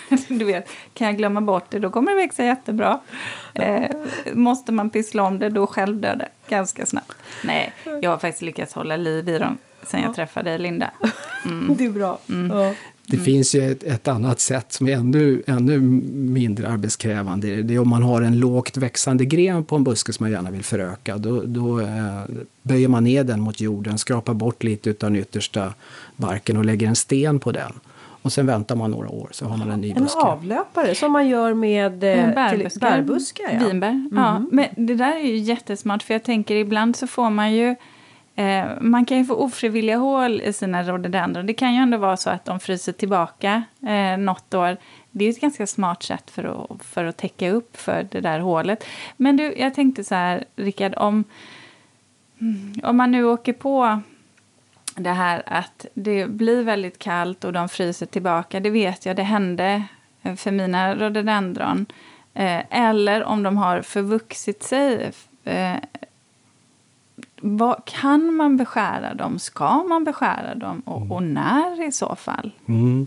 Du 0.29 0.45
vet, 0.45 0.69
kan 0.95 1.07
jag 1.07 1.17
glömma 1.17 1.41
bort 1.41 1.65
det, 1.71 1.79
då 1.79 1.91
kommer 1.91 2.11
det 2.11 2.17
växa 2.17 2.45
jättebra. 2.45 3.01
Eh, 3.55 3.91
måste 4.33 4.73
man 4.73 4.91
pyssla 4.91 5.23
om 5.23 5.39
det, 5.39 5.49
då 5.49 5.67
självdör 5.67 6.17
det 6.17 6.29
ganska 6.49 6.87
snabbt. 6.87 7.13
Nej, 7.45 7.73
jag 8.03 8.11
har 8.11 8.19
faktiskt 8.19 8.43
lyckats 8.43 8.75
hålla 8.75 8.97
liv 8.97 9.29
i 9.29 9.39
dem 9.39 9.59
sen 9.83 10.03
jag 10.03 10.15
träffade 10.15 10.51
dig, 10.51 10.59
Linda. 10.59 10.91
Det 11.79 11.85
är 11.85 11.91
bra. 11.91 12.19
Ja. 12.27 12.75
Det 13.11 13.17
finns 13.17 13.55
ju 13.55 13.73
ett, 13.73 13.83
ett 13.83 14.09
annat 14.09 14.41
sätt 14.41 14.73
som 14.73 14.89
är 14.89 14.93
ännu, 14.93 15.43
ännu 15.47 15.79
mindre 16.13 16.69
arbetskrävande. 16.69 17.63
Det 17.63 17.75
är 17.75 17.79
om 17.79 17.89
man 17.89 18.03
har 18.03 18.23
en 18.23 18.39
lågt 18.39 18.77
växande 18.77 19.25
gren 19.25 19.65
på 19.65 19.77
en 19.77 19.85
buske 19.85 20.13
som 20.13 20.25
man 20.25 20.31
gärna 20.31 20.51
vill 20.51 20.63
föröka. 20.65 21.19
Då, 21.19 21.43
då 21.47 21.81
eh, 21.81 22.23
böjer 22.63 22.89
man 22.89 23.05
ner 23.05 23.25
den 23.25 23.41
mot 23.41 23.61
jorden, 23.61 23.99
skrapar 23.99 24.35
bort 24.35 24.63
lite 24.63 24.91
av 24.91 24.97
den 25.01 25.17
yttersta 25.17 25.75
barken 26.17 26.57
och 26.57 26.65
lägger 26.65 26.87
en 26.89 26.97
sten 26.97 27.41
på 27.41 27.53
den. 27.53 27.73
Och 28.23 28.33
sen 28.33 28.47
väntar 28.47 28.77
man 28.77 28.91
några 28.91 29.09
år 29.09 29.29
så 29.33 29.47
har 29.47 29.57
man 29.57 29.71
en 29.71 29.81
ny 29.81 29.91
En 29.91 30.03
buske. 30.03 30.19
avlöpare 30.19 30.95
som 30.95 31.13
man 31.13 31.29
gör 31.29 31.55
med 31.55 32.05
eh, 32.05 32.25
till- 32.25 32.35
Bärbuskar. 32.35 32.91
bärbuskar. 32.91 33.59
Ja. 33.61 33.67
Vinbär. 33.69 34.09
Ja, 34.13 34.45
men 34.53 34.67
det 34.87 34.95
där 34.95 35.17
är 35.17 35.25
ju 35.25 35.37
jättesmart 35.37 36.03
för 36.03 36.15
jag 36.15 36.25
tänker 36.25 36.55
ibland 36.57 36.97
så 36.97 37.07
får 37.07 37.31
man 37.31 37.53
ju 37.55 37.75
eh, 38.39 38.65
man 38.81 39.05
kan 39.05 39.19
ju 39.19 39.25
få 39.25 39.35
ofrivilliga 39.35 39.97
hål 39.97 40.41
i 40.41 40.53
sina 40.53 40.83
rhododendron. 40.83 41.47
Det 41.47 41.55
kan 41.55 41.75
ju 41.75 41.81
ändå 41.81 41.99
vara 41.99 42.17
så 42.17 42.31
att 42.31 42.45
de 42.45 42.61
fryser 42.61 42.93
tillbaka 42.93 43.63
eh, 43.87 44.17
något 44.19 44.55
år. 44.55 44.77
Det 45.11 45.25
är 45.25 45.31
ett 45.31 45.41
ganska 45.41 45.67
smart 45.67 46.03
sätt 46.03 46.31
för 46.31 46.45
att, 46.45 46.85
för 46.85 47.05
att 47.05 47.17
täcka 47.17 47.51
upp 47.51 47.77
för 47.77 48.07
det 48.11 48.21
där 48.21 48.39
hålet. 48.39 48.85
Men 49.17 49.37
du, 49.37 49.55
jag 49.57 49.75
tänkte 49.75 50.05
så 50.05 50.15
här, 50.15 50.45
Rickard, 50.57 50.95
om, 50.97 51.25
om 52.83 52.97
man 52.97 53.11
nu 53.11 53.25
åker 53.25 53.53
på 53.53 54.01
det 54.95 55.11
här 55.11 55.43
att 55.47 55.87
det 55.95 56.27
blir 56.27 56.63
väldigt 56.63 56.99
kallt 56.99 57.45
och 57.45 57.53
de 57.53 57.69
fryser 57.69 58.07
tillbaka. 58.07 58.61
Det 58.61 58.71
vet 58.71 59.07
jag, 59.07 59.17
det 59.17 59.23
hände 59.23 59.85
för 60.37 60.51
mina 60.51 60.95
rhododendron. 60.95 61.87
Eh, 62.35 62.63
eller 62.71 63.25
om 63.25 63.43
de 63.43 63.57
har 63.57 63.83
förvuxit 63.83 64.63
sig. 64.63 65.11
Eh, 65.45 65.75
vad, 67.43 67.83
kan 67.87 68.35
man 68.35 68.57
beskära 68.57 69.15
dem? 69.15 69.39
Ska 69.39 69.83
man 69.83 70.05
beskära 70.05 70.55
dem? 70.55 70.81
Och, 70.81 71.13
och 71.13 71.23
när 71.23 71.89
i 71.89 71.93
så 71.93 72.17
fall? 72.17 72.53
Mm. 72.69 73.07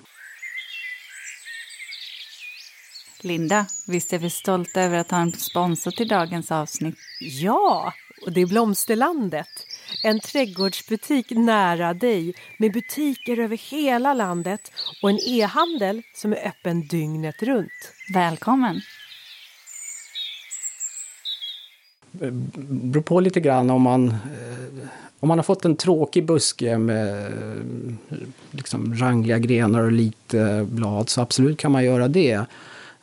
Linda, 3.23 3.65
visst 3.87 4.13
är 4.13 4.19
vi 4.19 4.29
stolta 4.29 4.81
över 4.81 4.97
att 4.97 5.11
ha 5.11 5.17
en 5.17 5.31
sponsor 5.31 5.91
till 5.91 6.07
dagens 6.07 6.51
avsnitt? 6.51 6.95
Ja, 7.19 7.93
och 8.25 8.31
det 8.31 8.41
är 8.41 8.45
Blomsterlandet. 8.45 9.47
En 10.03 10.19
trädgårdsbutik 10.19 11.29
nära 11.29 11.93
dig 11.93 12.33
med 12.59 12.73
butiker 12.73 13.39
över 13.39 13.57
hela 13.57 14.13
landet 14.13 14.71
och 15.01 15.09
en 15.09 15.19
e-handel 15.27 16.01
som 16.15 16.33
är 16.33 16.47
öppen 16.47 16.87
dygnet 16.87 17.43
runt. 17.43 17.93
Välkommen! 18.13 18.81
Beror 22.29 23.01
på 23.01 23.19
lite 23.19 23.39
grann 23.39 23.69
om 23.69 23.81
man, 23.81 24.07
eh, 24.07 24.87
om 25.19 25.27
man 25.27 25.37
har 25.37 25.43
fått 25.43 25.65
en 25.65 25.75
tråkig 25.75 26.25
buske 26.25 26.77
med 26.77 27.25
eh, 27.25 28.17
liksom 28.51 28.95
rangliga 28.95 29.39
grenar 29.39 29.81
och 29.81 29.91
lite 29.91 30.67
blad 30.69 31.09
så 31.09 31.21
absolut 31.21 31.57
kan 31.57 31.71
man 31.71 31.85
göra 31.85 32.07
det. 32.07 32.45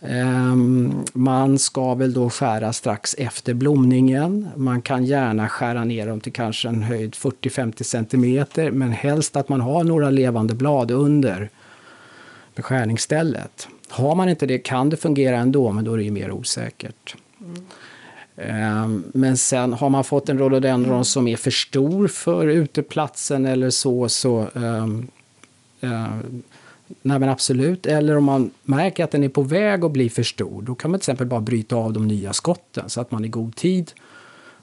Ehm, 0.01 1.05
man 1.13 1.59
ska 1.59 1.95
väl 1.95 2.13
då 2.13 2.31
skära 2.31 2.73
strax 2.73 3.15
efter 3.19 3.55
blomningen. 3.55 4.49
Man 4.57 4.83
kan 4.83 5.05
gärna 5.05 5.49
skära 5.49 5.85
ner 5.85 6.07
dem 6.07 6.21
till 6.21 6.33
kanske 6.33 6.69
en 6.69 6.83
höjd 6.83 7.15
40-50 7.15 7.83
centimeter 7.83 8.71
men 8.71 8.93
helst 8.93 9.37
att 9.37 9.49
man 9.49 9.61
har 9.61 9.85
några 9.85 10.11
levande 10.11 10.55
blad 10.55 10.91
under 10.91 11.51
beskärningsstället. 12.55 13.69
Har 13.89 14.15
man 14.15 14.29
inte 14.29 14.47
det 14.47 14.59
kan 14.59 14.91
det 14.91 14.97
fungera 14.97 15.37
ändå 15.37 15.73
men 15.73 15.85
då 15.85 15.93
är 15.93 15.97
det 15.97 16.05
ju 16.05 16.11
mer 16.11 16.31
osäkert. 16.31 17.17
Mm. 17.41 17.67
Men 19.13 19.37
sen 19.37 19.73
har 19.73 19.89
man 19.89 20.05
fått 20.05 20.29
en 20.29 20.39
rhododendron 20.39 21.05
som 21.05 21.29
är 21.29 21.37
för 21.37 21.51
stor 21.51 22.09
för 22.09 22.47
uteplatsen 22.47 23.47
eller 23.47 23.71
så, 23.71 24.09
så 24.09 24.49
um, 24.53 25.09
nej 27.03 27.19
men 27.19 27.29
absolut. 27.29 27.87
Eller 27.87 28.17
om 28.17 28.25
man 28.25 28.51
märker 28.65 29.05
att 29.05 29.11
den 29.11 29.25
är 29.25 29.29
på 29.29 29.43
väg 29.43 29.85
att 29.85 29.93
bli 29.93 30.09
för 30.09 30.23
stor, 30.23 30.63
då 30.63 30.75
kan 30.75 30.91
man 30.91 31.01
till 31.01 31.03
exempel 31.03 31.27
bara 31.27 31.41
bryta 31.41 31.77
av 31.77 31.93
de 31.93 32.09
nya 32.09 32.33
skotten 32.33 32.91
så 32.91 33.01
att 33.01 33.11
man 33.11 33.25
i 33.25 33.29
god 33.29 33.57
tid 33.57 33.93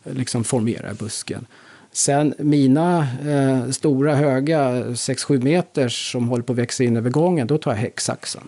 liksom 0.03 0.43
formerar 0.43 0.93
busken. 0.93 1.45
Sen 1.91 2.33
mina 2.37 3.07
eh, 3.25 3.69
stora 3.71 4.15
höga 4.15 4.83
6-7 4.83 5.43
meters 5.43 6.11
som 6.11 6.27
håller 6.27 6.43
på 6.43 6.53
att 6.53 6.59
växa 6.59 6.83
in 6.83 6.97
över 6.97 7.09
gången, 7.09 7.47
då 7.47 7.57
tar 7.57 7.71
jag 7.71 7.77
häcksaxen. 7.77 8.47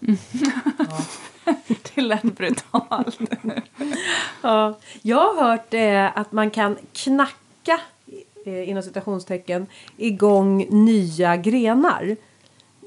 Det 1.94 2.00
lät 2.00 2.22
brutalt. 2.22 3.18
Ja, 4.42 4.78
jag 5.02 5.34
har 5.34 5.42
hört 5.42 5.74
eh, 5.74 6.18
att 6.18 6.32
man 6.32 6.50
kan 6.50 6.76
knacka 6.92 7.80
eh, 8.46 8.68
inom 8.68 8.82
citationstecken 8.82 9.66
igång 9.96 10.66
nya 10.70 11.36
grenar. 11.36 12.16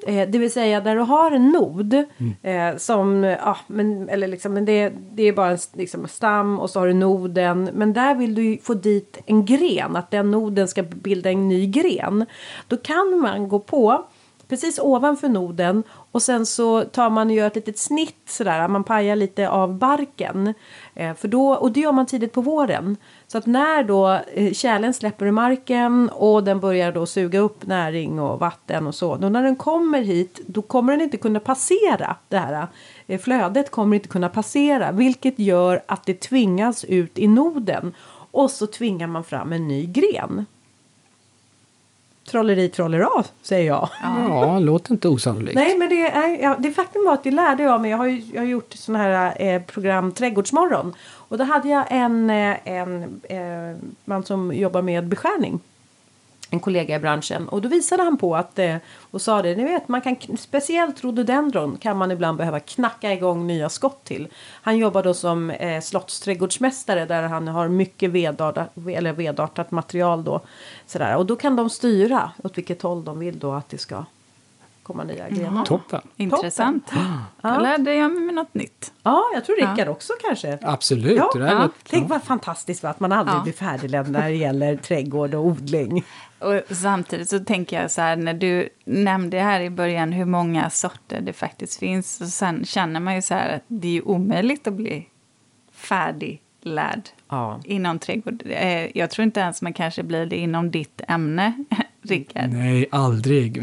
Eh, 0.06 0.30
det 0.30 0.38
vill 0.38 0.52
säga 0.52 0.82
där 0.82 0.96
du 0.96 1.02
har 1.02 1.32
en 1.32 1.50
nod 1.50 1.94
eh, 2.42 2.78
som, 2.78 3.24
ja, 3.24 3.58
men, 3.68 4.10
eller 4.10 4.28
liksom, 4.28 4.54
men 4.54 4.66
det, 4.66 4.94
det 5.12 5.24
är 5.24 5.34
bara 5.34 5.52
en 5.52 5.58
liksom, 5.74 6.08
stam 6.08 6.60
och 6.60 6.70
så 6.70 6.80
har 6.80 6.88
du 6.88 6.94
noden. 6.94 7.70
Men 7.74 7.94
där 7.94 8.16
vill 8.16 8.36
du 8.36 8.44
ju 8.44 8.58
få 8.58 8.74
dit 8.74 9.18
en 9.26 9.46
gren, 9.46 9.96
att 9.96 10.12
den 10.12 10.32
noden 10.32 10.68
ska 10.68 10.84
bilda 10.84 11.32
en 11.32 11.48
ny 11.48 11.68
gren. 11.68 12.26
Då 12.68 12.78
kan 12.78 13.20
man 13.20 13.48
gå 13.48 13.60
på 13.60 14.06
precis 14.48 14.80
ovanför 14.80 15.30
noden 15.30 15.84
och 16.18 16.24
sen 16.24 16.46
så 16.46 16.84
tar 16.84 17.10
man 17.10 17.28
och 17.28 17.34
gör 17.34 17.48
ett 17.48 17.56
litet 17.56 17.78
snitt 17.78 18.22
sådär, 18.26 18.68
man 18.68 18.84
pajar 18.84 19.16
lite 19.16 19.50
av 19.50 19.78
barken. 19.78 20.54
Eh, 20.96 21.14
för 21.14 21.28
då, 21.28 21.50
och 21.50 21.72
det 21.72 21.80
gör 21.80 21.92
man 21.92 22.06
tidigt 22.06 22.34
på 22.34 22.42
våren. 22.42 22.98
Så 23.28 23.38
att 23.38 23.46
när 23.46 23.84
då 23.84 24.20
eh, 24.34 24.54
kärlen 24.54 24.94
släpper 24.94 25.26
ur 25.26 25.32
marken 25.32 26.10
och 26.10 26.44
den 26.44 26.60
börjar 26.60 26.92
då 26.92 27.06
suga 27.06 27.40
upp 27.40 27.66
näring 27.66 28.20
och 28.20 28.40
vatten 28.40 28.88
och 28.88 28.96
så. 28.96 29.16
Då 29.16 29.30
när 29.30 29.44
den 29.44 29.56
kommer 29.56 30.02
hit 30.02 30.42
då 30.48 30.62
kommer 30.62 30.94
den 30.94 31.02
inte 31.02 31.18
kunna 31.18 31.40
passera 31.40 32.16
det 32.28 32.38
här. 32.38 32.68
Eh, 33.08 33.20
flödet 33.20 33.72
kommer 33.72 33.96
inte 33.96 34.08
kunna 34.08 34.30
passera 34.30 34.92
vilket 34.92 35.40
gör 35.40 35.84
att 35.86 36.06
det 36.06 36.22
tvingas 36.22 36.84
ut 36.84 37.20
i 37.20 37.28
noden. 37.28 37.94
Och 38.32 38.52
så 38.52 38.68
tvingar 38.68 39.08
man 39.08 39.24
fram 39.24 39.54
en 39.54 39.68
ny 39.68 39.86
gren. 39.86 40.46
Trolleri 42.32 42.70
trollera 42.70 43.24
säger 43.42 43.68
jag. 43.68 43.90
Ja, 44.04 44.60
låter 44.60 44.92
inte 44.92 45.08
osannolikt. 45.08 45.56
Nej, 45.56 45.78
men 45.78 45.90
det 45.90 46.08
är, 46.08 46.44
ja, 46.44 46.56
det 46.60 46.72
faktum 46.72 47.06
var 47.06 47.14
att 47.14 47.24
det 47.24 47.32
lärde 47.32 47.64
jag 47.64 47.82
mig. 47.82 47.92
Jag 47.92 47.98
har 47.98 48.06
ju 48.06 48.24
jag 48.34 48.42
har 48.42 48.48
gjort 48.48 48.74
såna 48.74 49.00
här 49.00 49.42
eh, 49.42 49.62
program 49.62 50.12
Trädgårdsmorgon. 50.12 50.94
Och 51.14 51.38
då 51.38 51.44
hade 51.44 51.70
jag 51.70 51.86
en, 51.90 52.30
eh, 52.30 52.58
en 52.64 53.22
eh, 53.24 53.78
man 54.06 54.24
som 54.24 54.54
jobbar 54.54 54.82
med 54.82 55.08
beskärning. 55.08 55.60
En 56.50 56.60
kollega 56.60 56.96
i 56.96 57.00
branschen 57.00 57.50
och 57.50 57.62
då 57.62 57.70
visade 57.70 58.04
han 58.04 58.18
på 58.18 58.36
att 58.36 58.60
eh, 58.60 58.76
och 59.12 59.22
sa 59.22 59.42
det, 59.42 59.56
ni 59.56 59.64
vet 59.64 59.88
man 59.88 60.02
kan 60.02 60.18
speciellt 60.38 61.04
rhododendron 61.04 61.78
kan 61.78 61.98
man 61.98 62.12
ibland 62.12 62.38
behöva 62.38 62.60
knacka 62.60 63.14
igång 63.14 63.48
nya 63.48 63.70
skott 63.70 64.04
till. 64.04 64.28
Han 64.62 64.78
jobbar 64.78 65.04
då 65.04 65.14
som 65.14 65.50
eh, 65.50 65.82
slottsträdgårdsmästare 65.82 67.06
där 67.06 67.24
han 67.24 67.48
har 67.48 67.68
mycket 67.68 68.10
vedartat, 68.10 68.70
eller 68.88 69.14
vedartat 69.14 69.72
material 69.72 70.24
då. 70.24 70.42
Sådär. 70.86 71.18
Och 71.18 71.26
då 71.26 71.36
kan 71.36 71.56
de 71.56 71.70
styra 71.70 72.32
åt 72.44 72.58
vilket 72.58 72.82
håll 72.82 73.04
de 73.04 73.20
vill 73.20 73.40
då 73.40 73.52
att 73.52 73.70
det 73.70 73.78
ska 73.78 74.04
komma 74.84 75.04
nya 75.04 75.30
grenar. 75.30 75.66
Toppen. 75.66 76.02
Intressant. 76.18 76.92
Då 77.42 77.50
lärde 77.60 77.94
jag 77.94 78.12
mig 78.12 78.34
något 78.36 78.54
nytt. 78.54 78.92
Ja, 79.04 79.24
jag 79.34 79.46
tror 79.46 79.56
Rickard 79.56 79.88
också 79.88 80.14
kanske. 80.28 80.58
Absolut. 80.62 81.18
Ja, 81.18 81.32
ja. 81.36 81.70
Tänk 81.90 82.10
vad 82.10 82.24
fantastiskt 82.24 82.84
va? 82.84 82.90
att 82.90 83.00
man 83.00 83.12
aldrig 83.12 83.38
Ja. 83.38 83.42
blir 83.44 83.54
färdiglämnad 83.54 84.12
när 84.22 84.30
det 84.30 84.36
gäller 84.36 84.76
trädgård 84.76 85.34
och 85.34 85.46
odling. 85.46 86.06
Och 86.40 86.62
samtidigt 86.78 87.30
så 87.30 87.40
tänker 87.40 87.82
jag 87.82 87.92
så 87.92 88.02
här, 88.02 88.16
när 88.16 88.34
du 88.34 88.70
nämnde 88.86 89.40
här 89.40 89.62
i 89.62 89.70
början 89.70 90.12
hur 90.12 90.26
många 90.26 90.70
sorter 90.70 91.22
det 91.22 91.34
faktiskt 91.34 91.80
finns. 91.80 92.22
Och 92.22 92.28
sen 92.28 92.66
känner 92.66 93.00
man 93.00 93.16
ju 93.16 93.22
så 93.22 93.34
här 93.34 93.56
att 93.56 93.64
det 93.68 93.88
är 93.88 93.92
ju 93.92 94.02
omöjligt 94.02 94.68
att 94.68 94.74
bli 94.74 95.08
färdiglärd 95.72 97.02
Ja. 97.30 97.60
inom 97.64 98.00
trädgård. 98.00 98.44
Eh, 98.46 98.98
Jag 98.98 99.10
tror 99.12 99.24
inte 99.24 99.40
ens 99.40 99.62
man 99.62 99.74
kanske 99.74 100.04
blir 100.04 100.26
det 100.26 100.38
inom 100.38 100.72
ditt 100.72 101.02
ämne, 101.08 101.64
Rickard. 102.02 102.50
Nej, 102.50 102.86
aldrig. 102.92 103.54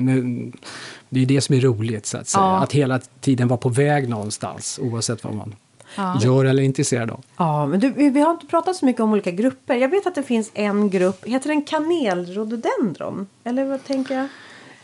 Det 1.08 1.20
är 1.22 1.26
det 1.26 1.40
som 1.40 1.54
är 1.56 1.60
roligt, 1.60 2.06
så 2.06 2.18
att 2.18 2.28
säga. 2.28 2.44
Ja. 2.44 2.58
Att 2.62 2.72
hela 2.72 2.98
tiden 2.98 3.48
vara 3.48 3.58
på 3.60 3.68
väg 3.68 4.08
någonstans, 4.08 4.78
oavsett 4.82 5.24
vad 5.24 5.34
man 5.34 5.54
Ja. 5.96 6.18
gör 6.22 6.44
eller 6.44 6.62
är 6.62 6.66
intresserad 6.66 7.10
av. 7.10 7.24
Ja, 7.36 7.66
men 7.66 7.80
du, 7.80 7.90
vi 8.10 8.20
har 8.20 8.30
inte 8.30 8.46
pratat 8.46 8.76
så 8.76 8.84
mycket 8.86 9.02
om 9.02 9.12
olika 9.12 9.30
grupper. 9.30 9.74
Jag 9.74 9.88
vet 9.88 10.06
att 10.06 10.14
det 10.14 10.22
finns 10.22 10.50
en 10.54 10.90
grupp, 10.90 11.24
heter 11.26 11.48
den 11.48 11.62
kanelrhododendron? 11.62 13.26
Eller 13.44 13.64
vad 13.64 13.84
tänker 13.84 14.14
jag? 14.14 14.28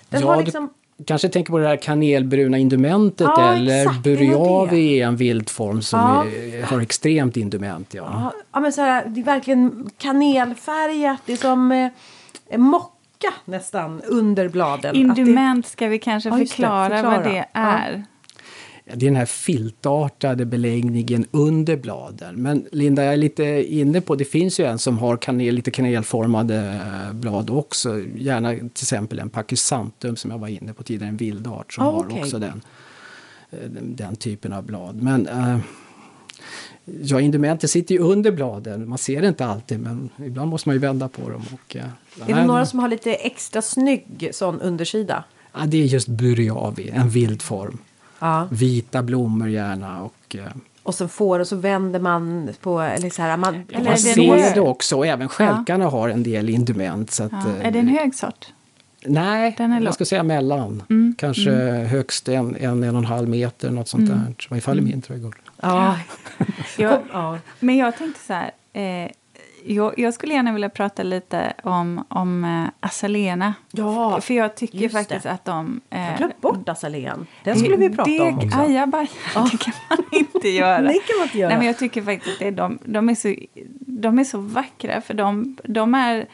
Den 0.09 0.21
Ja, 0.21 0.27
har 0.27 0.37
du- 0.37 0.43
liksom... 0.45 0.71
Kanske 1.07 1.29
tänker 1.29 1.51
på 1.53 1.59
det 1.59 1.69
här 1.69 1.77
kanelbruna 1.77 2.59
indumentet 2.59 3.27
Ja, 3.37 3.53
eller 3.55 3.81
exakt, 3.83 4.05
det 4.05 4.17
det. 4.17 4.25
är 5.01 5.07
en 5.07 5.17
vildform 5.17 5.83
som 5.83 6.01
Ja. 6.01 6.25
är, 6.25 6.63
har 6.63 6.81
extremt 6.81 7.37
indument. 7.37 7.95
Ja. 7.95 8.33
Ja, 8.53 8.61
men 8.61 8.73
så 8.73 8.81
här, 8.83 9.05
det 9.07 9.21
är 9.21 9.25
verkligen 9.25 9.91
kanelfärgat. 9.99 11.21
Det 11.27 11.33
är 11.33 11.37
som 11.37 11.73
eh, 11.73 12.59
mocka 12.59 12.91
nästan 13.45 14.01
under 14.07 14.49
bladen. 14.49 14.91
Att 14.91 14.97
Indument 14.97 15.67
ska 15.67 15.87
vi 15.89 15.99
kanske 15.99 16.29
Ja, 16.29 16.37
det. 16.37 16.47
förklara, 16.47 16.89
vad 16.89 17.15
Förklara. 17.15 17.23
det 17.23 17.47
Ja. 17.53 17.61
är. 17.61 18.05
Det 18.95 19.07
är 19.07 19.11
den 19.11 19.17
här 19.17 19.27
filtartade 19.27 20.45
beläggningen 20.45 21.27
under 21.31 21.77
bladen. 21.77 22.43
Men 22.43 22.67
Linda, 22.73 23.05
jag 23.05 23.13
är 23.13 23.17
lite 23.17 23.75
inne 23.75 24.01
på, 24.01 24.15
det 24.15 24.25
finns 24.25 24.61
ju 24.61 24.65
en 24.65 24.79
som 24.79 24.99
har 24.99 25.17
kanel, 25.17 25.55
lite 25.55 25.71
kanelformade 25.71 26.81
eh, 27.07 27.13
blad 27.13 27.51
också. 27.51 28.01
Gärna 28.17 28.55
till 28.55 28.69
exempel 28.75 29.19
en 29.19 29.31
pachysanthum 29.31 30.17
som 30.17 30.31
jag 30.31 30.39
var 30.39 30.49
inne 30.49 30.73
på 30.73 30.83
tidigare, 30.83 31.09
en 31.09 31.17
vildart 31.17 31.73
som 31.73 31.87
Ah, 31.87 31.91
har 31.91 32.05
okej. 32.05 32.21
också 32.21 32.39
den, 32.39 32.63
eh, 33.51 33.59
den, 33.83 34.17
typen 34.17 34.53
av 34.53 34.65
blad. 34.65 35.03
Men 35.03 35.27
eh, 35.27 35.59
ja, 37.03 37.21
indumentet 37.21 37.71
sitter 37.71 37.95
ju 37.95 38.01
under 38.01 38.33
bladen. 38.33 38.89
Man 38.89 38.99
ser 38.99 39.23
det 39.23 39.29
inte 39.29 39.47
alltid, 39.47 39.81
men 39.81 40.11
ibland 40.27 40.51
måste 40.51 40.69
man 40.69 40.77
ju 40.77 40.81
vända 40.81 41.09
på 41.09 41.31
dem. 41.31 41.43
Och, 41.53 41.77
det, 42.27 42.33
är 42.33 42.37
det 42.37 42.47
några 42.47 42.67
som 42.67 42.79
har 42.79 42.89
lite 42.89 43.15
extra 43.15 43.63
snygg 43.63 44.31
sån 44.33 44.61
undersida? 44.61 45.25
ja, 45.53 45.61
det 45.67 45.83
är 45.83 45.87
just 45.87 46.09
buryavi, 46.09 46.91
en 46.91 47.09
vildform. 47.09 47.79
Ja. 48.21 48.49
Vita 48.51 49.03
blommor 49.03 49.49
gärna. 49.49 50.03
Och, 50.03 50.37
eh, 50.37 50.45
Och 50.83 50.95
sen 50.95 51.09
får 51.09 51.41
och 51.41 51.47
så 51.47 51.57
vänder 51.57 52.01
man 52.01 52.49
på... 52.61 52.81
Eller 52.81 53.11
så 53.11 53.23
här, 53.23 53.37
man, 53.37 53.55
Eller 53.55 53.79
man 53.79 53.87
är 53.87 53.91
det 53.91 53.97
ser 53.99 54.55
det 54.55 54.61
också 54.61 54.97
och 54.97 55.07
även 55.07 55.29
stjälkarna 55.29 55.87
har 55.87 56.09
en 56.09 56.23
del 56.23 56.49
indument. 56.49 57.11
Så 57.11 57.25
att, 57.25 57.33
Ja. 57.33 57.39
eh, 57.61 57.67
Är 57.67 57.71
det 57.71 57.79
en 57.79 57.89
hög 57.89 58.15
sort? 58.15 58.47
Nej, 59.05 59.55
Den 59.59 59.73
är 59.73 59.81
jag 59.81 59.95
ska 59.95 60.05
säga 60.05 60.23
mellan. 60.23 60.83
Mm, 60.91 61.15
Kanske 61.19 61.51
högst 61.91 62.29
en, 62.29 62.57
en, 62.57 62.83
en 62.85 62.91
och 62.95 62.99
en 62.99 63.05
halv 63.05 63.29
meter, 63.29 63.71
något 63.71 63.89
sånt 63.89 64.09
där. 64.09 64.35
I 64.39 64.47
varje 64.51 64.61
fall 64.61 64.79
i 64.79 64.83
min 64.83 65.03
trädgård. 65.03 65.37
ja. 65.61 65.97
Ja. 67.13 67.39
Men 67.61 67.77
jag 67.77 67.97
tänkte 67.97 68.21
så 68.27 68.33
här. 68.33 68.51
Eh, 68.73 69.11
jag, 69.65 69.99
jag 69.99 70.15
skulle 70.15 70.35
gärna 70.35 70.53
vilja 70.53 70.69
prata 70.69 71.03
lite 71.03 71.53
om, 71.63 72.05
om 72.09 72.45
eh, 72.45 72.87
azalena. 72.89 73.55
Ja, 73.71 74.21
För 74.21 74.35
jag 74.35 74.55
tycker 74.55 74.89
faktiskt 74.89 75.23
det. 75.23 75.31
att 75.31 75.45
de... 75.45 75.81
Jag 75.89 75.99
har 75.99 76.11
Eh, 76.11 76.17
glömt 76.19 76.41
bort 76.41 76.69
azalén. 76.69 77.27
Den 77.45 77.59
skulle 77.59 77.77
vi 77.77 77.91
prata 77.91 78.11
det, 78.11 78.21
om 78.21 78.39
också. 78.39 78.59
Ajabaja, 78.59 79.09
det 79.53 79.59
kan 79.59 79.75
man 79.89 79.99
inte 80.13 80.49
göra. 80.49 80.81
Det 80.83 80.93
kan 80.93 81.19
man 81.19 81.27
inte 81.27 81.39
göra. 81.39 81.49
Nej, 81.49 81.59
men 81.59 81.67
jag 81.67 81.79
tycker 81.79 82.03
faktiskt 82.03 82.43
att 82.43 82.57
de, 82.57 82.79
de, 82.85 83.09
är 83.09 83.15
så, 83.15 83.35
de 83.81 84.19
är 84.19 84.25
så 84.25 84.39
vackra. 84.39 85.01
För 85.01 85.15
de, 85.15 85.57
de, 85.65 85.95
är, 85.95 86.27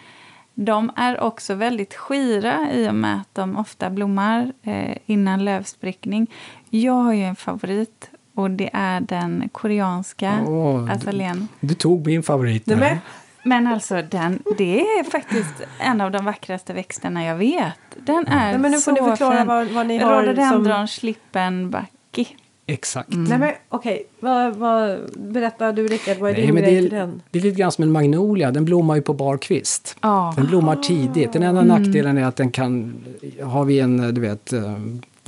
de 0.55 0.91
är 0.97 1.21
också 1.21 1.55
väldigt 1.55 1.95
skira 1.95 2.73
i 2.73 2.89
och 2.89 2.95
med 2.95 3.21
att 3.21 3.35
de 3.35 3.57
ofta 3.57 3.91
blommar 3.91 4.53
eh, 4.63 4.97
innan 5.07 5.45
lövsprickning. 5.45 6.27
Jag 6.71 6.93
har 6.93 7.13
ju 7.13 7.23
en 7.25 7.37
favorit 7.37 8.11
och 8.37 8.51
det 8.51 8.71
är 8.73 9.01
den 9.01 9.49
koreanska 9.53 10.41
Åh, 10.47 10.91
azalén. 10.93 11.49
Du 11.61 11.75
tog 11.75 12.07
min 12.07 12.23
favorit. 12.23 12.67
Nej, 12.67 12.77
där. 12.77 12.89
men, 12.89 12.99
Men 13.45 13.73
alltså, 13.73 14.03
den, 14.11 14.43
det 14.59 14.81
är 14.81 15.11
faktiskt 15.11 15.55
en 15.79 16.01
av 16.01 16.11
de 16.11 16.25
vackraste 16.25 16.73
växterna 16.73 17.25
jag 17.25 17.37
vet. 17.37 17.79
Den 17.97 18.27
är 18.27 18.37
Nej, 18.37 18.59
men 18.59 18.71
nu 18.71 18.77
får 18.77 18.97
så 18.97 19.05
ni 19.05 19.11
förklara 19.11 19.37
fin. 19.37 19.47
vad, 19.47 19.67
vad 19.67 19.87
ni 19.87 19.99
har 19.99 20.23
Rhododendron 20.23 20.89
slippenbacki. 20.89 22.37
Exakt. 22.69 23.09
Nej 23.11 23.39
men 23.39 23.53
okej, 23.69 24.07
vad, 24.21 24.57
vad, 24.57 24.99
berätta 25.17 25.73
du 25.73 25.87
Rickard, 25.87 26.19
vad 26.19 26.31
är 26.31 26.35
Nej, 26.35 26.47
din 26.47 26.55
men 26.55 26.63
grej 26.63 26.75
det, 26.75 26.81
till 26.83 26.93
är, 26.95 27.01
den? 27.01 27.23
det 27.31 27.39
är 27.39 27.43
lite 27.43 27.59
grann 27.59 27.73
som 27.73 27.85
en 27.85 27.93
magnolia. 27.93 28.51
Den 28.51 28.65
blommar 28.65 28.95
ju 28.97 29.03
på 29.03 29.13
bar 29.15 29.37
kvist. 29.37 29.97
Ja. 30.01 30.35
Den 30.37 30.47
blommar 30.47 30.77
tidigt. 30.77 31.33
Den 31.33 31.43
enda 31.43 31.63
nackdelen 31.63 32.19
är 32.19 32.25
att 32.25 32.37
den 32.37 32.51
kan... 32.51 32.95
Har 33.43 33.65
vi 33.65 33.81
en, 33.81 34.15
du 34.15 34.21
vet, 34.21 34.53
eh, 34.53 34.77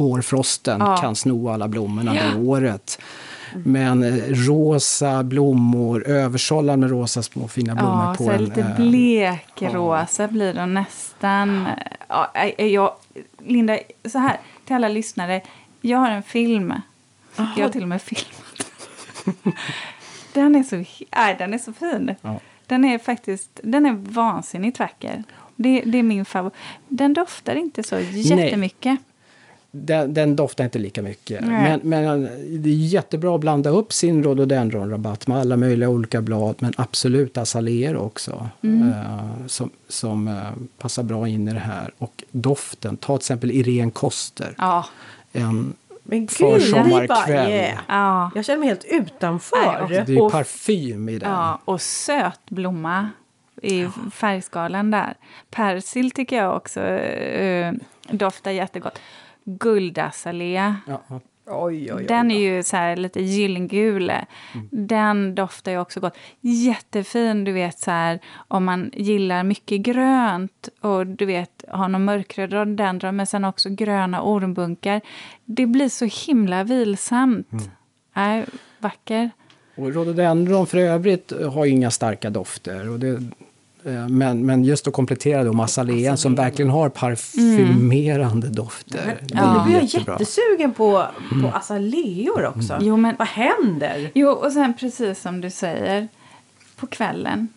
vårfrosten 0.00 0.80
Ja. 0.80 0.96
kan 0.96 1.16
sno 1.16 1.48
alla 1.48 1.68
blommorna 1.68 2.16
Ja. 2.16 2.22
det 2.22 2.36
året. 2.48 2.98
Men 3.64 4.02
eh, 4.02 4.14
rosa 4.28 5.22
blommor, 5.22 6.06
översållad 6.08 6.78
med 6.78 6.90
rosa 6.90 7.22
små 7.22 7.48
fina 7.48 7.74
blommor 7.74 8.04
Ja, 8.04 8.14
på 8.18 8.24
så 8.24 8.30
en... 8.30 8.44
lite 8.44 8.60
eh, 8.60 8.76
blekrosa 8.76 10.28
blir 10.28 10.54
de 10.54 10.74
nästan. 10.74 11.66
Ja, 12.08 12.30
eh, 12.34 12.66
jag, 12.66 12.92
Linda, 13.46 13.78
så 14.08 14.18
här 14.18 14.36
till 14.64 14.76
alla 14.76 14.88
lyssnare. 14.88 15.40
Jag 15.80 15.98
har 15.98 16.10
en 16.10 16.22
film. 16.22 16.74
Jag 17.36 17.64
har 17.64 17.68
till 17.68 17.82
och 17.82 17.88
med 17.88 18.02
filmat. 18.02 18.70
den, 20.32 20.54
är 20.54 20.62
så, 20.62 20.76
nej, 21.16 21.36
den 21.38 21.54
är 21.54 21.58
så 21.58 21.72
fin. 21.72 22.14
Ja. 22.22 22.40
Den 22.66 22.84
är 22.84 22.98
faktiskt 22.98 23.60
den 23.62 23.86
är 23.86 23.92
vansinnigt 23.92 24.78
vacker. 24.78 25.24
Det, 25.56 25.80
det 25.80 25.98
är 25.98 26.02
min 26.02 26.24
favorit. 26.24 26.54
Den 26.88 27.14
doftar 27.14 27.54
inte 27.54 27.82
så 27.82 27.98
jättemycket. 28.00 28.98
Den, 29.86 30.14
den 30.14 30.36
doftar 30.36 30.64
inte 30.64 30.78
lika 30.78 31.02
mycket. 31.02 31.40
Men, 31.44 31.80
men 31.82 32.22
det 32.62 32.68
är 32.70 32.74
jättebra 32.74 33.34
att 33.34 33.40
blanda 33.40 33.70
upp 33.70 33.92
sin 33.92 34.24
rhododendronrabatt 34.24 35.26
med 35.26 35.38
alla 35.38 35.56
möjliga 35.56 35.88
olika 35.88 36.20
blad. 36.20 36.54
Men 36.58 36.72
absolut 36.76 37.38
azaleer 37.38 37.96
också. 37.96 38.48
Mm. 38.62 38.88
eh, 38.88 39.46
som 39.46 39.70
som 39.88 40.28
eh, 40.28 40.34
passar 40.78 41.02
bra 41.02 41.28
in 41.28 41.48
i 41.48 41.52
det 41.52 41.60
här. 41.60 41.90
Och 41.98 42.24
doften. 42.30 42.96
Ta 42.96 43.16
till 43.16 43.20
exempel 43.22 43.50
Irene 43.50 43.90
Koster. 43.90 44.54
Ja. 44.58 44.84
En, 45.32 45.74
Men 46.02 46.20
gud, 46.20 46.30
Försommarkväll. 46.30 47.50
yeah. 47.50 47.78
ja. 47.88 48.30
Jag 48.34 48.44
känner 48.44 48.58
mig 48.58 48.68
helt 48.68 48.84
utanför. 48.84 49.56
Nej, 49.88 50.04
det 50.06 50.12
är 50.12 50.16
ju 50.16 50.20
Och- 50.20 50.32
parfym 50.32 51.08
i 51.08 51.18
den. 51.18 51.30
Ja, 51.30 51.60
och 51.64 51.80
söt 51.80 52.40
blomma 52.48 53.08
i 53.62 53.86
färgskalan 54.12 54.90
där. 54.90 55.14
Persil 55.50 56.10
tycker 56.10 56.36
jag 56.36 56.56
också 56.56 56.80
eh, 56.80 57.72
doftar 58.10 58.50
jättegott. 58.50 58.98
Guldazalea, 59.56 60.76
Ja, 60.86 61.02
ja. 61.08 61.20
Oj, 61.50 61.76
oj, 61.76 61.92
oj. 61.94 62.04
den 62.04 62.30
är 62.30 62.38
ju 62.40 62.62
så 62.62 62.76
här 62.76 62.96
lite 62.96 63.20
gyllengul. 63.22 64.12
Den 64.70 65.34
doftar 65.34 65.72
ju 65.72 65.78
också 65.78 66.00
gott. 66.00 66.16
Jättefin, 66.40 67.44
du 67.44 67.52
vet 67.52 67.78
så 67.78 67.90
här 67.90 68.20
om 68.48 68.64
man 68.64 68.90
gillar 68.94 69.42
mycket 69.44 69.80
grönt 69.80 70.68
och 70.80 71.06
du 71.06 71.26
vet 71.26 71.64
har 71.68 71.88
någon 71.88 72.04
mörkröd 72.04 72.52
rhododendron 72.52 73.16
men 73.16 73.26
sen 73.26 73.44
också 73.44 73.68
gröna 73.70 74.22
ormbunkar. 74.22 75.00
Det 75.44 75.66
blir 75.66 75.88
så 75.88 76.04
himla 76.26 76.64
vilsamt. 76.64 77.48
Nej, 78.16 78.44
vacker. 78.78 79.30
Och 79.76 79.92
rhododendron 79.94 80.66
för 80.66 80.78
övrigt 80.78 81.32
har 81.52 81.64
ju 81.64 81.70
inga 81.72 81.90
starka 81.90 82.30
dofter. 82.30 82.88
Och 82.88 82.98
det, 83.00 83.22
men, 84.08 84.46
men 84.46 84.64
just 84.64 84.86
att 84.88 84.92
komplettera 84.94 85.44
då 85.44 85.52
med 85.52 85.64
azalean 85.64 86.16
som 86.16 86.34
verkligen 86.34 86.70
har 86.70 86.88
parfymerande 86.88 88.48
dofter. 88.48 89.18
Det 89.22 89.34
Ja. 89.34 89.58
Nu 89.58 89.64
blir 89.64 89.74
jag 89.74 89.84
jättebra. 89.84 90.12
jättesugen 90.14 90.72
på, 90.74 91.06
på 91.42 91.48
azaleor 91.56 92.46
också. 92.46 92.78
Jo, 92.80 92.96
men- 92.96 93.16
Vad 93.18 93.28
händer? 93.28 94.10
Jo, 94.14 94.28
och 94.30 94.52
sen 94.52 94.74
precis 94.74 95.20
som 95.20 95.40
du 95.40 95.50
säger, 95.50 96.08
på 96.76 96.86
kvällen 96.86 97.48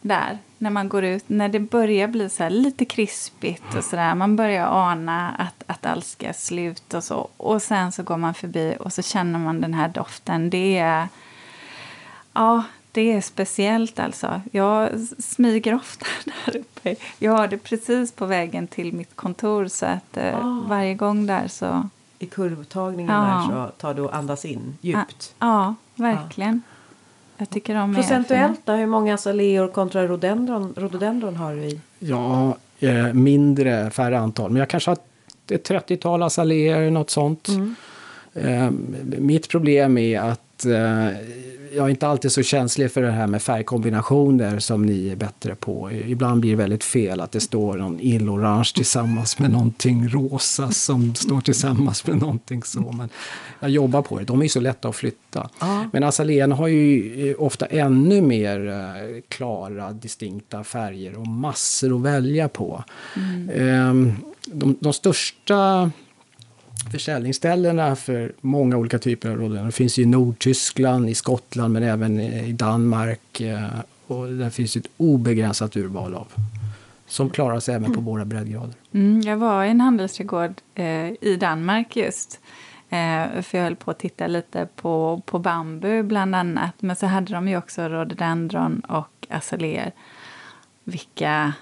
där, 0.00 0.38
när 0.58 0.70
man 0.70 0.88
går 0.88 1.04
ut, 1.04 1.24
när 1.26 1.48
det 1.48 1.60
börjar 1.60 2.08
bli 2.08 2.28
så 2.28 2.42
här 2.42 2.50
lite 2.50 2.84
krispigt 2.84 3.74
och 3.78 3.84
sådär, 3.84 4.14
man 4.14 4.36
börjar 4.36 4.66
ana 4.66 5.30
att, 5.38 5.62
att 5.66 5.86
allt 5.86 6.04
ska 6.06 6.32
slut 6.32 6.94
och 6.94 7.04
så, 7.04 7.28
och 7.36 7.62
sen 7.62 7.92
så 7.92 8.02
går 8.02 8.16
man 8.16 8.34
förbi 8.34 8.76
och 8.80 8.92
så 8.92 9.02
känner 9.02 9.38
man 9.38 9.60
den 9.60 9.74
här 9.74 9.88
doften. 9.88 10.50
Det 10.50 10.78
är, 10.78 11.08
ja, 12.32 12.64
det 12.96 13.12
är 13.12 13.20
speciellt 13.20 13.98
alltså. 13.98 14.40
Jag 14.52 14.88
smyger 15.18 15.74
ofta 15.74 16.06
där 16.46 16.56
uppe. 16.56 16.96
Jag 17.18 17.32
har 17.32 17.48
det 17.48 17.58
precis 17.58 18.12
på 18.12 18.26
vägen 18.26 18.66
till 18.66 18.92
mitt 18.92 19.16
kontor 19.16 19.66
så 19.68 19.86
att 19.86 20.18
Ah. 20.18 20.62
varje 20.68 20.94
gång 20.94 21.26
där 21.26 21.48
så... 21.48 21.88
I 22.18 22.26
kurvtagningen 22.26 23.12
Ja. 23.14 23.20
där 23.22 23.66
så 23.66 23.70
tar 23.76 23.94
du 23.94 24.02
och 24.02 24.14
andas 24.16 24.44
in 24.44 24.78
djupt. 24.80 25.34
Ja, 25.38 25.74
verkligen. 25.94 26.62
Jag 27.36 27.50
tycker 27.50 27.74
de 27.74 27.90
är... 27.90 27.94
Procentuellt 27.94 28.60
då, 28.64 28.72
hur 28.72 28.86
många 28.86 29.14
azaleor 29.14 29.68
kontra 29.68 30.02
rhododendron, 30.02 30.74
rhododendron 30.76 31.36
har 31.36 31.54
du 31.54 31.62
i? 31.64 31.80
Ja, 31.98 32.56
eh, 32.80 33.12
mindre, 33.12 33.90
färre 33.90 34.18
antal. 34.18 34.50
Men 34.50 34.58
jag 34.60 34.68
kanske 34.68 34.90
har 34.90 34.98
ett 35.50 35.68
30-tal 35.68 36.22
azaleer, 36.22 36.90
något 36.90 37.10
sånt. 37.10 37.48
Eh, 38.34 38.70
mitt 39.18 39.48
problem 39.48 39.98
är 39.98 40.20
att 40.20 40.45
eh, 40.64 41.10
jag 41.76 41.86
är 41.86 41.88
inte 41.88 42.06
alltid 42.06 42.32
så 42.32 42.42
känslig 42.42 42.92
för 42.92 43.02
det 43.02 43.10
här 43.10 43.26
med 43.26 43.42
färgkombinationer 43.42 44.58
som 44.58 44.86
ni 44.86 45.08
är 45.08 45.16
bättre 45.16 45.54
på. 45.54 45.90
Ibland 45.92 46.40
blir 46.40 46.50
det 46.50 46.56
väldigt 46.56 46.84
fel 46.84 47.20
att 47.20 47.32
det 47.32 47.40
står 47.40 47.76
någon 47.76 48.00
illorange 48.00 48.72
tillsammans 48.74 49.38
med 49.38 49.50
någonting 49.50 50.08
rosa 50.08 50.70
som 50.70 51.14
står 51.14 51.40
tillsammans 51.40 52.06
med 52.06 52.16
någonting 52.16 52.62
så. 52.62 52.80
Men 52.80 53.08
jag 53.60 53.70
jobbar 53.70 54.02
på 54.02 54.18
det. 54.18 54.24
De 54.24 54.38
är 54.40 54.42
ju 54.42 54.48
så 54.48 54.60
lätta 54.60 54.88
att 54.88 54.96
flytta. 54.96 55.50
Ja. 55.60 55.84
Men 55.92 56.02
azaleerna 56.04 56.54
har 56.54 56.68
ju 56.68 57.30
eh, 57.30 57.42
ofta 57.42 57.66
ännu 57.66 58.20
mer 58.20 58.68
eh, 58.68 59.20
klara, 59.28 59.92
distinkta 59.92 60.64
färger 60.64 61.18
och 61.18 61.26
massor 61.26 61.94
att 61.96 62.02
välja 62.02 62.48
på. 62.48 62.84
Ehm, 63.54 64.12
De, 64.48 64.76
de 64.80 64.92
största 64.92 65.90
försäljningsställena 66.92 67.96
för 67.96 68.32
många 68.40 68.76
olika 68.76 68.98
typer 68.98 69.30
av 69.30 69.36
rhododendron 69.36 69.72
finns 69.72 69.98
ju 69.98 70.02
i 70.02 70.06
Nordtyskland, 70.06 71.08
i 71.10 71.14
Skottland 71.14 71.72
men 71.72 71.82
även 71.82 72.20
i 72.20 72.52
Danmark. 72.52 73.40
eh, 73.40 73.64
Och 74.06 74.28
där 74.28 74.50
finns 74.50 74.76
ett 74.76 74.86
obegränsat 74.96 75.76
urval 75.76 76.14
av. 76.14 76.26
Som 77.06 77.30
klarar 77.30 77.60
sig 77.60 77.74
även 77.74 77.94
på 77.94 78.00
våra 78.00 78.24
breddgrader. 78.24 78.74
Mm, 78.94 79.20
jag 79.20 79.36
var 79.36 79.64
i 79.64 79.68
en 79.68 79.80
handelsträdgård 79.80 80.54
eh, 80.74 80.84
i 81.20 81.36
Danmark 81.40 81.96
just. 81.96 82.40
Eh, 82.88 83.42
för 83.42 83.58
jag 83.58 83.62
höll 83.64 83.76
på 83.76 83.90
att 83.90 83.98
titta 83.98 84.26
lite 84.26 84.68
på, 84.76 85.22
på 85.26 85.38
bambu 85.38 86.02
bland 86.02 86.34
annat. 86.34 86.72
Men 86.78 86.96
så 86.96 87.06
hade 87.06 87.32
de 87.32 87.48
ju 87.48 87.56
också 87.56 87.82
rhododendron 87.88 88.80
och 88.80 89.26
azaleer. 89.28 89.92
Vilka 90.88 91.52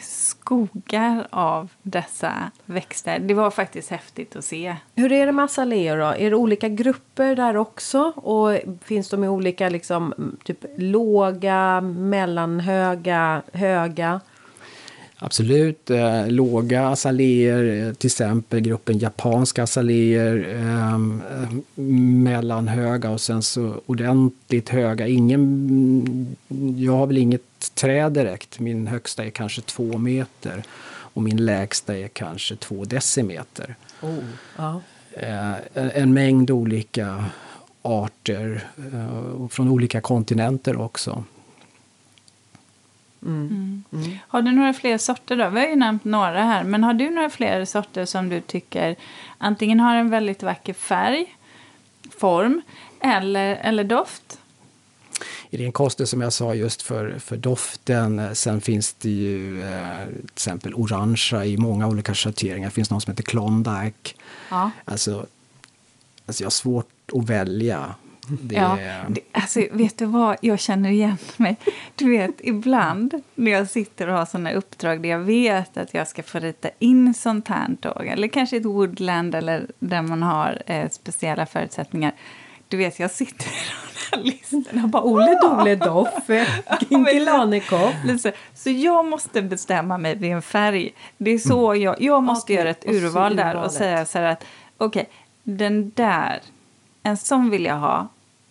skogar 0.00 1.26
av 1.30 1.70
dessa 1.82 2.50
växter. 2.64 3.18
Det 3.18 3.34
var 3.34 3.50
faktiskt 3.50 3.90
häftigt 3.90 4.36
att 4.36 4.44
se. 4.44 4.76
Hur 4.94 5.12
är 5.12 5.26
det 5.26 5.32
med 5.32 5.44
azaleor 5.44 5.96
då? 5.96 6.04
Är 6.04 6.30
det 6.30 6.36
olika 6.36 6.68
grupper 6.68 7.36
där 7.36 7.56
också? 7.56 8.12
Och 8.16 8.58
finns 8.84 9.10
de 9.10 9.24
i 9.24 9.28
olika 9.28 9.68
liksom 9.68 10.12
mm, 10.18 10.36
typ 10.44 10.64
låga, 10.76 11.80
mellanhöga, 11.80 13.42
höga? 13.52 14.20
Absolut. 15.18 15.90
Eh, 15.90 16.28
låga 16.28 16.88
azaleer, 16.88 17.86
eh, 17.86 17.92
till 17.92 18.08
exempel 18.08 18.60
gruppen 18.60 18.98
japanska 18.98 19.62
azaleer. 19.62 20.48
Eh, 20.50 20.94
eh, 20.94 21.50
mellanhöga 22.24 23.10
och 23.10 23.20
sen 23.20 23.42
så 23.42 23.74
ordentligt 23.86 24.68
höga. 24.68 25.06
Ingen, 25.06 26.36
jag 26.76 26.92
har 26.92 27.06
väl 27.06 27.18
inget 27.18 27.53
träd 27.70 28.12
direkt. 28.12 28.58
Min 28.58 28.86
högsta 28.86 29.24
är 29.24 29.30
kanske 29.30 29.62
två 29.62 29.98
meter. 29.98 30.62
Och 30.86 31.22
min 31.22 31.44
lägsta 31.44 31.96
är 31.96 32.08
kanske 32.08 32.56
två 32.56 32.84
decimeter. 32.84 33.74
Oh. 34.00 34.18
Ja. 34.56 34.80
Eh, 35.12 35.54
en, 35.74 36.14
mängd 36.14 36.50
olika 36.50 37.24
arter. 37.82 38.68
Eh, 38.76 39.48
från 39.48 39.68
olika 39.68 40.00
kontinenter 40.00 40.80
också. 40.80 41.24
Har 44.28 44.42
du 44.42 44.52
några 44.52 44.72
fler 44.72 44.98
sorter 44.98 45.36
då? 45.36 45.48
Vi 45.48 45.60
har 45.60 45.66
ju 45.66 45.76
nämnt 45.76 46.04
några 46.04 46.44
här. 46.44 46.64
Men 46.64 46.84
har 46.84 46.94
du 46.94 47.10
några 47.10 47.30
fler 47.30 47.64
sorter 47.64 48.04
som 48.04 48.28
du 48.28 48.40
tycker 48.40 48.96
antingen 49.38 49.80
har 49.80 49.96
en 49.96 50.10
väldigt 50.10 50.42
vacker 50.42 50.72
färg, 50.72 51.36
form 52.18 52.62
eller, 53.00 53.56
eller 53.56 53.84
doft? 53.84 54.38
I 55.54 55.56
ren 55.56 55.72
koster 55.72 56.04
som 56.04 56.20
jag 56.20 56.32
sa 56.32 56.54
just 56.54 56.82
för, 56.82 57.18
för 57.18 57.36
doften. 57.36 58.34
Sen 58.34 58.60
finns 58.60 58.92
det 58.92 59.10
ju 59.10 59.62
eh, 59.62 60.06
till 60.06 60.24
exempel 60.32 60.74
orangea 60.74 61.44
i 61.44 61.56
många 61.56 61.88
olika 61.88 62.14
schatteringar. 62.14 62.68
Det 62.68 62.74
finns 62.74 62.90
någon 62.90 63.00
som 63.00 63.10
heter 63.10 63.22
Klondike. 63.22 64.14
Ja. 64.50 64.70
Alltså, 64.84 65.26
alltså 66.26 66.42
jag 66.42 66.46
har 66.46 66.50
svårt 66.50 66.88
att 67.12 67.30
välja. 67.30 67.94
Det, 68.26 68.54
Ja, 68.54 68.78
det, 69.08 69.20
alltså, 69.32 69.60
vet 69.72 69.98
du 69.98 70.06
vad? 70.06 70.36
Jag 70.40 70.60
känner 70.60 70.90
igen 70.90 71.16
mig. 71.36 71.56
Du 71.94 72.10
vet, 72.10 72.34
ibland 72.38 73.22
när 73.34 73.50
jag 73.50 73.70
sitter 73.70 74.08
och 74.08 74.18
har 74.18 74.26
såna 74.26 74.52
uppdrag 74.52 75.02
där 75.02 75.08
jag 75.08 75.18
vet 75.18 75.76
att 75.76 75.94
jag 75.94 76.08
ska 76.08 76.22
få 76.22 76.38
rita 76.38 76.68
in 76.78 77.14
sånt 77.14 77.48
här 77.48 77.76
tåg, 77.80 78.06
eller 78.06 78.28
kanske 78.28 78.56
ett 78.56 78.64
woodland 78.64 79.34
eller 79.34 79.66
där 79.78 80.02
man 80.02 80.22
har 80.22 80.62
eh, 80.66 80.88
speciella 80.90 81.46
förutsättningar. 81.46 82.12
Du 82.68 82.76
vet, 82.76 82.98
jag 82.98 83.10
sitter 83.10 83.46
i 83.46 83.50
de 84.10 84.16
här 84.16 84.22
listorna 84.22 84.82
och 84.82 84.88
bara 84.88 85.02
Ole 85.02 85.38
dole 85.42 85.76
doff, 85.76 86.30
Kinkelanikoff. 86.88 87.94
Lite 88.04 88.32
så. 88.54 88.70
Jag 88.70 89.04
måste 89.04 89.42
bestämma 89.42 89.98
mig 89.98 90.14
vid 90.14 90.32
en 90.32 90.42
färg. 90.42 90.94
Det 91.16 91.30
är 91.30 91.38
så 91.38 91.74
jag, 91.74 92.00
jag 92.02 92.22
måste 92.22 92.44
Okej, 92.44 92.56
göra 92.56 92.70
ett 92.70 92.84
och 92.84 92.92
urval 92.92 93.36
där 93.36 93.56
och 93.56 93.70
säga 93.70 94.06
så 94.06 94.18
här 94.18 94.26
att 94.26 94.44
okej, 94.78 95.08
den 95.42 95.92
där, 95.94 96.40
en 97.02 97.16
sån 97.16 97.50
vill 97.50 97.64
jag 97.64 97.78
ha. 97.78 98.08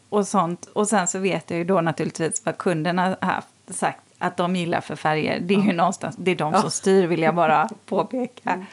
Och 0.09 0.27
sånt. 0.27 0.65
Och 0.65 0.87
sen 0.87 1.07
så 1.07 1.19
vet 1.19 1.49
jag 1.49 1.57
ju 1.57 1.63
då 1.63 1.81
naturligtvis 1.81 2.45
vad 2.45 2.57
kunderna 2.57 3.17
har 3.21 3.27
haft 3.27 3.47
sagt 3.69 3.99
att 4.17 4.37
de 4.37 4.55
gillar 4.55 4.81
för 4.81 4.95
färger. 4.95 5.39
Det 5.39 5.53
är 5.53 5.59
ju 5.59 5.73
någonstans, 5.73 6.15
det 6.19 6.31
är 6.31 6.35
de 6.35 6.61
som 6.61 6.71
styr 6.71 7.07
vill 7.07 7.21
jag 7.21 7.35
bara 7.35 7.69
påpeka. 7.85 8.65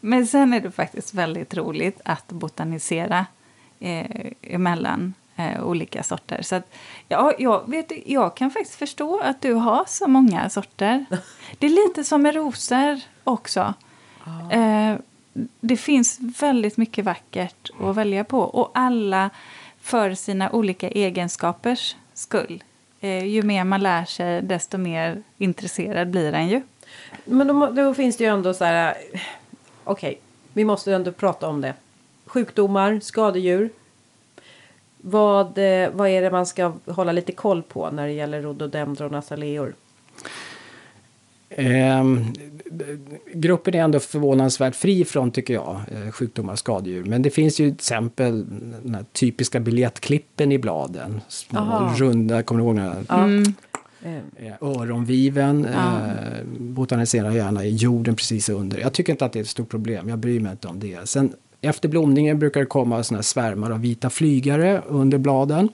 Men 0.00 0.26
sen 0.26 0.52
är 0.52 0.60
det 0.60 0.70
faktiskt 0.70 1.14
väldigt 1.14 1.54
roligt 1.54 2.00
att 2.04 2.28
botanisera 2.28 3.26
eh, 3.84 4.32
emellan 4.42 5.14
eh, 5.36 5.64
olika 5.64 6.02
sorter. 6.02 6.42
Så 6.42 6.54
att, 6.54 6.74
ja, 7.08 7.32
jag, 7.38 7.70
vet, 7.70 7.92
jag 8.06 8.36
kan 8.36 8.50
faktiskt 8.50 8.78
förstå 8.78 9.20
att 9.20 9.42
du 9.42 9.52
har 9.52 9.84
så 9.86 10.06
många 10.06 10.50
sorter. 10.50 11.04
Det 11.58 11.66
är 11.66 11.88
lite 11.88 12.04
som 12.04 12.22
med 12.22 12.34
rosor 12.34 13.00
också. 13.24 13.74
Eh, 14.52 14.96
det 15.60 15.76
finns 15.76 16.18
väldigt 16.20 16.76
mycket 16.76 17.04
vackert 17.04 17.70
att 17.80 17.96
välja 17.96 18.24
på. 18.24 18.40
Och 18.40 18.70
alla 18.74 19.30
för 19.80 20.14
sina 20.14 20.50
olika 20.50 20.88
egenskapers 20.88 21.96
skull. 22.14 22.62
Eh, 23.00 23.24
ju 23.24 23.42
mer 23.42 23.64
man 23.64 23.80
lär 23.80 24.04
sig, 24.04 24.42
desto 24.42 24.78
mer 24.78 25.22
intresserad 25.38 26.10
blir 26.10 26.32
en 26.32 26.48
ju. 26.48 26.62
Men 27.24 27.46
då, 27.46 27.66
då 27.66 27.94
finns 27.94 28.16
det 28.16 28.24
ju 28.24 28.30
ändå 28.30 28.54
så 28.54 28.64
här... 28.64 28.94
Okej, 29.84 30.20
vi 30.52 30.64
måste 30.64 30.94
ändå 30.94 31.12
prata 31.12 31.48
om 31.48 31.60
det. 31.60 31.74
Sjukdomar, 32.34 33.00
skadedjur. 33.02 33.70
Vad, 35.00 35.58
eh, 35.58 35.90
vad 35.92 36.08
är 36.08 36.22
det 36.22 36.30
man 36.30 36.46
ska 36.46 36.72
hålla 36.86 37.12
lite 37.12 37.32
koll 37.32 37.62
på 37.62 37.90
när 37.90 38.06
det 38.06 38.12
gäller 38.12 38.42
rhododendron 38.42 39.14
azaleor? 39.14 39.74
Ehm, 41.50 42.24
gruppen 43.34 43.74
är 43.74 43.78
ändå 43.78 44.00
förvånansvärt 44.00 44.76
fri 44.76 45.04
från, 45.04 45.30
tycker 45.30 45.54
jag, 45.54 45.80
eh, 45.90 46.10
sjukdomar 46.10 46.52
och 46.52 46.58
skadedjur. 46.58 47.04
Men 47.04 47.22
det 47.22 47.30
finns 47.30 47.60
ju 47.60 47.66
till 47.70 47.74
exempel 47.74 48.44
den 48.82 48.94
här 48.94 49.04
typiska 49.12 49.60
biljettklippen 49.60 50.52
i 50.52 50.58
bladen. 50.58 51.20
Små 51.28 51.58
Aha. 51.60 51.94
runda, 51.98 52.42
kommer 52.42 52.60
du 52.60 52.66
ihåg 52.66 52.76
den? 52.76 53.06
Mm. 53.10 53.42
Eh, 53.42 53.50
Eh, 54.36 54.52
Öronviven 54.60 55.66
Ja. 55.74 55.96
eh, 56.06 56.44
botaniserar 56.58 57.30
gärna 57.30 57.64
i 57.64 57.74
jorden 57.74 58.16
precis 58.16 58.48
under. 58.48 58.78
Jag 58.78 58.92
tycker 58.92 59.12
inte 59.12 59.24
att 59.24 59.32
det 59.32 59.38
är 59.38 59.42
ett 59.42 59.48
stort 59.48 59.68
problem, 59.68 60.08
jag 60.08 60.18
bryr 60.18 60.40
mig 60.40 60.52
inte 60.52 60.68
om 60.68 60.80
det. 60.80 61.08
Sen 61.08 61.32
efter 61.64 61.88
blomningen 61.88 62.38
brukar 62.38 62.60
det 62.60 62.66
komma 62.66 63.02
såna 63.02 63.18
här 63.18 63.22
svärmar 63.22 63.70
av 63.70 63.80
vita 63.80 64.10
flygare 64.10 64.82
under 64.88 65.18
bladen. 65.18 65.68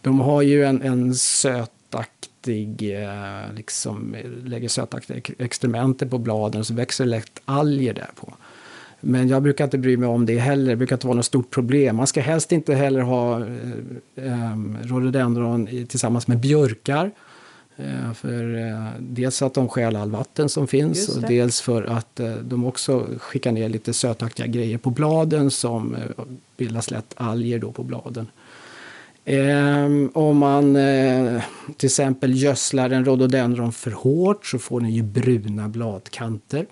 De 0.00 0.20
har 0.20 0.42
ju 0.42 0.64
en, 0.64 0.82
en 0.82 1.14
sötaktig, 1.14 3.02
eh, 3.02 3.54
liksom, 3.54 4.16
lägger 4.44 4.68
sötaktiga 4.68 5.20
extrementer 5.38 6.06
på 6.06 6.18
bladen 6.18 6.60
och 6.60 6.66
så 6.66 6.74
växer 6.74 7.04
det 7.04 7.10
lätt 7.10 7.40
alger 7.44 7.94
där 7.94 8.10
på. 8.14 8.34
Men 9.00 9.28
jag 9.28 9.42
brukar 9.42 9.64
inte 9.64 9.78
bry 9.78 9.96
mig 9.96 10.08
om 10.08 10.26
det 10.26 10.38
heller, 10.38 10.70
det 10.70 10.76
brukar 10.76 10.96
inte 10.96 11.06
vara 11.06 11.16
något 11.16 11.26
stort 11.26 11.50
problem. 11.50 11.96
Man 11.96 12.06
ska 12.06 12.20
helst 12.20 12.52
inte 12.52 12.74
heller 12.74 13.00
ha 13.00 13.40
eh, 13.40 13.46
eh, 14.16 14.56
rhododendron 14.82 15.86
tillsammans 15.86 16.26
med 16.26 16.40
björkar. 16.40 17.10
Eh, 17.76 18.12
för 18.12 18.68
eh, 18.68 18.88
dels 18.98 19.42
att 19.42 19.54
de 19.54 19.68
stjäl 19.68 19.96
all 19.96 20.10
vatten 20.10 20.48
som 20.48 20.66
finns 20.66 21.08
och 21.08 21.22
dels 21.22 21.60
för 21.60 21.82
att 21.82 22.20
eh, 22.20 22.34
de 22.34 22.64
också 22.64 23.06
skickar 23.18 23.52
ner 23.52 23.68
lite 23.68 23.92
sötaktiga 23.92 24.46
grejer 24.46 24.78
på 24.78 24.90
bladen 24.90 25.50
som 25.50 25.96
bildas 26.56 26.90
lätt 26.90 27.14
alger 27.16 27.58
då 27.58 27.72
på 27.72 27.82
bladen. 27.82 28.26
Ehm, 29.24 30.10
om 30.14 30.38
man 30.38 30.74
till 31.76 31.86
exempel 31.86 32.42
gödslar 32.42 32.90
en 32.90 33.04
rhododendron 33.04 33.72
för 33.72 33.90
hårt 33.90 34.46
så 34.46 34.58
får 34.58 34.80
den 34.80 34.90
ju 34.90 35.02
bruna 35.02 35.68
bladkanter. 35.68 36.66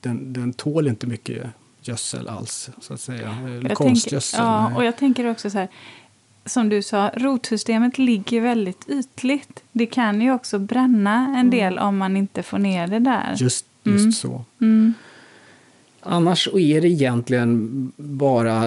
Den, 0.00 0.32
den 0.32 0.52
tål 0.52 0.88
inte 0.88 1.06
mycket 1.06 1.46
gödsel 1.80 2.28
alls, 2.28 2.70
så 2.80 2.94
att 2.94 3.00
säga. 3.00 3.36
Jag 3.62 3.74
konstgödsel. 3.74 4.38
tänker, 4.38 4.52
ja, 4.52 4.76
och 4.76 4.84
jag 4.84 4.96
tänker 4.96 5.30
också 5.30 5.50
så 5.50 5.58
här. 5.58 5.68
Som 6.44 6.68
du 6.68 6.82
sa, 6.82 7.10
rotsystemet 7.14 7.98
ligger 7.98 8.40
väldigt 8.40 8.88
ytligt. 8.88 9.62
Det 9.72 9.86
kan 9.86 10.20
ju 10.20 10.32
också 10.32 10.58
bränna 10.58 11.24
en 11.26 11.34
Mm. 11.34 11.50
del 11.50 11.78
om 11.78 11.98
man 11.98 12.16
inte 12.16 12.42
får 12.42 12.58
ner 12.58 12.86
det 12.86 12.98
där. 12.98 13.34
Just, 13.38 13.66
just 13.82 14.20
så. 14.20 14.44
Mm. 14.60 14.94
Annars 16.04 16.48
är 16.48 16.80
det 16.80 16.88
egentligen 16.88 17.92
bara 17.96 18.66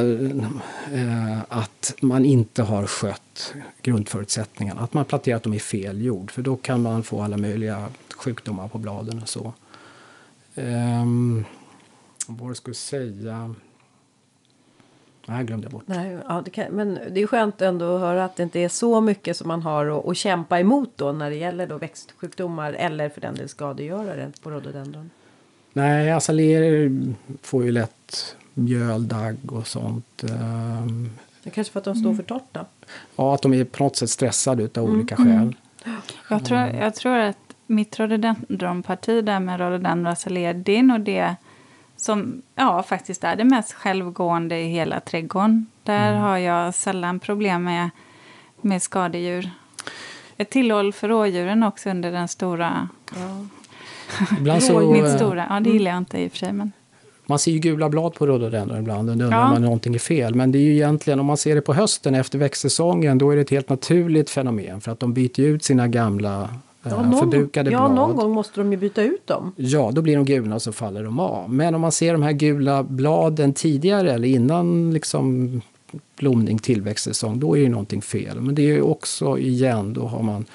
eh, 0.94 1.40
att 1.50 1.94
man 2.02 2.26
inte 2.26 2.64
har 2.64 2.88
skött 2.88 3.54
grundförutsättningarna. 3.82 4.82
Att 4.82 4.94
man 4.94 5.00
har 5.00 5.06
planterat 5.06 5.44
dem 5.44 5.54
i 5.54 5.60
fel 5.60 6.02
jord. 6.02 6.32
För 6.32 6.42
då 6.42 6.56
kan 6.56 6.82
man 6.82 7.04
få 7.04 7.22
alla 7.22 7.38
möjliga 7.38 7.88
sjukdomar 8.16 8.68
på 8.68 8.78
bladen 8.78 9.22
och 9.22 9.30
så. 9.30 9.54
Um, 10.56 11.46
vad 12.28 12.50
jag 12.50 12.58
skulle 12.58 12.76
säga... 12.76 13.56
Nej, 15.28 15.38
jag 15.38 15.48
glömde 15.48 15.70
bort. 15.70 15.84
Nej, 15.86 16.18
ja, 16.28 16.42
det 16.46 16.52
kan, 16.52 16.66
men 16.72 17.00
det 17.12 17.22
är 17.22 17.28
skönt 17.28 17.62
ändå 17.62 17.96
att 17.96 18.02
höra 18.02 18.26
att 18.26 18.36
det 18.36 18.44
inte 18.44 18.60
är 18.60 18.70
så 18.70 19.02
mycket 19.02 19.38
som 19.38 19.48
man 19.48 19.62
har 19.62 19.86
att, 19.86 20.08
att 20.08 20.18
kämpa 20.18 20.60
emot 20.60 20.92
då 20.96 21.12
när 21.12 21.30
det 21.30 21.36
gäller 21.36 21.68
då 21.68 21.78
växtsjukdomar 21.78 22.74
eller 22.74 23.10
för 23.10 23.22
den 23.22 23.36
del 23.36 23.50
skadegörare 23.50 24.32
på 24.44 24.50
rhododendron. 24.52 25.10
Nej, 25.74 26.12
azaleer 26.12 26.92
får 27.42 27.64
ju 27.64 27.72
lätt 27.72 28.36
mjöl, 28.54 29.08
dagg 29.08 29.38
och 29.52 29.68
sånt. 29.68 30.24
Ehm, 30.24 31.10
Det 31.44 31.50
kanske 31.50 31.74
för 31.74 31.80
att 31.80 31.84
de 31.86 31.96
står 31.96 32.14
för 32.14 32.24
torrt 32.24 32.48
då. 32.52 32.66
Ja, 33.16 33.34
att 33.34 33.42
de 33.42 33.54
är 33.54 33.64
på 33.64 33.84
något 33.84 33.96
sätt 33.96 34.10
stressade 34.10 34.70
av 34.82 34.84
olika 34.84 35.16
skäl. 35.16 35.56
Jag, 36.30 36.46
tror, 36.46 36.60
jag 36.60 36.96
tror 36.96 37.18
att 37.18 37.38
mitt 37.68 38.00
rhododendronparti 38.00 39.26
där 39.26 39.40
med 39.40 39.60
rhododendron 39.60 40.08
azalea, 40.08 40.54
det 40.54 40.78
är 40.78 40.84
nog 40.84 41.02
det 41.02 41.36
som 42.06 42.42
ja, 42.56 42.84
faktiskt 42.84 43.24
är 43.24 43.36
det 43.36 43.44
mest 43.44 43.74
självgående 43.74 44.60
i 44.60 44.68
hela 44.68 45.00
trädgården. 45.00 45.66
Där 45.84 46.14
har 46.14 46.38
jag 46.38 46.74
sällan 46.74 47.20
problem 47.20 47.64
med, 47.64 47.90
med 48.62 48.82
skadedjur. 48.82 49.50
Ett 50.38 50.50
tillhåll 50.50 50.94
för 50.94 51.08
rådjuren 51.08 51.64
också 51.64 51.90
under 51.90 52.12
den 52.12 52.28
stora... 52.28 52.90
Ja. 53.16 53.46
Ibland 54.38 54.64
så, 54.64 54.80
Mitt 54.92 55.04
eh, 55.04 55.16
stora. 55.16 55.48
Ja, 55.50 55.60
det 55.60 55.70
gillar 55.70 55.92
jag 55.92 55.98
inte 55.98 56.18
i 56.18 56.28
och 56.28 56.32
för 56.32 56.38
sig. 56.38 56.54
Men, 56.54 56.72
Man 57.26 57.40
ser 57.40 57.52
ju 57.52 57.60
gula 57.60 57.90
blad 57.90 58.14
på 58.14 58.28
rhododendron 58.28 58.80
ibland 58.80 59.10
och 59.10 59.14
undrar 59.14 59.32
Ja. 59.32 59.44
man 59.44 59.56
om 59.56 59.62
någonting 59.62 59.96
är 59.96 60.00
fel. 60.00 60.36
Men 60.36 60.52
det 60.52 60.58
är 60.58 60.64
ju 60.64 60.74
egentligen, 60.74 61.20
om 61.20 61.26
man 61.26 61.38
ser 61.38 61.56
det 61.56 61.62
på 61.62 61.74
hösten 61.74 62.16
efter 62.16 62.40
växtsäsongen, 62.40 63.18
då 63.18 63.32
är 63.32 63.36
det 63.36 63.42
ett 63.42 63.50
helt 63.50 63.70
naturligt 63.70 64.30
fenomen. 64.30 64.82
För 64.82 64.92
att 64.92 65.00
de 65.00 65.14
byter 65.14 65.40
ut 65.40 65.64
sina 65.64 65.88
gamla 65.88 66.50
Ja, 66.90 67.02
någon, 67.02 67.20
förbrukade 67.20 67.72
ja, 67.72 67.80
blad. 67.80 67.96
någon 67.96 68.16
gång 68.16 68.32
måste 68.32 68.60
de 68.60 68.72
ju 68.72 68.78
byta 68.78 69.02
ut 69.04 69.28
dem. 69.28 69.52
Ja, 69.56 69.92
då 69.94 70.02
blir 70.02 70.16
de 70.16 70.26
gula 70.26 70.56
och 70.56 70.62
så 70.62 70.72
faller 70.72 71.04
de 71.04 71.20
av. 71.20 71.50
Men 71.54 71.76
om 71.76 71.82
man 71.82 71.92
ser 71.92 72.14
de 72.14 72.22
här 72.24 72.32
gula 72.32 72.84
bladen 72.84 73.54
tidigare 73.54 74.12
eller 74.12 74.28
innan 74.28 74.94
liksom 74.94 75.62
blomning, 76.18 76.58
tillväxtsäsong, 76.60 77.40
då 77.40 77.58
är 77.58 77.62
det 77.64 77.70
någonting 77.70 78.02
fel. 78.02 78.42
Men 78.42 78.56
det 78.56 78.62
är 78.62 78.74
ju 78.74 78.82
också 78.82 79.38
igen, 79.38 79.94
då 79.94 80.06
har 80.08 80.24
man 80.24 80.46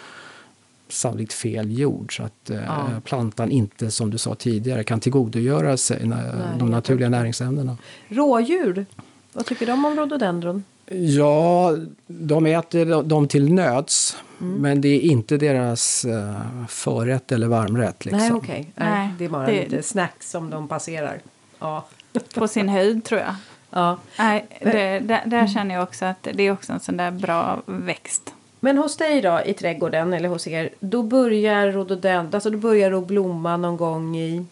sannolikt 0.88 1.32
fel 1.32 1.78
jord 1.78 2.16
så 2.16 2.22
att 2.22 2.50
eh, 2.50 2.56
Ja. 2.66 2.86
plantan 3.04 3.50
inte, 3.50 3.90
som 3.90 4.10
du 4.10 4.18
sa 4.18 4.34
tidigare, 4.34 4.84
kan 4.84 5.00
tillgodogöra 5.00 5.76
sig 5.76 6.06
Nej, 6.06 6.18
de 6.58 6.70
naturliga 6.70 7.08
näringsämnena. 7.08 7.76
Rådjur, 8.08 8.86
vad 9.32 9.46
tycker 9.46 9.66
de 9.66 9.84
om 9.84 9.96
rhododendron? 9.96 10.64
Ja, 10.92 11.76
de 12.06 12.46
äter 12.46 13.02
dem 13.02 13.28
till 13.28 13.52
nöds. 13.52 14.16
Mm. 14.40 14.54
Men 14.54 14.80
det 14.80 14.88
är 14.88 15.00
inte 15.00 15.36
deras 15.36 16.04
uh, 16.04 16.66
förrätt 16.68 17.32
eller 17.32 17.46
varmrätt. 17.46 18.04
Liksom. 18.04 18.20
Nej, 18.20 18.32
okej. 18.32 18.72
Nej, 18.74 19.10
det 19.18 19.24
är 19.24 19.28
bara 19.28 19.46
det- 19.46 19.52
lite 19.52 19.82
snacks 19.82 20.30
som 20.30 20.50
de 20.50 20.68
passerar. 20.68 21.18
Ja. 21.58 21.84
på 22.34 22.48
sin 22.48 22.68
höjd, 22.68 23.04
tror 23.04 23.20
jag. 23.20 23.34
ja. 23.70 23.98
Nej, 24.18 24.46
det, 24.60 24.98
där, 24.98 25.22
där 25.26 25.46
känner 25.46 25.74
jag 25.74 25.82
också 25.82 26.04
att 26.04 26.28
det 26.34 26.42
är 26.42 26.52
också 26.52 26.72
en 26.72 26.80
sån 26.80 26.96
där 26.96 27.10
bra 27.10 27.62
växt. 27.66 28.34
Men 28.60 28.78
hos 28.78 28.96
dig 28.96 29.20
då 29.22 29.40
i 29.46 29.54
trädgården 29.54 30.12
eller 30.12 30.28
hos 30.28 30.46
er, 30.46 30.70
då 30.80 31.02
börjar 31.02 31.72
rhododendron, 31.72 32.34
alltså 32.34 32.50
då 32.50 32.58
börjar 32.58 32.90
det 32.90 32.98
att 32.98 33.06
blomma 33.06 33.56
någon 33.56 33.76
gång 33.76 34.16
i... 34.16 34.44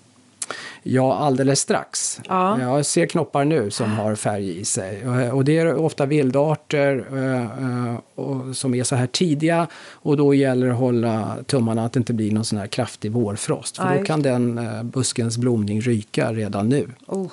Ja, 0.83 1.15
alldeles 1.19 1.61
strax. 1.61 2.21
Ja. 2.29 2.61
Jag 2.61 2.87
ser 2.87 3.07
knoppar 3.07 3.45
nu 3.45 3.71
som 3.71 3.93
har 3.93 4.15
färg 4.15 4.59
i 4.61 4.65
sig. 4.65 5.09
Och- 5.09 5.37
Och 5.39 5.45
det 5.45 5.59
är 5.59 5.75
ofta 5.77 6.07
vildarter 6.07 7.05
eh, 7.13 7.43
eh, 7.43 8.53
som 8.53 8.75
är 8.75 8.85
så 8.85 8.97
här 8.97 9.07
tidiga. 9.07 9.67
Och 9.93 10.17
då 10.17 10.35
gäller 10.35 10.67
det 10.67 10.73
att 10.73 10.79
hålla 10.79 11.37
tummarna 11.47 11.85
att 11.85 11.93
det 11.93 11.99
inte 11.99 12.13
blir 12.13 12.33
någon 12.33 12.45
sån 12.45 12.59
här 12.59 12.67
kraftig 12.67 13.13
vårfrost. 13.13 13.77
För 13.77 13.99
då 13.99 14.05
kan 14.05 14.23
den 14.23 14.59
eh, 14.59 14.83
buskens 14.83 15.39
blomning 15.39 15.81
ryka 15.81 16.33
redan 16.33 16.69
nu. 16.69 16.89
Oh. 17.07 17.27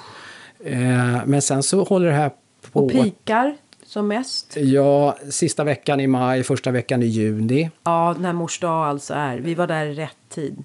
Eh, 0.65 1.25
Men 1.25 1.41
sen 1.41 1.63
så 1.63 1.83
håller 1.83 2.07
det 2.07 2.13
här 2.15 2.31
på... 2.71 2.79
Och 2.85 2.91
pikar 2.91 3.55
som 3.85 4.07
mest. 4.07 4.57
Ja, 4.57 5.17
sista 5.29 5.63
veckan 5.63 5.99
i 5.99 6.07
maj, 6.07 6.43
första 6.43 6.71
veckan 6.71 7.03
i 7.03 7.05
juni. 7.05 7.69
Ja, 7.83 8.15
när 8.19 8.33
mors 8.33 8.59
dag 8.59 8.87
alltså 8.87 9.13
är. 9.13 9.37
Vi 9.37 9.55
var 9.55 9.67
där 9.67 9.85
i 9.85 9.93
rätt 9.93 10.17
tid. 10.29 10.63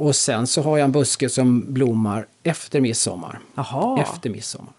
Och 0.00 0.16
sen 0.16 0.46
så 0.46 0.62
har 0.62 0.78
jag 0.78 0.84
en 0.84 0.92
buske 0.92 1.28
som 1.28 1.64
blommar 1.72 2.26
efter 2.42 2.80
midsommar. 2.80 3.38
Jaha. 3.54 4.00
Efter 4.00 4.30
midsommar. 4.30 4.72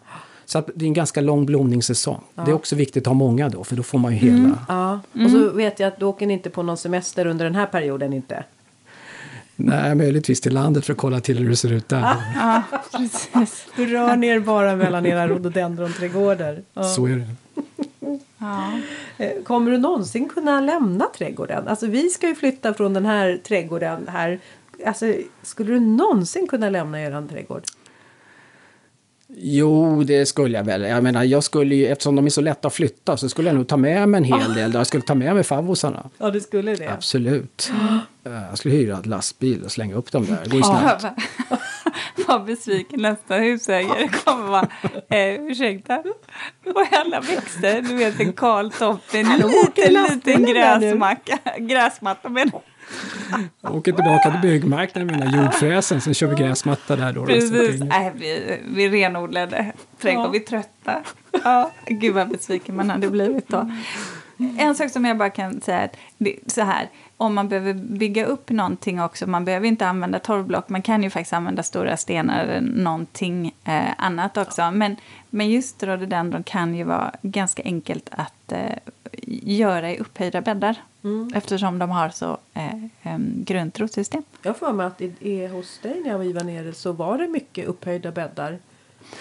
Så 0.45 0.59
att 0.59 0.69
det 0.76 0.86
är 0.86 0.88
en 0.88 0.93
ganska 0.93 1.22
lång 1.22 1.45
blomningssäsong. 1.45 2.22
Det 2.36 2.41
är 2.41 2.53
också 2.53 2.76
viktigt 2.76 3.03
att 3.03 3.07
ha 3.07 3.13
många 3.13 3.49
då, 3.49 3.63
för 3.63 3.76
då 3.76 3.84
får 3.84 3.99
man 3.99 4.11
ju 4.11 4.17
hela. 4.17 4.57
Ja, 4.67 4.99
och 5.26 5.32
så 5.32 5.49
vet 5.49 5.80
jag 5.80 5.88
att 5.88 5.99
du 5.99 6.05
åker 6.05 6.28
ni 6.28 6.34
inte 6.34 6.49
på 6.49 6.63
någon 6.63 6.78
semester 6.78 7.26
under 7.26 7.45
den 7.45 7.55
här 7.55 7.65
perioden 7.65 8.13
inte. 8.13 8.43
Nej, 9.55 9.95
möjligtvis 9.95 10.41
till 10.41 10.53
landet 10.53 10.86
för 10.86 10.93
att 10.93 10.99
kolla 10.99 11.19
till 11.19 11.38
hur 11.38 11.49
det 11.49 11.55
ser 11.55 11.72
ut 11.72 11.89
där. 11.89 12.15
Ja, 12.36 12.63
precis. 12.91 13.65
Du 13.76 13.86
rör 13.86 14.15
ner 14.15 14.39
bara 14.39 14.76
mellan 14.76 15.05
era 15.05 15.28
rhododendronträdgårdar. 15.28 16.61
Ja. 16.74 16.84
Så 16.84 17.05
är 17.05 17.15
det. 17.15 17.28
Ja. 18.38 18.72
Eh, 19.17 19.43
Kommer 19.43 19.72
du 19.72 19.78
någonsin 19.78 20.30
kunna 20.30 20.61
lämna 20.61 21.05
trädgården? 21.17 21.67
Alltså 21.67 21.88
vi 21.88 22.09
ska 22.09 22.28
ju 22.28 22.36
flytta 22.36 22.74
från 22.74 22.93
den 22.93 23.05
här 23.05 23.39
trädgården 23.47 24.07
här. 24.07 24.39
Alltså, 24.86 25.05
skulle 25.41 25.73
du 25.73 25.79
någonsin 25.79 26.47
kunna 26.47 26.69
lämna 26.69 27.01
eran 27.01 27.27
trädgård? 27.27 27.63
Jo, 29.38 30.03
det 30.03 30.25
skulle 30.25 30.57
jag 30.57 30.63
väl. 30.65 30.82
Jag 30.82 31.03
menar, 31.03 31.23
jag 31.23 31.43
skulle 31.43 31.75
ju, 31.75 31.88
eftersom 31.88 32.15
de 32.15 32.25
är 32.25 32.29
så 32.29 32.41
lätta 32.41 32.67
att 32.67 32.73
flytta 32.73 33.17
så 33.17 33.29
skulle 33.29 33.49
jag 33.49 33.55
nog 33.55 33.67
ta 33.67 33.77
med 33.77 34.09
mig 34.09 34.17
en 34.17 34.23
hel 34.23 34.53
del. 34.53 34.73
Jag 34.73 34.88
skulle 34.88 35.03
ta 35.03 35.15
med 35.15 35.34
mig 35.36 35.43
favvosarna. 35.43 36.09
Ja, 36.17 36.29
du 36.32 36.39
skulle 36.41 36.75
det. 36.75 36.88
Absolut. 36.93 37.71
Eh, 38.25 38.32
Jag 38.49 38.57
skulle 38.57 38.75
hyra 38.75 38.97
en 39.03 39.09
lastbil 39.09 39.63
och 39.63 39.71
slänga 39.71 39.95
upp 39.95 40.11
dem 40.11 40.25
där. 40.25 40.38
Det 40.43 40.49
går 40.49 40.59
ju 40.59 40.67
Ja, 40.67 40.97
snabbt. 40.99 41.21
Vad 42.27 42.45
besviken 42.45 43.01
nästa 43.01 43.36
husägare 43.36 44.07
kommer 44.25 44.47
vara. 44.47 44.67
Eh, 45.09 45.41
ursäkta? 45.43 46.03
Och 46.65 46.86
alla 46.91 47.19
växter. 47.21 47.82
Du 47.82 47.95
vet 47.95 48.19
en 48.19 48.34
kal 48.34 48.71
topp. 48.71 49.01
En 49.13 49.29
liten, 49.29 49.93
liten 49.93 50.45
gräsmacka. 50.45 51.38
Gräsmatta 51.57 52.29
menar 52.29 52.61
åker 53.61 53.91
tillbaka 53.91 54.31
till 54.31 54.41
byggmarknaden 54.41 55.07
med 55.07 55.19
mina 55.19 55.43
jordfräsen, 55.43 56.01
sen 56.01 56.13
kör 56.13 56.27
vi 56.27 56.35
gräsmatta 56.35 56.95
där 56.95 57.13
då. 57.13 57.25
Precis. 57.25 57.81
Nej, 57.83 58.11
vi, 58.15 58.59
vi 58.67 58.89
renodlade 58.89 59.71
trädgård. 60.01 60.25
Ja. 60.25 60.29
Vi 60.29 60.37
är 60.37 60.45
trötta. 60.45 61.01
Ja, 61.43 61.71
gud 61.87 62.13
vad 62.13 62.29
besviken 62.29 62.75
man 62.75 62.89
hade 62.89 63.09
blivit 63.09 63.47
då. 63.47 63.71
En 64.57 64.75
sak 64.75 64.91
som 64.91 65.05
jag 65.05 65.17
bara 65.17 65.29
kan 65.29 65.61
säga 65.61 65.79
att 65.79 65.97
det, 66.17 66.35
så 66.47 66.61
här, 66.61 66.89
om 67.17 67.33
man 67.33 67.49
behöver 67.49 67.73
bygga 67.73 68.25
upp 68.25 68.49
någonting 68.49 69.01
också, 69.01 69.27
man 69.27 69.45
behöver 69.45 69.67
inte 69.67 69.87
använda 69.87 70.19
torvblock, 70.19 70.69
man 70.69 70.81
kan 70.81 71.03
ju 71.03 71.09
faktiskt 71.09 71.33
använda 71.33 71.63
stora 71.63 71.97
stenar 71.97 72.43
eller 72.43 72.61
någonting 72.61 73.53
eh, 73.63 73.93
annat 73.97 74.37
också. 74.37 74.71
Men, 74.71 74.95
men 75.29 75.49
just 75.49 75.83
rhododendron 75.83 76.43
kan 76.43 76.75
ju 76.75 76.83
vara 76.83 77.11
ganska 77.21 77.63
enkelt 77.63 78.09
att 78.11 78.51
eh, 78.51 78.77
göra 79.43 79.91
i 79.91 79.97
upphöjda 79.97 80.41
bäddar. 80.41 80.75
Eftersom 81.33 81.79
de 81.79 81.89
har 81.89 82.09
så 82.09 82.37
eh, 82.53 83.13
em, 83.13 83.43
grunt 83.45 83.79
rotsystem. 83.79 84.23
Jag 84.41 84.57
för 84.57 84.73
mig 84.73 84.85
att 84.85 85.01
i, 85.01 85.47
hos 85.47 85.79
dig 85.79 86.01
när 86.05 86.17
vi 86.17 86.33
var 86.33 86.43
nere 86.43 86.73
så 86.73 86.91
var 86.91 87.17
det 87.17 87.27
mycket 87.27 87.67
upphöjda 87.67 88.11
bäddar. 88.11 88.59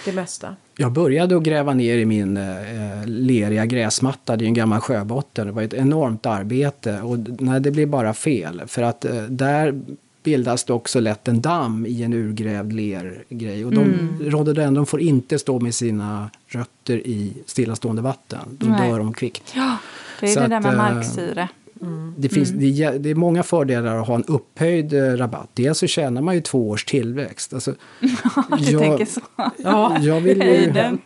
Det 0.04 0.12
mesta. 0.12 0.56
Jag 0.76 0.92
började 0.92 1.36
att 1.36 1.42
gräva 1.42 1.74
ner 1.74 1.98
i 1.98 2.04
min 2.04 2.36
eh, 2.36 3.06
leriga 3.06 3.66
gräsmatta, 3.66 4.36
det 4.36 4.44
är 4.44 4.46
en 4.46 4.54
gammal 4.54 4.80
sjöbotten. 4.80 5.46
Det 5.46 5.52
var 5.52 5.62
ett 5.62 5.74
enormt 5.74 6.26
arbete 6.26 7.00
och 7.00 7.18
nej, 7.40 7.60
det 7.60 7.70
blev 7.70 7.88
bara 7.88 8.14
fel. 8.14 8.62
För 8.66 8.82
att 8.82 9.04
eh, 9.04 9.22
där 9.22 9.80
bildas 10.22 10.64
det 10.64 10.72
också 10.72 11.00
lätt 11.00 11.28
en 11.28 11.40
damm 11.40 11.86
i 11.86 12.02
en 12.02 12.12
urgrävd 12.12 12.72
lergrej. 12.72 13.64
Och 13.64 13.72
de, 13.72 14.08
rhododendron 14.20 14.86
får 14.86 15.00
inte 15.00 15.38
stå 15.38 15.60
med 15.60 15.74
sina 15.74 16.30
rötter 16.46 17.06
i 17.06 17.32
stillastående 17.46 18.02
vatten. 18.02 18.40
Då 18.50 18.66
Nej. 18.66 18.90
dör 18.90 18.98
de 18.98 19.12
kvickt. 19.12 19.52
Ja, 19.56 19.78
det 20.20 20.26
är 20.26 20.30
Så 20.34 20.40
det 20.40 20.48
där 20.48 20.56
att, 20.56 21.16
med 21.16 21.38
eh, 21.38 21.46
marksyre. 21.80 22.12
Det, 22.16 22.28
finns, 22.28 22.50
det, 22.50 22.64
är, 22.66 22.70
jä- 22.70 22.98
det 22.98 23.10
är 23.10 23.14
många 23.14 23.42
fördelar 23.42 23.96
att 23.96 24.06
ha 24.06 24.14
en 24.14 24.24
upphöjd 24.24 24.92
eh, 24.92 25.16
rabatt. 25.16 25.50
Dels 25.54 25.78
så 25.78 25.86
tjänar 25.86 26.22
man 26.22 26.34
ju 26.34 26.40
två 26.40 26.68
års 26.70 26.84
tillväxt. 26.84 27.54
Alltså, 27.54 27.74
Du 28.58 28.78
tänker 28.78 29.04
så. 29.04 29.20
Ja, 29.56 29.96
jag 30.00 30.20
vill 30.20 30.42
ju, 30.42 30.72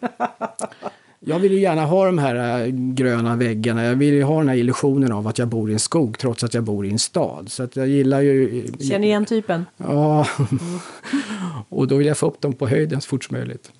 jag 1.21 1.39
vill 1.39 1.53
ju 1.53 1.61
gärna 1.61 1.85
ha 1.85 2.07
de 2.07 2.19
här 2.19 2.61
äh, 2.61 2.67
gröna 2.75 3.37
väggarna. 3.37 3.85
Jag 3.85 3.95
vill 3.97 4.15
ju 4.15 4.23
ha 4.23 4.39
den 4.39 4.49
här 4.49 4.57
illusionen 4.57 5.13
av 5.13 5.27
att 5.29 5.39
jag 5.39 5.49
bor 5.49 5.71
i 5.71 5.73
en 5.73 5.79
skog 5.79 6.19
trots 6.19 6.45
att 6.45 6.55
jag 6.55 6.65
bor 6.65 6.87
i 6.87 6.91
en 6.91 6.99
stad. 6.99 7.47
Så 7.51 7.63
att 7.63 7.77
jag 7.77 7.89
gillar 7.89 8.21
ju... 8.21 8.67
Känner 8.91 9.09
igen 9.09 9.25
typen. 9.25 9.65
Ja. 9.77 10.27
och 11.69 11.89
då 11.89 11.97
vill 11.97 12.07
jag 12.07 12.19
få 12.19 12.27
upp 12.27 12.41
dem 12.41 12.53
på 12.53 12.67
höjden 12.67 13.01
så 13.01 13.09
fort 13.09 13.25
som 13.25 13.37
möjligt. 13.37 13.71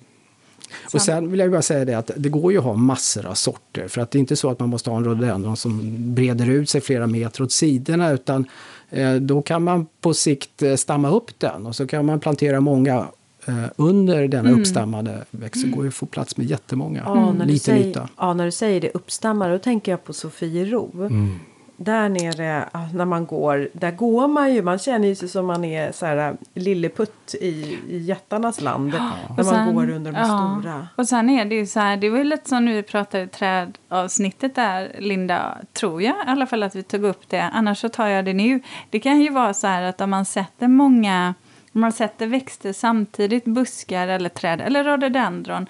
Och 0.93 1.01
sen 1.01 1.31
vill 1.31 1.39
jag 1.39 1.51
bara 1.51 1.61
säga 1.61 1.85
det 1.85 1.93
att 1.93 2.11
det 2.17 2.29
går 2.29 2.51
ju 2.51 2.57
att 2.57 2.63
ha 2.63 2.73
massor 2.73 3.25
av 3.25 3.33
sorter. 3.33 3.87
För 3.87 4.01
att 4.01 4.11
det 4.11 4.17
är 4.17 4.19
inte 4.19 4.35
så 4.35 4.49
att 4.49 4.59
man 4.59 4.69
måste 4.69 4.89
ha 4.89 4.97
en 4.97 5.03
rhododendron 5.05 5.57
som 5.57 5.95
breder 6.15 6.49
ut 6.49 6.69
sig 6.69 6.81
flera 6.81 7.07
meter 7.07 7.43
åt 7.43 7.51
sidorna. 7.51 8.11
Utan 8.11 8.45
eh, 8.89 9.13
då 9.13 9.41
kan 9.41 9.63
man 9.63 9.87
på 10.01 10.13
sikt 10.13 10.61
eh, 10.61 10.75
stamma 10.75 11.09
upp 11.09 11.39
den 11.39 11.65
och 11.65 11.75
så 11.75 11.87
kan 11.87 12.05
man 12.05 12.19
plantera 12.19 12.59
många 12.59 13.07
eh, 13.45 13.65
under 13.75 14.27
denna 14.27 14.49
mm. 14.49 14.61
uppstammade 14.61 15.25
växt. 15.31 15.61
Så 15.61 15.67
går 15.67 15.83
det 15.83 15.87
att 15.87 15.95
få 15.95 16.05
plats 16.05 16.37
med 16.37 16.47
jättemånga. 16.47 17.01
Ja, 17.05 17.33
när 17.33 17.45
Liten 17.45 17.59
säger, 17.59 17.89
yta. 17.89 18.09
Ja, 18.17 18.33
när 18.33 18.45
du 18.45 18.51
säger 18.51 18.81
det 18.81 18.91
uppstammade 18.93 19.53
då 19.53 19.59
tänker 19.59 19.91
jag 19.91 20.03
på 20.03 20.13
Sofiero. 20.13 20.91
Mm 20.99 21.39
där 21.77 22.09
nere 22.09 22.69
när 22.93 23.05
man 23.05 23.25
går, 23.25 23.69
där 23.73 23.91
går 23.91 24.27
man 24.27 24.53
ju, 24.53 24.61
man 24.61 24.79
känner 24.79 25.07
ju 25.07 25.15
sig 25.15 25.29
som 25.29 25.45
man 25.45 25.65
är 25.65 25.91
så 25.91 26.05
här 26.05 26.37
lilleputt 26.53 27.35
i, 27.41 27.79
i 27.89 27.97
jättarnas 27.97 28.61
land. 28.61 28.93
Ja. 28.97 29.11
När 29.37 29.43
sen, 29.43 29.65
man 29.65 29.75
går 29.75 29.89
under 29.89 30.11
de 30.11 30.17
ja. 30.17 30.59
stora. 30.61 30.87
Och 30.95 31.07
sen 31.07 31.29
är 31.29 31.45
det 31.45 31.55
ju 31.55 31.65
så 31.65 31.79
här, 31.79 31.97
det 31.97 32.09
var 32.09 32.17
ju 32.17 32.23
lite 32.23 32.49
som 32.49 32.65
när 32.65 32.73
vi 32.73 32.83
pratade 32.83 33.27
trädavsnittet 33.27 34.55
där, 34.55 34.95
Linda, 34.99 35.57
tror 35.73 36.01
jag 36.01 36.15
i 36.15 36.29
alla 36.29 36.47
fall 36.47 36.63
att 36.63 36.75
vi 36.75 36.83
tog 36.83 37.03
upp 37.03 37.29
det. 37.29 37.41
Annars 37.41 37.79
så 37.79 37.89
tar 37.89 38.07
jag 38.07 38.25
det 38.25 38.33
nu. 38.33 38.61
Det 38.89 38.99
kan 38.99 39.21
ju 39.21 39.29
vara 39.29 39.53
så 39.53 39.67
här 39.67 39.81
att 39.81 40.01
om 40.01 40.09
man 40.09 40.25
sätter 40.25 40.67
många, 40.67 41.33
om 41.73 41.81
man 41.81 41.91
sätter 41.91 42.27
växter 42.27 42.73
samtidigt, 42.73 43.45
buskar 43.45 44.07
eller 44.07 44.29
träd 44.29 44.61
eller 44.61 44.83
rhododendron 44.83 45.67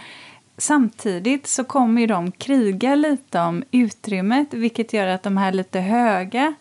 samtidigt 0.58 1.48
så 1.48 1.64
kommer 1.64 2.02
ju 2.02 2.08
de 2.08 2.32
kriga 2.32 2.96
lite 2.96 3.40
om 3.40 3.64
utrymmet 3.72 4.54
vilket 4.54 4.94
gör 4.94 5.08
att 5.08 5.24
de 5.24 5.38
här 5.38 5.52
lite 5.52 5.80
höga 5.80 6.54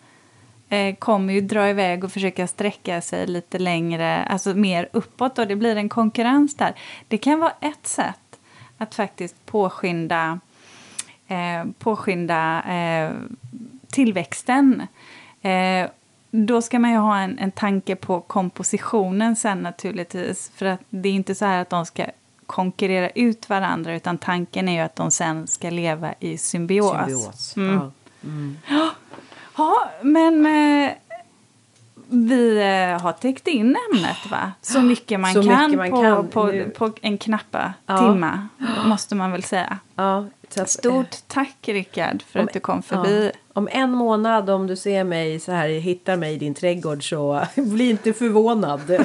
eh, 0.69 0.95
kommer 0.95 1.33
ju 1.33 1.41
dra 1.41 1.69
iväg 1.69 2.03
och 2.03 2.11
försöka 2.11 2.47
sträcka 2.47 3.01
sig 3.01 3.27
lite 3.27 3.59
längre, 3.59 4.23
alltså 4.23 4.53
mer 4.53 4.89
uppåt 4.93 5.39
och 5.39 5.47
det 5.47 5.55
blir 5.55 5.75
en 5.75 5.89
konkurrens 5.89 6.55
där. 6.55 6.73
Det 7.07 7.17
kan 7.17 7.39
vara 7.39 7.53
ett 7.61 7.87
sätt 7.87 8.39
att 8.77 8.95
faktiskt 8.95 9.45
påskynda, 9.45 10.39
eh, 11.27 11.65
påskynda 11.79 12.63
eh, 12.63 13.11
tillväxten. 13.87 14.87
Eh, 15.41 15.89
då 16.31 16.61
ska 16.61 16.79
man 16.79 16.91
ju 16.91 16.97
ha 16.97 17.19
en, 17.19 17.39
en 17.39 17.51
tanke 17.51 17.95
på 17.95 18.21
kompositionen 18.21 19.35
sen 19.35 19.59
naturligtvis. 19.59 20.51
För 20.55 20.65
att 20.65 20.79
det 20.89 21.09
är 21.09 21.13
inte 21.13 21.35
så 21.35 21.45
här 21.45 21.61
att 21.61 21.69
de 21.69 21.85
ska 21.85 22.05
konkurrera 22.45 23.09
ut 23.09 23.49
varandra 23.49 23.95
utan 23.95 24.17
tanken 24.17 24.69
är 24.69 24.73
ju 24.73 24.79
att 24.79 24.95
de 24.95 25.11
sen 25.11 25.47
ska 25.47 25.69
leva 25.69 26.13
i 26.19 26.37
symbios. 26.37 26.95
symbios. 26.95 27.55
Mm. 27.57 27.75
Ja. 27.75 27.91
Mm. 28.23 28.57
ja, 29.57 29.89
men 30.01 30.45
eh, 30.45 30.91
vi 32.07 32.57
eh, 32.57 33.01
har 33.01 33.11
täckt 33.11 33.47
in 33.47 33.77
ämnet 33.91 34.31
va? 34.31 34.51
Så 34.61 34.81
mycket 34.81 35.19
man, 35.19 35.33
så 35.33 35.43
kan, 35.43 35.71
mycket 35.71 35.77
man 35.77 35.91
på, 35.91 36.01
kan 36.01 36.29
på, 36.29 36.69
på, 36.77 36.91
en 37.01 37.17
knappa 37.17 37.73
ja. 37.85 37.97
timma, 37.97 38.47
måste 38.85 39.15
man 39.15 39.31
väl 39.31 39.43
säga. 39.43 39.79
Ja, 39.95 40.25
att, 40.57 40.69
Stort 40.69 41.15
tack 41.27 41.57
Rickard 41.61 42.21
för 42.21 42.39
om, 42.39 42.45
att 42.45 42.53
du 42.53 42.59
kom 42.59 42.83
förbi. 42.83 43.31
Ja. 43.33 43.39
Om 43.53 43.67
en 43.71 43.91
månad 43.91 44.49
om 44.49 44.67
du 44.67 44.75
ser 44.75 45.03
mig 45.03 45.39
så 45.39 45.51
här, 45.51 45.67
hittar 45.67 46.17
mig 46.17 46.33
i 46.33 46.37
din 46.37 46.53
trädgård 46.53 47.09
så 47.09 47.41
bli 47.55 47.89
inte 47.89 48.13
förvånad. 48.13 48.81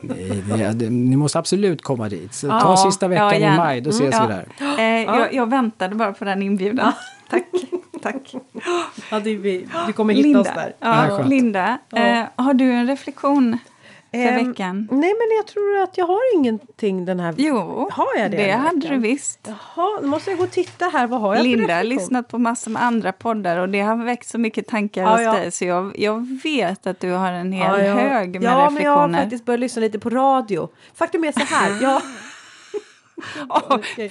Nej, 0.00 0.42
det, 0.48 0.72
det, 0.72 0.90
ni 0.90 1.16
måste 1.16 1.38
absolut 1.38 1.82
komma 1.82 2.08
dit. 2.08 2.34
Så 2.34 2.48
ta 2.48 2.76
sista 2.76 3.08
veckan 3.08 3.34
i 3.34 3.56
maj, 3.56 3.80
då 3.80 3.90
ses 3.90 4.14
mm, 4.14 4.28
vi 4.28 4.34
där. 4.34 4.78
Eh, 4.78 5.04
jag, 5.04 5.34
jag, 5.34 5.50
väntade 5.50 5.94
bara 5.94 6.12
på 6.12 6.24
den 6.24 6.42
inbjudan. 6.42 6.92
Tack. 7.30 7.44
Tack. 8.02 8.34
Ja, 9.10 9.20
du, 9.20 9.36
vi, 9.36 9.68
du 9.86 9.92
kommer 9.92 10.14
hitta 10.14 10.26
Linda, 10.26 10.40
oss 10.40 10.48
där. 10.54 10.74
Ja, 10.80 11.22
Linda, 11.22 11.78
eh, 11.96 12.24
har 12.36 12.54
du 12.54 12.72
en 12.72 12.86
reflektion 12.86 13.58
för 14.10 14.38
um, 14.38 14.48
veckan? 14.48 14.88
Nej, 14.90 15.14
men 15.18 15.36
jag 15.36 15.46
tror 15.46 15.78
att 15.82 15.98
jag 15.98 16.06
har 16.06 16.36
ingenting 16.36 17.04
den 17.04 17.20
här 17.20 17.34
Jo, 17.38 17.88
har 17.92 18.08
jag 18.18 18.30
det, 18.30 18.36
det 18.36 18.52
hade 18.52 18.88
du 18.88 18.98
visst. 18.98 19.38
Jaha, 19.46 20.00
då 20.00 20.06
måste 20.06 20.30
jag 20.30 20.38
gå 20.38 20.44
och 20.44 20.50
titta 20.50 20.84
här. 20.84 21.06
Vad 21.06 21.20
har 21.20 21.36
jag 21.36 21.42
Linda 21.42 21.76
har 21.76 21.84
lyssnat 21.84 22.28
på 22.28 22.38
massor 22.38 22.70
med 22.70 22.82
andra 22.82 23.12
poddar 23.12 23.56
och 23.56 23.68
det 23.68 23.80
har 23.80 23.96
väckt 23.96 24.28
så 24.28 24.38
mycket 24.38 24.66
tankar 24.66 25.02
ja, 25.02 25.10
hos 25.10 25.20
ja. 25.20 25.32
dig 25.32 25.50
så 25.50 25.64
jag, 25.64 25.98
jag 25.98 26.40
vet 26.42 26.86
att 26.86 27.00
du 27.00 27.10
har 27.10 27.32
en 27.32 27.52
hel 27.52 27.84
ja, 27.84 27.92
hög 27.94 28.32
med 28.32 28.42
ja, 28.42 28.50
reflektioner. 28.50 28.64
Ja, 28.64 28.70
men 28.70 28.82
jag 28.82 28.92
har 28.92 29.22
faktiskt 29.22 29.44
börjat 29.44 29.60
lyssna 29.60 29.80
lite 29.80 29.98
på 29.98 30.10
radio. 30.10 30.68
Faktum 30.94 31.24
är 31.24 31.32
så 31.32 31.54
här, 31.54 31.82
jag 31.82 32.02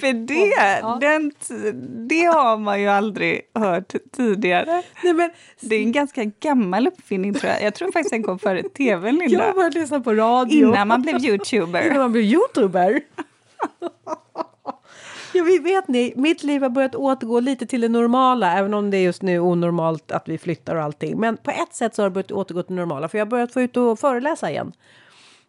för 0.00 0.26
det, 0.26 0.80
ja. 0.82 0.98
den, 1.00 1.32
det 2.08 2.24
har 2.24 2.58
man 2.58 2.80
ju 2.80 2.88
aldrig 2.88 3.40
hört 3.54 3.94
tidigare. 4.12 4.82
Nej, 5.04 5.14
men, 5.14 5.30
det 5.60 5.76
är 5.76 5.82
en 5.82 5.92
ganska 5.92 6.24
gammal 6.24 6.86
uppfinning 6.86 7.34
tror 7.34 7.52
jag. 7.52 7.62
Jag 7.62 7.74
tror 7.74 7.92
faktiskt 7.92 8.10
den 8.10 8.22
kom 8.22 8.38
före 8.38 8.62
tv, 8.76 9.12
Linda. 9.12 9.46
Jag 9.46 9.54
började 9.54 9.80
lyssna 9.80 10.00
på 10.00 10.14
radio. 10.14 10.68
Innan 10.68 10.88
man 10.88 11.02
blev 11.02 11.24
youtuber. 11.24 11.86
Innan 11.86 11.98
man 11.98 12.12
blev 12.12 12.24
youtuber. 12.24 13.00
Ja, 15.32 15.44
vi 15.44 15.58
vet 15.58 15.88
ni, 15.88 16.12
mitt 16.16 16.42
liv 16.42 16.62
har 16.62 16.68
börjat 16.68 16.94
återgå 16.94 17.40
lite 17.40 17.66
till 17.66 17.80
det 17.80 17.88
normala, 17.88 18.58
även 18.58 18.74
om 18.74 18.90
det 18.90 18.96
är 18.96 19.02
just 19.02 19.22
nu 19.22 19.40
onormalt 19.40 20.12
att 20.12 20.28
vi 20.28 20.38
flyttar 20.38 20.76
och 20.76 20.82
allting. 20.82 21.20
Men 21.20 21.36
på 21.36 21.50
ett 21.50 21.74
sätt 21.74 21.94
så 21.94 22.02
har 22.02 22.08
det 22.08 22.14
börjat 22.14 22.32
återgå 22.32 22.62
till 22.62 22.76
det 22.76 22.80
normala, 22.80 23.08
för 23.08 23.18
jag 23.18 23.26
har 23.26 23.30
börjat 23.30 23.52
få 23.52 23.60
ut 23.60 23.76
och 23.76 23.98
föreläsa 23.98 24.50
igen. 24.50 24.72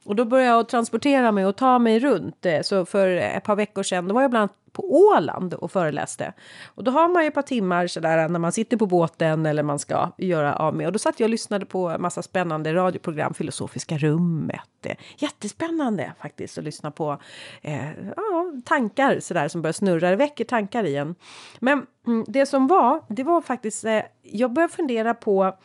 Och 0.05 0.15
då 0.15 0.25
började 0.25 0.49
jag 0.49 0.69
transportera 0.69 1.31
mig 1.31 1.45
och 1.45 1.55
ta 1.55 1.79
mig 1.79 1.99
runt. 1.99 2.45
Eh, 2.45 2.61
så 2.61 2.85
för 2.85 3.07
ett 3.07 3.43
par 3.43 3.55
veckor 3.55 3.83
sedan 3.83 4.07
då 4.07 4.13
var 4.15 4.21
jag 4.21 4.31
bland 4.31 4.41
annat 4.41 4.55
på 4.71 4.93
Åland 4.93 5.53
och 5.53 5.71
föreläste. 5.71 6.33
Och 6.65 6.83
då 6.83 6.91
har 6.91 7.07
man 7.07 7.23
ju 7.23 7.27
ett 7.27 7.33
par 7.33 7.41
timmar 7.41 7.87
sådär 7.87 8.17
eh, 8.17 8.29
när 8.29 8.39
man 8.39 8.51
sitter 8.51 8.77
på 8.77 8.85
båten 8.85 9.45
eller 9.45 9.63
man 9.63 9.79
ska 9.79 10.11
göra 10.17 10.55
av 10.55 10.75
med. 10.75 10.87
Och 10.87 10.93
då 10.93 10.99
satt 10.99 11.19
jag 11.19 11.25
och 11.25 11.29
lyssnade 11.29 11.65
på 11.65 11.97
massa 11.99 12.21
spännande 12.21 12.73
radioprogram, 12.73 13.33
Filosofiska 13.33 13.97
rummet. 13.97 14.85
Eh, 14.85 14.95
jättespännande 15.17 16.13
faktiskt 16.21 16.57
att 16.57 16.63
lyssna 16.63 16.91
på 16.91 17.17
eh, 17.61 17.89
ja, 18.15 18.53
tankar 18.65 19.19
sådär 19.19 19.47
som 19.47 19.61
börjar 19.61 19.73
snurra, 19.73 20.09
det 20.09 20.15
väcker 20.15 20.45
tankar 20.45 20.83
i 20.83 20.95
en. 20.95 21.15
Men 21.59 21.85
mm, 22.07 22.25
det 22.27 22.45
som 22.45 22.67
var, 22.67 23.03
det 23.07 23.23
var 23.23 23.41
faktiskt, 23.41 23.85
eh, 23.85 24.01
jag 24.21 24.53
började 24.53 24.73
fundera 24.73 25.13
på 25.13 25.57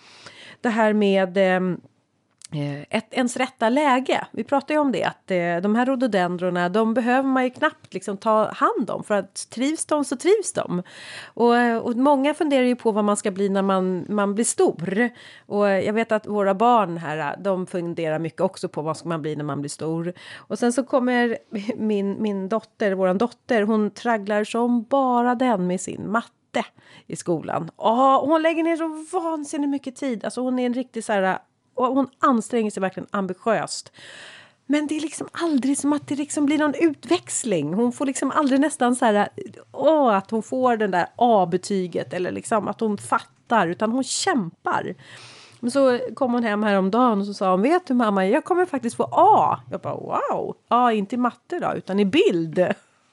det 0.60 0.68
här 0.68 0.92
med 0.92 1.36
Eh, 1.36 1.60
Eh, 2.52 2.98
ett, 2.98 3.06
ens 3.10 3.36
rätta 3.36 3.68
läge. 3.68 4.26
Vi 4.32 4.44
pratar 4.44 4.74
ju 4.74 4.80
om 4.80 4.92
det 4.92 5.04
att 5.04 5.30
eh, 5.30 5.56
de 5.62 5.74
här 5.74 5.86
rhododendrorna 5.86 6.68
de 6.68 6.94
behöver 6.94 7.28
man 7.28 7.44
ju 7.44 7.50
knappt 7.50 7.94
liksom 7.94 8.16
ta 8.16 8.52
hand 8.52 8.90
om 8.90 9.04
för 9.04 9.14
att 9.14 9.50
trivs 9.50 9.86
de 9.86 10.04
så 10.04 10.16
trivs 10.16 10.52
de. 10.52 10.82
Och, 11.24 11.56
eh, 11.56 11.78
och 11.78 11.96
många 11.96 12.34
funderar 12.34 12.62
ju 12.62 12.76
på 12.76 12.92
vad 12.92 13.04
man 13.04 13.16
ska 13.16 13.30
bli 13.30 13.48
när 13.48 13.62
man, 13.62 14.06
man 14.08 14.34
blir 14.34 14.44
stor. 14.44 15.10
Och 15.46 15.68
eh, 15.68 15.80
jag 15.80 15.92
vet 15.92 16.12
att 16.12 16.26
våra 16.26 16.54
barn 16.54 16.98
här 16.98 17.36
de 17.38 17.66
funderar 17.66 18.18
mycket 18.18 18.40
också 18.40 18.68
på 18.68 18.82
vad 18.82 18.96
ska 18.96 19.08
man 19.08 19.22
bli 19.22 19.36
när 19.36 19.44
man 19.44 19.60
blir 19.60 19.70
stor. 19.70 20.12
Och 20.36 20.58
sen 20.58 20.72
så 20.72 20.84
kommer 20.84 21.38
min, 21.76 22.22
min 22.22 22.48
dotter, 22.48 22.92
våran 22.92 23.18
dotter, 23.18 23.62
hon 23.62 23.90
tragglar 23.90 24.44
som 24.44 24.82
bara 24.82 25.34
den 25.34 25.66
med 25.66 25.80
sin 25.80 26.10
matte 26.10 26.64
i 27.06 27.16
skolan. 27.16 27.70
Oh, 27.76 28.26
hon 28.26 28.42
lägger 28.42 28.62
ner 28.62 28.76
så 28.76 29.18
vansinnigt 29.20 29.70
mycket 29.70 29.96
tid. 29.96 30.24
Alltså 30.24 30.40
hon 30.40 30.58
är 30.58 30.66
en 30.66 30.74
riktig 30.74 31.04
så 31.04 31.12
här 31.12 31.38
och 31.76 31.86
hon 31.86 32.08
anstränger 32.18 32.70
sig 32.70 32.80
verkligen 32.80 33.08
ambitiöst. 33.10 33.92
Men 34.66 34.86
det 34.86 34.96
är 34.96 35.00
liksom 35.00 35.28
aldrig 35.32 35.78
som 35.78 35.92
att 35.92 36.08
det 36.08 36.16
liksom 36.16 36.46
blir 36.46 36.58
någon 36.58 36.74
utväxling. 36.74 37.74
Hon 37.74 37.92
får 37.92 38.06
liksom 38.06 38.30
aldrig 38.30 38.60
nästan 38.60 38.96
så 38.96 39.04
här, 39.04 39.28
åh, 39.72 40.16
att 40.16 40.30
hon 40.30 40.42
får 40.42 40.76
den 40.76 40.90
där 40.90 41.06
A-betyget 41.16 42.12
eller 42.12 42.32
liksom 42.32 42.68
att 42.68 42.80
hon 42.80 42.98
fattar, 42.98 43.68
utan 43.68 43.92
hon 43.92 44.04
kämpar. 44.04 44.94
Men 45.60 45.70
så 45.70 45.98
kom 46.14 46.32
hon 46.32 46.42
hem 46.42 46.62
häromdagen 46.62 47.20
och 47.20 47.26
så 47.26 47.34
sa 47.34 47.50
hon, 47.50 47.62
vet 47.62 47.86
du 47.86 47.94
mamma, 47.94 48.26
jag 48.26 48.44
kommer 48.44 48.66
faktiskt 48.66 48.96
få 48.96 49.08
A. 49.12 49.60
Jag 49.70 49.80
bara 49.80 49.94
wow, 49.94 50.56
A 50.68 50.92
inte 50.92 51.14
i 51.14 51.18
matte 51.18 51.58
då, 51.58 51.72
utan 51.76 52.00
i 52.00 52.04
bild. 52.04 52.66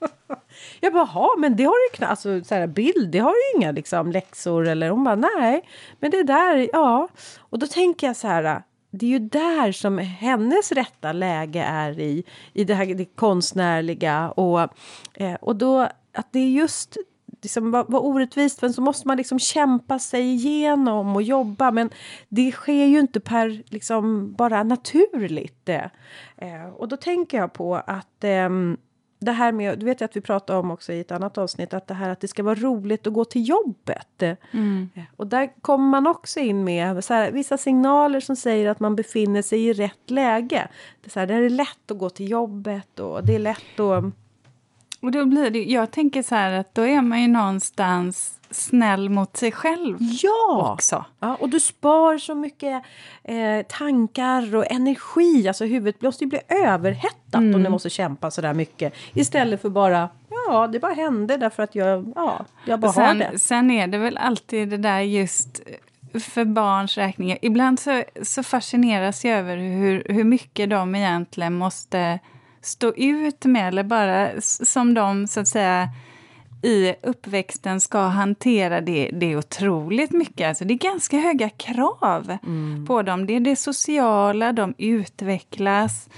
jag 0.80 0.93
bara, 0.93 1.04
ha, 1.04 1.36
men 1.38 1.56
det 1.56 1.64
har 1.64 1.89
du 1.89 1.97
knappt, 1.97 2.10
alltså 2.10 2.43
så 2.43 2.56
här, 2.56 2.68
bild, 2.68 3.12
det 3.12 3.20
har 3.20 3.32
ju 3.32 3.60
inga 3.60 3.72
liksom 3.72 4.12
läxor 4.12 4.68
eller 4.68 4.89
hon 4.89 5.04
bara, 5.04 5.16
nej, 5.16 5.70
men 5.99 6.12
det 6.12 6.24
där, 6.24 6.70
ja. 6.74 7.08
Och 7.39 7.60
då 7.60 7.68
tänker 7.68 8.08
jag 8.08 8.16
så 8.16 8.28
här, 8.28 8.64
det 8.91 9.06
är 9.06 9.10
ju 9.10 9.20
där 9.20 9.72
som 9.72 9.97
hennes 9.97 10.72
rätta 10.72 11.12
läge 11.12 11.64
är 11.64 11.99
i, 11.99 12.24
i 12.54 12.64
det 12.64 12.74
här 12.74 12.86
det 12.86 13.06
konstnärliga 13.06 14.32
och, 14.32 14.62
eh, 15.14 15.34
och 15.41 15.56
då 15.56 15.88
att 16.14 16.28
det 16.32 16.39
är 16.39 16.49
just 16.49 16.97
liksom, 17.41 17.72
vad, 17.72 17.86
vad 17.91 18.06
orättvist, 18.06 18.62
men 18.62 18.74
så 18.74 18.82
måste 18.82 19.08
man 19.08 19.18
liksom 19.18 19.39
kämpa 19.39 19.99
sig 19.99 20.34
igenom 20.34 21.16
och 21.16 21.22
jobba. 21.22 21.72
Men 21.72 21.89
det 22.30 22.51
sker 22.51 22.86
ju 22.86 22.99
inte 22.99 23.20
per, 23.20 23.64
liksom, 23.66 24.34
bara 24.34 24.64
naturligt. 24.64 25.70
Eh, 25.70 26.66
och 26.78 26.88
då 26.88 26.97
tänker 26.97 27.38
jag 27.38 27.54
på 27.54 27.76
att 27.76 28.24
eh, 28.24 28.49
det 29.24 29.32
här 29.32 29.52
med, 29.52 29.80
du 29.80 29.86
vet 29.86 30.02
att 30.02 30.16
vi 30.16 30.22
pratade 30.22 30.60
om 30.60 30.72
också 30.72 30.94
i 30.94 31.00
ett 31.00 31.12
annat 31.12 31.38
avsnitt, 31.38 31.74
att 31.74 31.88
det 31.88 31.94
här 31.94 32.10
att 32.10 32.20
det 32.20 32.28
ska 32.28 32.44
vara 32.44 32.56
roligt 32.56 33.08
att 33.08 33.14
gå 33.14 33.26
till 33.26 33.50
jobbet. 33.50 34.24
Mm. 34.52 34.90
Och 35.16 35.28
där 35.28 35.62
kommer 35.62 35.90
man 35.90 36.08
också 36.08 36.40
in 36.40 36.64
med 36.64 37.04
så 37.04 37.14
här, 37.14 37.32
vissa 37.32 37.58
signaler 37.58 38.20
som 38.20 38.36
säger 38.36 38.70
att 38.70 38.80
man 38.80 38.96
befinner 38.96 39.42
sig 39.42 39.66
i 39.66 39.74
rätt 39.74 40.10
läge. 40.10 40.68
Det 41.02 41.08
är, 41.08 41.12
så 41.12 41.20
här, 41.20 41.28
det 41.28 41.34
är 41.34 41.50
lätt 41.50 41.92
att 41.92 41.98
gå 41.98 42.10
till 42.10 42.30
jobbet 42.30 43.00
och 43.00 43.26
det 43.26 43.36
är 43.36 43.40
lätt 43.40 43.80
att... 43.80 44.04
Och 45.02 45.12
då 45.12 45.26
blir 45.26 45.50
det, 45.50 45.64
jag 45.64 45.92
tänker 45.92 46.24
så 46.24 46.36
här 46.36 46.54
att 46.54 46.76
då 46.76 46.82
är 46.82 47.02
man 47.02 47.22
ju 47.22 47.28
någonstans 47.28 48.40
snäll 48.54 49.10
mot 49.10 49.38
sig 49.38 49.51
själv 49.51 49.97
ja! 49.99 50.72
också. 50.74 51.06
Ja, 51.20 51.36
och 51.36 51.49
du 51.49 51.60
spar 51.60 52.18
så 52.18 52.36
mycket 52.36 52.84
eh, 53.24 53.66
tankar 53.70 54.56
och 54.56 54.72
energi. 54.72 55.47
Alltså 55.47 55.66
huvudet 55.66 56.01
måste 56.01 56.24
ju 56.24 56.30
bli 56.30 56.39
överhettat 56.47 57.36
mm. 57.36 57.56
om 57.56 57.64
du 57.64 57.70
måste 57.70 57.89
kämpa 57.89 58.32
så 58.32 58.41
där 58.41 58.54
mycket. 58.54 58.93
Istället 59.14 59.62
för 59.62 59.70
bara 59.70 60.10
ja, 60.30 60.68
det 60.68 60.80
bara 60.80 60.93
hände 60.93 61.38
därför 61.38 61.64
att 61.64 61.76
jag, 61.76 62.14
ja, 62.16 62.45
jag 62.66 62.80
bara 62.80 62.88
Och 62.88 62.93
har 62.93 63.08
sen, 63.08 63.18
det. 63.18 63.39
sen 63.39 63.72
är 63.72 63.88
det 63.88 63.97
väl 63.97 64.18
alltid 64.18 64.70
det 64.70 64.78
där 64.78 64.99
just 64.99 65.62
för 66.20 66.45
barns 66.45 66.97
räkning. 66.97 67.38
Ibland 67.41 67.80
så, 67.80 68.04
så 68.22 68.43
fascineras 68.43 69.26
jag 69.26 69.39
över 69.39 69.58
hur, 69.58 70.04
hur 70.10 70.24
mycket 70.24 70.70
de 70.70 70.95
egentligen 70.95 71.54
måste 71.54 72.20
stå 72.62 72.93
ut 72.93 73.45
med, 73.45 73.68
eller 73.68 73.84
bara 73.84 74.41
som 74.41 74.93
de 74.93 75.28
så 75.28 75.39
att 75.39 75.47
säga 75.47 75.89
i 76.64 76.95
uppväxten 77.03 77.80
ska 77.82 77.99
hantera 77.99 78.82
det, 78.82 79.09
det 79.14 79.32
är 79.32 79.38
otroligt 79.38 80.11
mycket. 80.11 80.47
Alltså 80.47 80.66
det 80.66 80.74
är 80.74 80.78
ganska 80.91 81.18
höga 81.18 81.49
krav 81.49 82.38
på 82.88 83.01
dem. 83.01 83.26
Det 83.26 83.36
är 83.36 83.39
det 83.39 83.55
sociala, 83.55 84.51
de 84.53 84.74
utvecklas. 84.78 86.09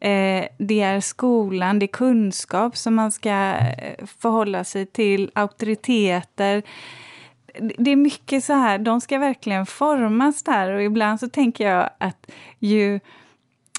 Eh, 0.00 0.44
det 0.58 0.80
är 0.80 1.00
skolan, 1.00 1.78
det 1.78 1.84
är 1.84 1.92
kunskap 1.92 2.76
som 2.76 2.94
man 2.94 3.12
ska 3.12 3.30
eh, 3.30 4.06
förhålla 4.20 4.64
sig 4.64 4.86
till, 4.86 5.30
auktoriteter. 5.34 6.62
Det- 7.78 7.90
är 7.90 7.96
mycket 7.96 8.44
så 8.44 8.52
här, 8.52 8.78
de 8.78 9.00
ska 9.00 9.18
verkligen 9.18 9.66
formas 9.66 10.42
där 10.42 10.72
och 10.72 10.82
ibland 10.82 11.20
så 11.20 11.28
tänker 11.28 11.68
jag 11.70 11.90
att 11.98 12.30
ju, 12.58 13.00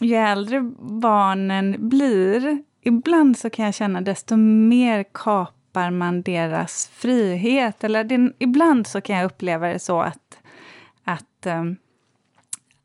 ju 0.01 0.15
äldre 0.15 0.61
barnen 0.80 1.89
blir, 1.89 2.63
ibland 2.84 3.38
så 3.38 3.49
kan 3.49 3.65
jag 3.65 3.74
känna 3.74 4.01
desto 4.01 4.36
mer 4.36 5.03
kapar 5.70 5.91
man 5.91 6.22
deras 6.22 6.88
frihet. 6.88 7.84
Eller 7.84 8.03
det, 8.03 8.34
ibland 8.39 8.88
så 8.88 9.01
kan 9.01 9.15
jag 9.15 9.26
uppleva 9.26 9.67
det 9.67 9.80
så 9.80 10.01
att, 10.01 10.39
att, 11.03 11.45
ehm, 11.45 11.78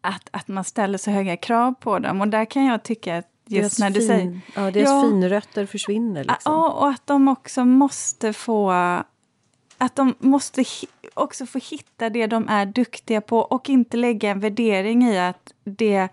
att, 0.01 0.29
att 0.31 0.49
man 0.49 0.65
ställer 0.65 0.99
så 0.99 1.11
höga 1.11 1.37
krav 1.37 1.75
på 1.81 1.99
dem. 1.99 2.21
Och 2.21 2.29
där 2.29 2.45
kan 2.45 2.65
jag 2.65 2.83
tycka 2.83 3.19
att 3.19 3.29
just 3.47 3.61
deras 3.61 3.79
när 3.79 3.91
du 3.91 4.01
fin, 4.01 4.09
säger... 4.09 4.41
ja, 4.55 4.71
deras 4.71 4.89
Ja. 4.89 5.03
finrötter 5.03 5.67
försvinner. 5.67 6.25
Liksom. 6.25 6.53
Ja, 6.53 6.71
och 6.71 6.89
att 6.89 7.07
de 7.07 7.29
också 7.29 7.65
måste 7.65 8.33
få... 8.33 8.71
Att 9.79 9.97
de 9.97 10.15
måste 10.19 10.65
också 11.15 11.47
få 11.47 11.59
hitta 11.59 12.11
det 12.11 12.27
de 12.27 12.49
är 12.49 12.67
duktiga 12.67 13.21
på 13.21 13.39
och 13.39 13.71
inte 13.71 13.97
lägga 13.97 14.31
en 14.31 14.41
värdering 14.41 15.05
i 15.05 15.19
att 15.19 15.55
det 15.65 16.09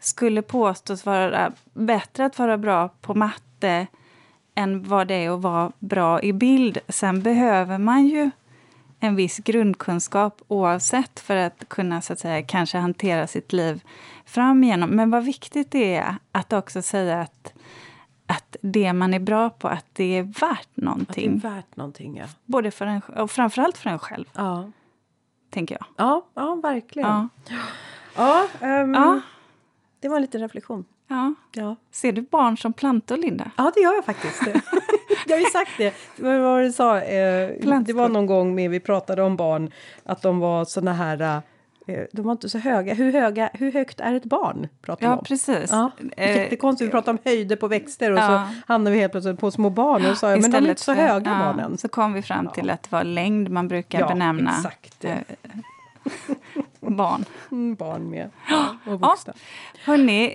skulle 0.00 0.42
påstås 0.42 1.06
vara 1.06 1.52
bättre 1.74 2.24
att 2.24 2.38
vara 2.38 2.58
bra 2.58 2.88
på 2.88 3.14
matte 3.14 3.86
än 4.58 4.82
vad 4.82 5.08
det 5.08 5.14
är 5.14 5.30
att 5.30 5.42
vara 5.42 5.72
bra 5.78 6.22
i 6.22 6.32
bild. 6.32 6.78
Sen 6.88 7.22
behöver 7.22 7.78
man 7.78 8.06
ju 8.06 8.30
en 9.00 9.16
viss 9.16 9.38
grundkunskap 9.38 10.42
oavsett 10.48 11.20
för 11.20 11.36
att 11.36 11.68
kunna 11.68 12.00
så 12.00 12.12
att 12.12 12.18
säga, 12.18 12.42
kanske 12.42 12.78
hantera 12.78 13.26
sitt 13.26 13.52
liv 13.52 13.82
fram 14.24 14.64
igenom. 14.64 14.90
Men 14.90 15.10
vad 15.10 15.24
viktigt 15.24 15.70
det 15.70 15.94
är 15.94 16.16
att 16.32 16.52
också 16.52 16.82
säga 16.82 17.20
att, 17.20 17.52
att 18.26 18.56
det 18.60 18.92
man 18.92 19.14
är 19.14 19.18
bra 19.20 19.50
på, 19.50 19.68
att 19.68 19.86
det 19.92 20.04
är 20.18 20.22
värt 20.22 20.50
Att 20.50 20.66
det 20.74 20.80
är 20.80 20.84
någonting. 20.84 21.38
värt 21.38 21.76
någonting, 21.76 22.16
ja. 22.16 22.24
Både 22.44 22.70
för 22.70 22.86
en, 22.86 23.00
och 23.00 23.30
framförallt 23.30 23.78
för 23.78 23.90
en 23.90 23.98
själv, 23.98 24.24
Ja, 24.34 24.70
tänker 25.50 25.74
jag. 25.80 25.86
ja, 26.06 26.26
ja 26.34 26.54
verkligen. 26.54 27.08
Ja. 27.08 27.28
Ja, 28.16 28.46
ehm, 28.66 28.94
Ja. 28.94 29.20
Det 30.00 30.08
var 30.08 30.16
en 30.16 30.22
liten 30.22 30.40
reflektion. 30.40 30.84
Ja. 31.08 31.34
Ja. 31.52 31.76
Ser 31.92 32.12
du 32.12 32.22
barn 32.22 32.56
som 32.56 32.72
plantor, 32.72 33.16
Linda? 33.16 33.50
Ja, 33.56 33.72
det 33.74 33.80
gör 33.80 33.94
jag 33.94 34.04
faktiskt. 34.04 34.42
jag 35.26 35.36
har 35.36 35.40
ju 35.40 35.46
sagt 35.46 35.70
det. 35.78 35.94
Vad 36.16 36.40
var 36.40 36.60
det 36.60 36.66
du 36.66 36.72
sa? 36.72 37.00
Eh, 37.00 37.80
det 37.80 37.92
var 37.92 38.08
någon 38.08 38.26
gång 38.26 38.54
med 38.54 38.70
vi 38.70 38.80
pratade 38.80 39.22
om 39.22 39.36
barn 39.36 39.70
att 40.04 40.22
de 40.22 40.38
var 40.38 40.64
såna 40.64 40.92
här... 40.92 41.20
Eh, 41.86 42.00
de 42.12 42.22
var 42.22 42.32
inte 42.32 42.48
så 42.48 42.58
höga. 42.58 42.94
Hur, 42.94 43.12
höga, 43.12 43.50
hur 43.54 43.72
högt 43.72 44.00
är 44.00 44.14
ett 44.14 44.24
barn? 44.24 44.68
Pratar 44.82 45.06
Ja, 45.06 45.16
om. 45.16 45.24
precis. 45.24 45.70
Ja, 45.70 45.90
Eh, 46.16 46.36
jättekonstigt. 46.36 46.88
Vi 46.88 46.90
pratar 46.92 47.12
om 47.12 47.18
höjder 47.24 47.56
på 47.56 47.68
växter 47.68 48.12
och 48.12 48.18
Ja. 48.18 48.26
så 48.26 48.72
hamnar 48.72 48.90
vi 48.90 48.98
helt 48.98 49.12
plötsligt 49.12 49.40
på 49.40 49.50
små 49.50 49.70
barn. 49.70 50.06
Och 50.06 50.16
sa 50.18 50.30
jag, 50.30 50.40
men 50.42 50.50
de 50.50 50.56
är 50.56 50.68
inte 50.68 50.82
så 50.82 50.92
höga 50.92 51.30
ja, 51.30 51.38
barnen. 51.38 51.78
Så 51.78 51.88
kom 51.88 52.12
vi 52.12 52.22
fram 52.22 52.48
till 52.48 52.70
att 52.70 52.82
det 52.82 52.92
var 52.92 53.04
längd 53.04 53.48
man 53.50 53.68
brukar 53.68 54.00
Ja, 54.00 54.08
benämna 54.08 54.50
exakt. 54.58 55.04
barn. 56.80 57.24
Mm, 57.50 57.74
barn 57.74 58.10
med. 58.10 58.30
Ja, 58.48 58.76
och 58.92 59.00
vuxna. 59.00 59.32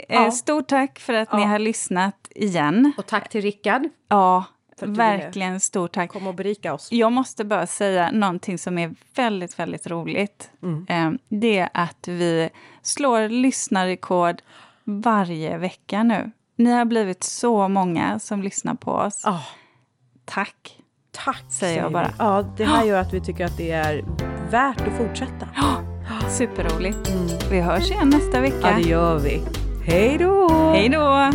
Ja. 0.10 0.26
eh, 0.26 0.32
stort 0.32 0.68
tack 0.68 1.00
för 1.00 1.14
att 1.14 1.34
ni 1.34 1.42
Ja. 1.42 1.48
har 1.48 1.60
lyssnat 1.60 2.28
igen. 2.36 2.94
Och 2.98 3.06
tack 3.06 3.30
till 3.30 3.42
Rickard. 3.42 3.84
Ja, 4.08 4.44
verkligen 4.80 5.60
stort 5.60 5.92
tack. 5.92 6.10
Kom 6.12 6.28
och 6.28 6.36
berika 6.36 6.74
oss. 6.74 6.92
Jag 6.92 7.12
måste 7.12 7.46
bara 7.46 7.68
säga 7.68 8.12
någonting 8.12 8.58
som 8.58 8.78
är 8.78 8.96
väldigt, 9.16 9.60
väldigt 9.60 9.88
roligt. 9.88 10.52
Mm. 10.64 10.86
Eh, 10.90 11.20
Det 11.30 11.60
är 11.60 11.70
att 11.74 12.08
vi 12.08 12.50
slår 12.82 13.30
lyssnarrekord 13.30 14.42
varje 14.84 15.58
vecka 15.58 16.04
nu. 16.04 16.32
Ni 16.56 16.72
har 16.72 16.86
blivit 16.86 17.24
så 17.24 17.68
många 17.68 18.20
som 18.20 18.44
lyssnar 18.44 18.74
på 18.76 18.92
oss. 18.92 19.22
Ah, 19.26 19.40
Tack! 20.26 20.78
tack 21.12 21.44
Säger 21.50 21.82
jag 21.82 21.92
bara. 21.92 22.14
Ja, 22.20 22.46
det 22.58 22.66
här 22.66 22.84
gör 22.86 23.00
att 23.02 23.14
vi 23.14 23.22
tycker 23.22 23.46
att 23.46 23.58
det 23.58 23.72
är 23.72 24.04
värt 24.52 24.82
att 24.82 24.98
fortsätta. 24.98 25.48
Superroligt. 26.34 27.08
Mm. 27.08 27.28
Vi 27.52 27.60
hörs 27.60 27.92
igen 27.92 28.10
nästa 28.10 28.42
vecka. 28.42 28.58
Ja, 28.62 28.76
det 28.76 28.90
gör 28.90 29.18
vi. 29.18 29.42
Hej 29.86 30.18
då! 30.18 30.50
Hej 30.74 30.90
då! 30.90 31.30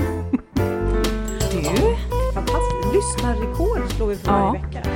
Du, 1.53 1.97
fantastiskt. 2.35 2.95
Lyssnarrekord 2.95 3.93
slår 3.93 4.07
vi 4.07 4.17
för 4.17 4.33
ja. 4.33 4.39
varje 4.39 4.63
vecka. 4.63 4.89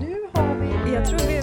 Nu 0.00 0.16
har 0.32 0.54
vi... 0.54 0.94
Jag 0.94 1.06
tror 1.06 1.18
vi 1.18 1.35